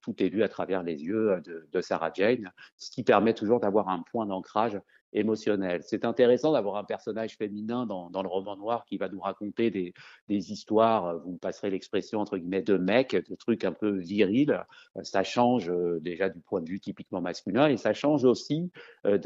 [0.01, 3.59] tout est vu à travers les yeux euh, de Sarah Jane, ce qui permet toujours
[3.59, 4.79] d'avoir un point d'ancrage
[5.13, 5.81] émotionnelle.
[5.83, 9.71] C'est intéressant d'avoir un personnage féminin dans, dans, le roman noir qui va nous raconter
[9.71, 9.93] des,
[10.27, 14.59] des histoires, vous me passerez l'expression entre guillemets, de mecs, de trucs un peu virils.
[15.03, 18.71] Ça change euh, déjà du point de vue typiquement masculin et ça change aussi
[19.05, 19.17] euh,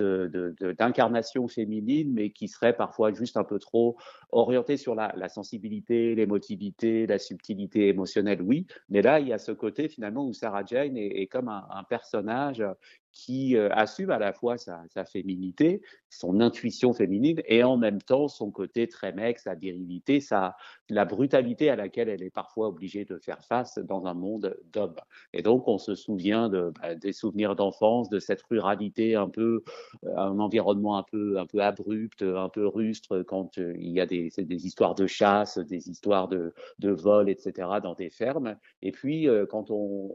[0.73, 3.97] d'incarnation de, de, féminine, mais qui serait parfois juste un peu trop
[4.31, 8.67] orienté sur la, la sensibilité, l'émotivité, la subtilité émotionnelle, oui.
[8.89, 12.63] Mais là, il y a ce côté finalement où Sarah Jane est, comme un personnage
[13.11, 18.01] qui euh, assume à la fois sa, sa, féminité, son intuition féminine, et en même
[18.01, 20.55] temps son côté très mec, sa virilité, sa,
[20.89, 24.95] la brutalité à laquelle elle est parfois obligée de faire face dans un monde d'hommes.
[25.33, 29.63] Et donc on se souvient bah, des souvenirs d'enfance, de cette ruralité un peu,
[30.05, 33.99] euh, un environnement un peu, un peu abrupt, un peu rustre, quand euh, il y
[33.99, 38.55] a des, des histoires de chasse, des histoires de, de vol, etc., dans des fermes.
[38.81, 40.09] Et puis euh, quand on,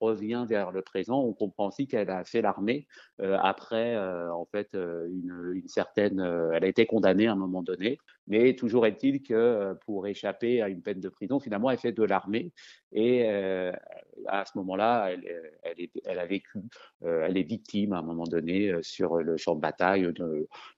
[0.00, 2.86] revient vers le présent, on comprend aussi qu'elle a fait l'armée
[3.18, 6.20] après en fait une, une certaine
[6.52, 10.68] elle a été condamnée à un moment donné mais toujours est-il que pour échapper à
[10.68, 12.52] une peine de prison finalement elle fait de l'armée
[12.92, 13.26] et
[14.26, 15.24] à ce moment-là elle,
[15.78, 16.60] est, a vécu
[17.02, 20.12] elle est victime à un moment donné sur le champ de bataille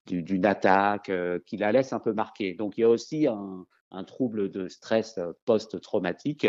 [0.06, 1.10] d'une attaque
[1.46, 3.26] qui la laisse un peu marquée donc il y a aussi
[3.94, 6.44] un trouble de stress post-traumatique.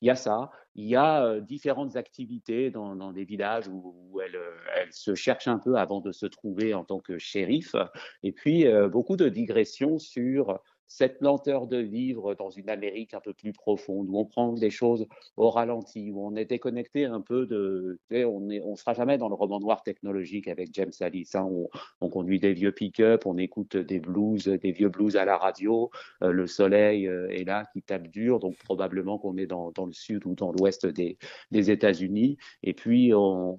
[0.00, 0.50] Il y a ça.
[0.76, 4.38] Il y a euh, différentes activités dans, dans des villages où, où elle,
[4.76, 7.74] elle, se cherche un peu avant de se trouver en tant que shérif.
[8.22, 10.60] Et puis, euh, beaucoup de digressions sur
[10.96, 14.70] cette lenteur de vivre dans une Amérique un peu plus profonde, où on prend des
[14.70, 19.18] choses au ralenti, où on est déconnecté un peu de, on est, on sera jamais
[19.18, 21.34] dans le roman noir technologique avec James Alice.
[21.34, 21.68] Hein, on,
[22.00, 25.90] on, conduit des vieux pick-up, on écoute des blues, des vieux blues à la radio.
[26.22, 29.92] Euh, le soleil euh, est là qui tape dur, donc probablement qu'on est dans, le
[29.92, 31.18] sud ou dans l'ouest des,
[31.50, 32.36] États-Unis.
[32.62, 33.58] Et puis on,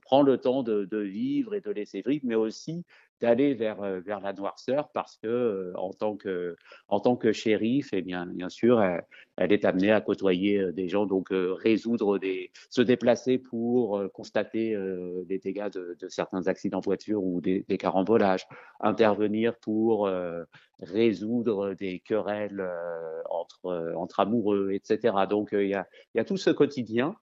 [0.00, 2.84] prend le temps de vivre et de laisser vivre, mais aussi
[3.20, 6.56] d'aller vers vers la noirceur parce que en tant que
[6.88, 9.04] en tant que shérif et eh bien bien sûr elle,
[9.36, 15.24] elle, est amenée à côtoyer des gens donc résoudre des se déplacer pour constater euh,
[15.26, 18.46] des dégâts de, de, certains accidents de voiture ou des, des carambolages
[18.80, 20.44] intervenir pour euh,
[20.80, 26.24] résoudre des querelles euh, entre entre amoureux etc donc il y a il y a
[26.24, 27.14] tout ce quotidien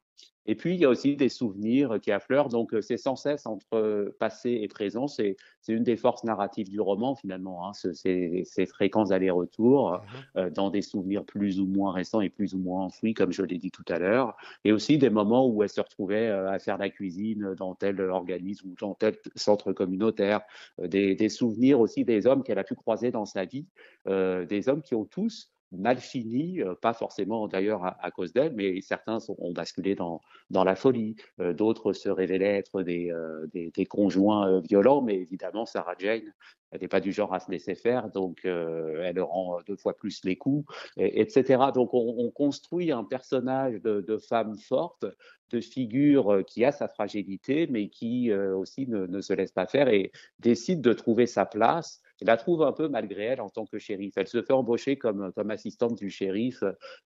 [0.46, 2.48] et puis, il y a aussi des souvenirs qui affleurent.
[2.48, 5.08] Donc, c'est sans cesse entre passé et présent.
[5.08, 5.36] C'est
[5.68, 7.68] une des forces narratives du roman, finalement.
[7.68, 10.00] Hein, ces, ces fréquents allers-retours
[10.36, 13.42] euh, dans des souvenirs plus ou moins récents et plus ou moins enfouis, comme je
[13.42, 14.36] l'ai dit tout à l'heure.
[14.64, 18.70] Et aussi des moments où elle se retrouvait à faire la cuisine dans tel organisme
[18.70, 20.42] ou dans tel centre communautaire.
[20.82, 23.66] Des, des souvenirs aussi des hommes qu'elle a pu croiser dans sa vie.
[24.08, 28.80] Euh, des hommes qui ont tous mal fini, pas forcément d'ailleurs à, cause d'elle, mais
[28.80, 30.20] certains sont, ont basculé dans,
[30.50, 33.46] la folie, euh, d'autres se révélaient être des, euh,
[33.88, 36.32] conjoints euh, violents, mais évidemment Sarah Jane,
[36.70, 40.24] elle n'est pas du genre à se laisser faire, donc elle rend deux fois plus
[40.24, 40.66] les coups,
[40.96, 41.66] et, etc.
[41.72, 45.06] Donc on, on, construit un personnage de, femme forte,
[45.50, 50.10] de figure qui a sa fragilité, mais qui aussi ne se laisse pas faire et
[50.40, 53.78] décide de trouver sa place il la trouve un peu malgré elle en tant que
[53.78, 54.14] shérif.
[54.16, 56.64] Elle se fait embaucher comme, comme assistante du shérif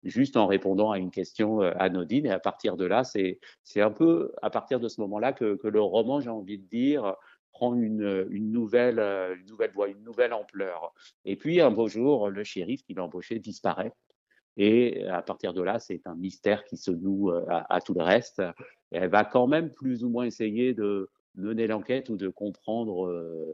[0.04, 2.26] juste en répondant à une question anodine.
[2.26, 3.40] Et à partir de là, c'est
[3.76, 7.16] un peu à partir de ce moment-là que, que le roman, j'ai envie de dire,
[7.52, 10.94] prend une, une, nouvelle, une nouvelle voie, une nouvelle ampleur.
[11.24, 13.94] Et puis, un beau jour, le shérif qui l'a embauché disparaît.
[14.58, 18.42] Et à partir de là, c'est un mystère qui se noue à, tout le reste.
[18.92, 23.54] Elle va quand même plus ou moins essayer de, mener l'enquête ou de comprendre euh,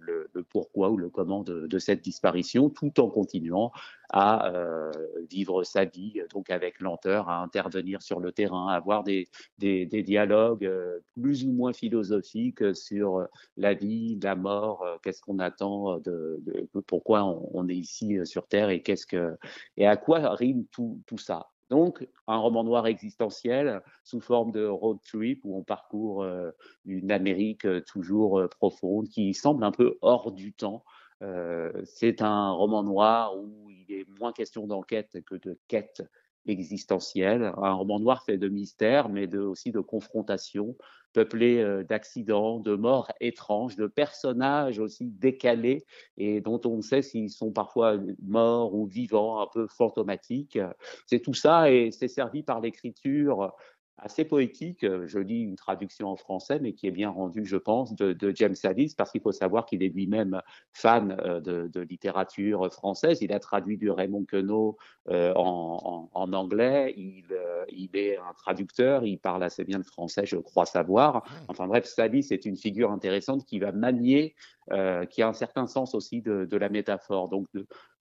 [0.00, 3.72] le, pourquoi ou le comment de, cette disparition, tout en continuant
[4.10, 4.90] à euh,
[5.30, 9.28] vivre sa vie, donc avec lenteur, à intervenir sur le terrain, à avoir des,
[9.58, 13.26] des, dialogues euh, plus ou moins philosophiques sur
[13.56, 16.42] la vie, la mort, qu'est-ce qu'on attend, de,
[16.86, 19.36] pourquoi on, on, est ici sur Terre et qu'est-ce que
[19.76, 21.48] et à quoi rime tout, tout ça.
[21.70, 26.50] Donc, un roman noir existentiel sous forme de road trip où on parcourt euh,
[26.84, 30.84] une Amérique euh, toujours euh, profonde qui semble un peu hors du temps.
[31.84, 36.02] C'est un roman noir où il est moins question d'enquête que de quête
[36.46, 37.52] existentielle.
[37.56, 40.76] Un roman noir fait de mystère, mais de, aussi de confrontation,
[41.12, 45.84] peuplé euh, d'accidents, de morts étranges, de personnages aussi décalés
[46.16, 50.58] et dont on ne sait s'ils sont parfois morts ou vivants, un peu fantomatiques.
[51.06, 53.52] C'est tout ça et c'est servi par l'écriture
[54.02, 54.84] assez poétique.
[54.84, 58.12] Euh, je lis une traduction en français, mais qui est bien rendue, je pense, de,
[58.12, 60.40] de James Sallis, parce qu'il faut savoir qu'il est lui-même
[60.72, 63.18] fan euh, de, de, littérature française.
[63.22, 64.76] Il a traduit du Raymond Queneau
[65.08, 66.94] euh, en, en, en, anglais.
[66.96, 69.04] Il, euh, il, est un traducteur.
[69.04, 71.24] Il parle assez bien le français, je crois savoir.
[71.48, 74.34] Enfin bref, Sallis est une figure intéressante qui va manier,
[74.70, 77.28] euh, qui a un certain sens aussi de, de la métaphore.
[77.28, 77.48] Donc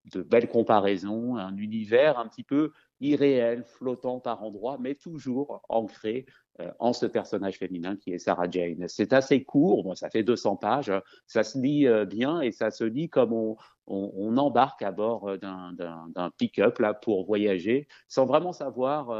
[0.05, 2.71] de, belles comparaisons, un univers un petit peu
[3.01, 6.25] irréel, flottant par endroits, mais toujours ancré
[6.59, 8.85] euh, en ce personnage féminin qui est Sarah Jane.
[8.87, 10.91] C'est assez court, bon, ça fait 200 pages,
[11.25, 13.55] ça se lit euh, bien et ça se lit comme on,
[13.87, 19.11] on, embarque à bord euh, d'un pick-up là pour voyager, sans vraiment savoir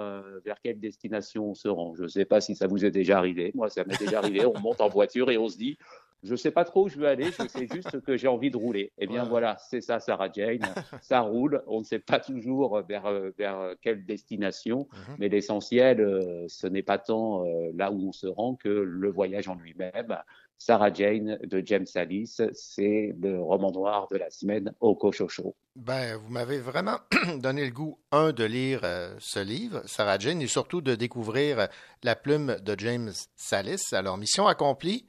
[0.44, 1.96] vers quelle destination on se rend.
[1.96, 3.52] Je ne sais pas si ça vous est déjà arrivé.
[3.56, 4.46] Moi, ça m'est déjà arrivé.
[4.46, 5.78] On monte en voiture et on se dit
[6.24, 8.58] je sais pas trop où je veux aller, je sais juste que j'ai envie de
[8.58, 8.92] rouler.
[8.98, 9.30] Eh bien ouais.
[9.30, 10.62] voilà, c'est ça Sarah Jane,
[11.02, 15.16] ça roule, on ne sait pas toujours vers, vers quelle destination, mm -hmm.
[15.20, 19.10] mais l'essentiel, euh, ce n'est pas tant euh, là où on se rend que le
[19.10, 20.18] voyage en lui-même.
[20.62, 25.56] Sarah Jane de James Sallis, c'est le roman noir de la semaine au Cochocho.
[25.78, 26.98] Ben, vous m'avez vraiment
[27.38, 31.70] donné le goût, un, de lire euh, ce livre, Sarah Jane, et surtout de découvrir
[32.04, 33.94] la plume de James Sallis.
[33.94, 35.06] Alors, mission accomplie.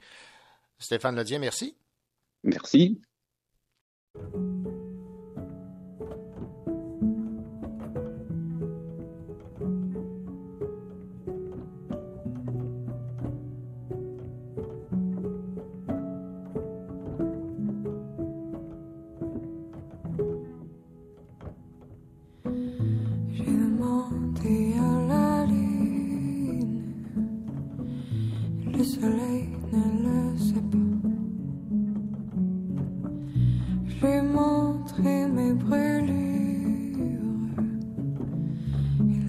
[0.80, 1.76] Stéphane Lodien, merci.
[2.42, 3.00] Merci.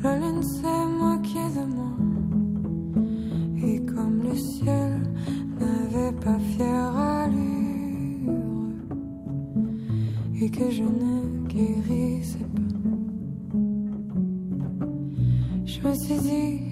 [0.03, 1.93] La lune s'est moquée de moi.
[3.63, 5.01] Et comme le ciel
[5.59, 8.31] n'avait pas fière allure,
[10.41, 12.61] et que je ne guérissais pas.
[15.65, 16.70] Je me suis dit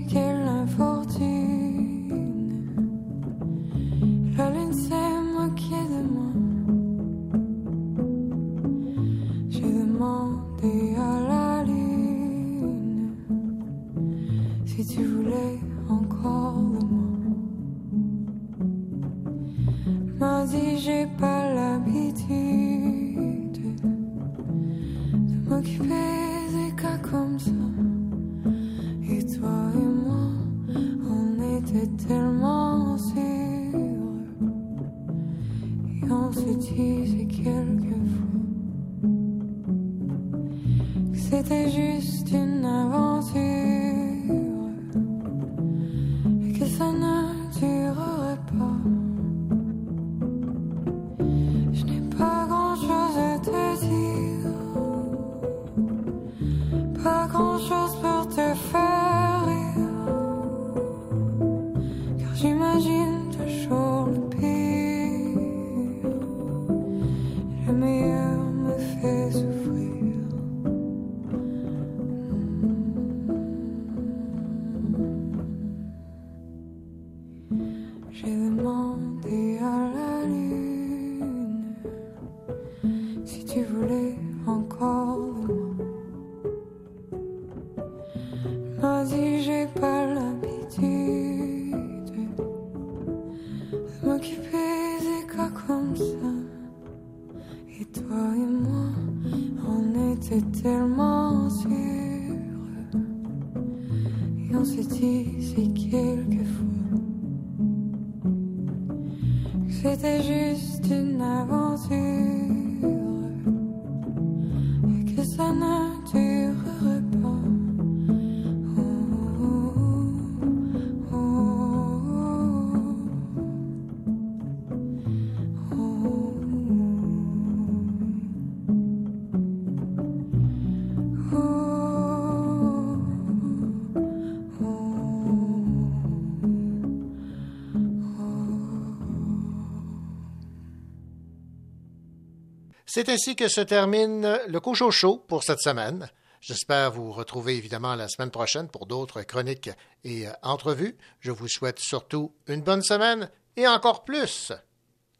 [143.00, 146.10] C'est ainsi que se termine le Cochon Show pour cette semaine.
[146.42, 149.70] J'espère vous retrouver évidemment la semaine prochaine pour d'autres chroniques
[150.04, 150.98] et euh, entrevues.
[151.22, 154.52] Je vous souhaite surtout une bonne semaine et encore plus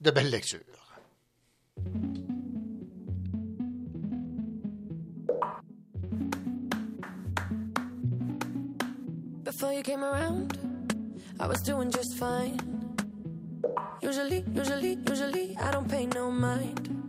[0.02, 0.60] de belles lectures.
[14.02, 17.09] Usually, usually, usually, I don't pay no mind.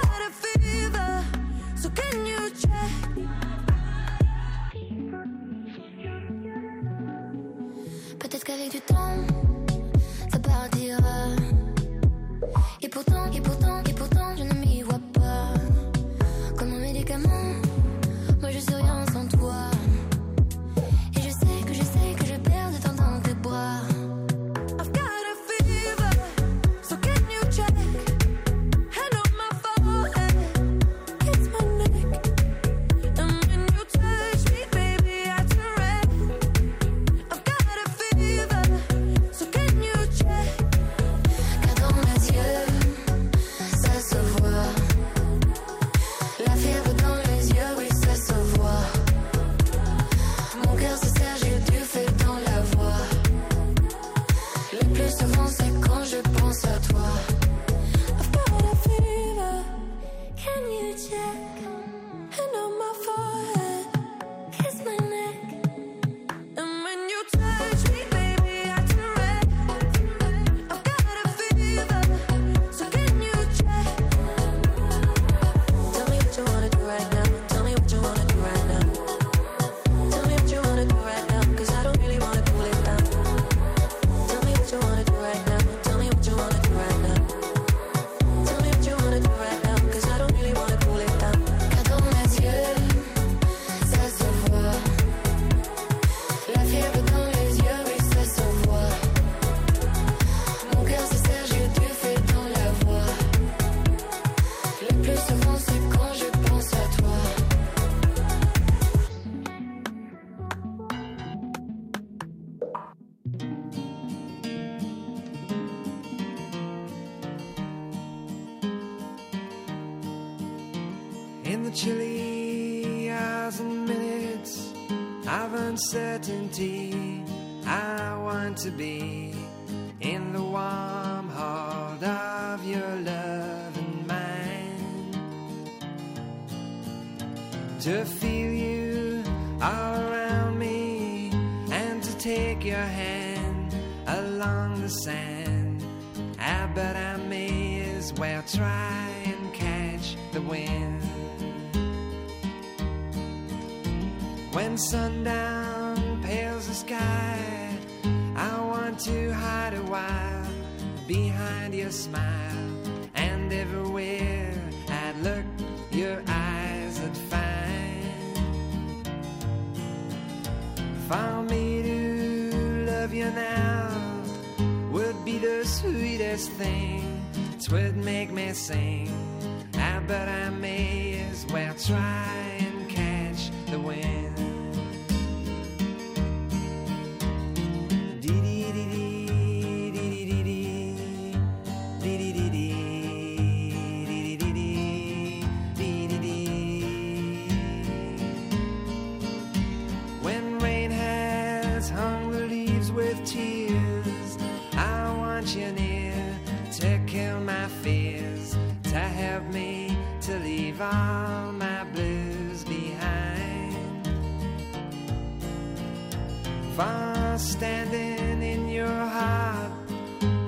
[216.81, 218.87] far standing in your
[219.17, 219.71] heart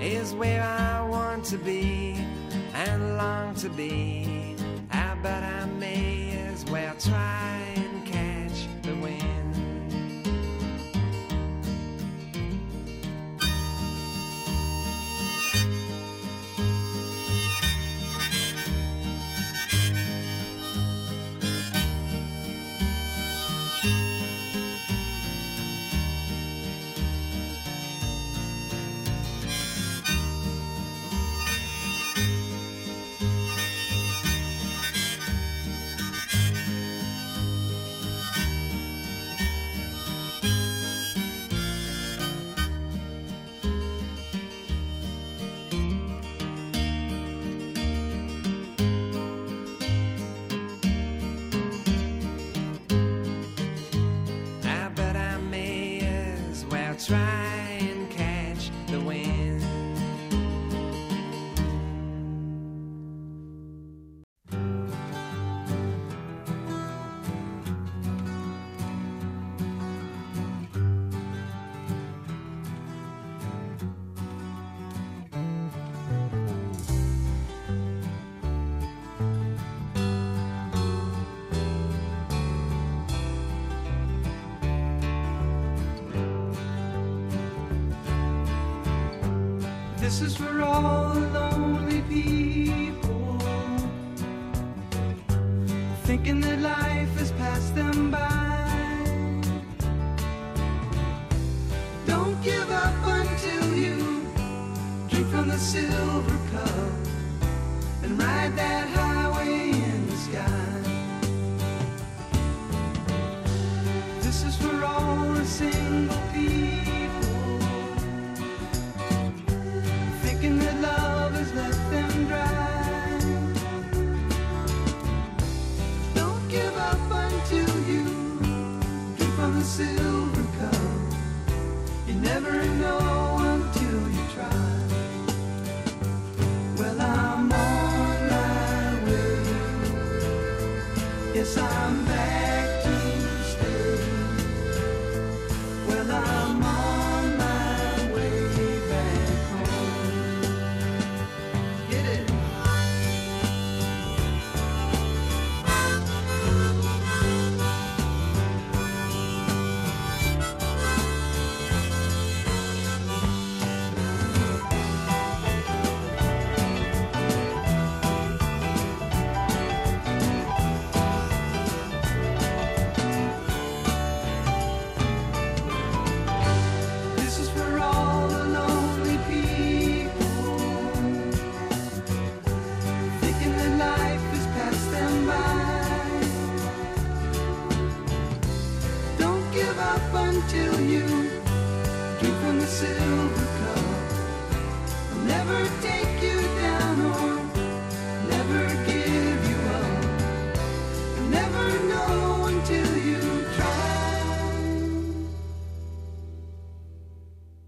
[0.02, 2.16] is where I want to be
[2.74, 4.56] and long to be.
[4.92, 7.43] I bet I may as well try.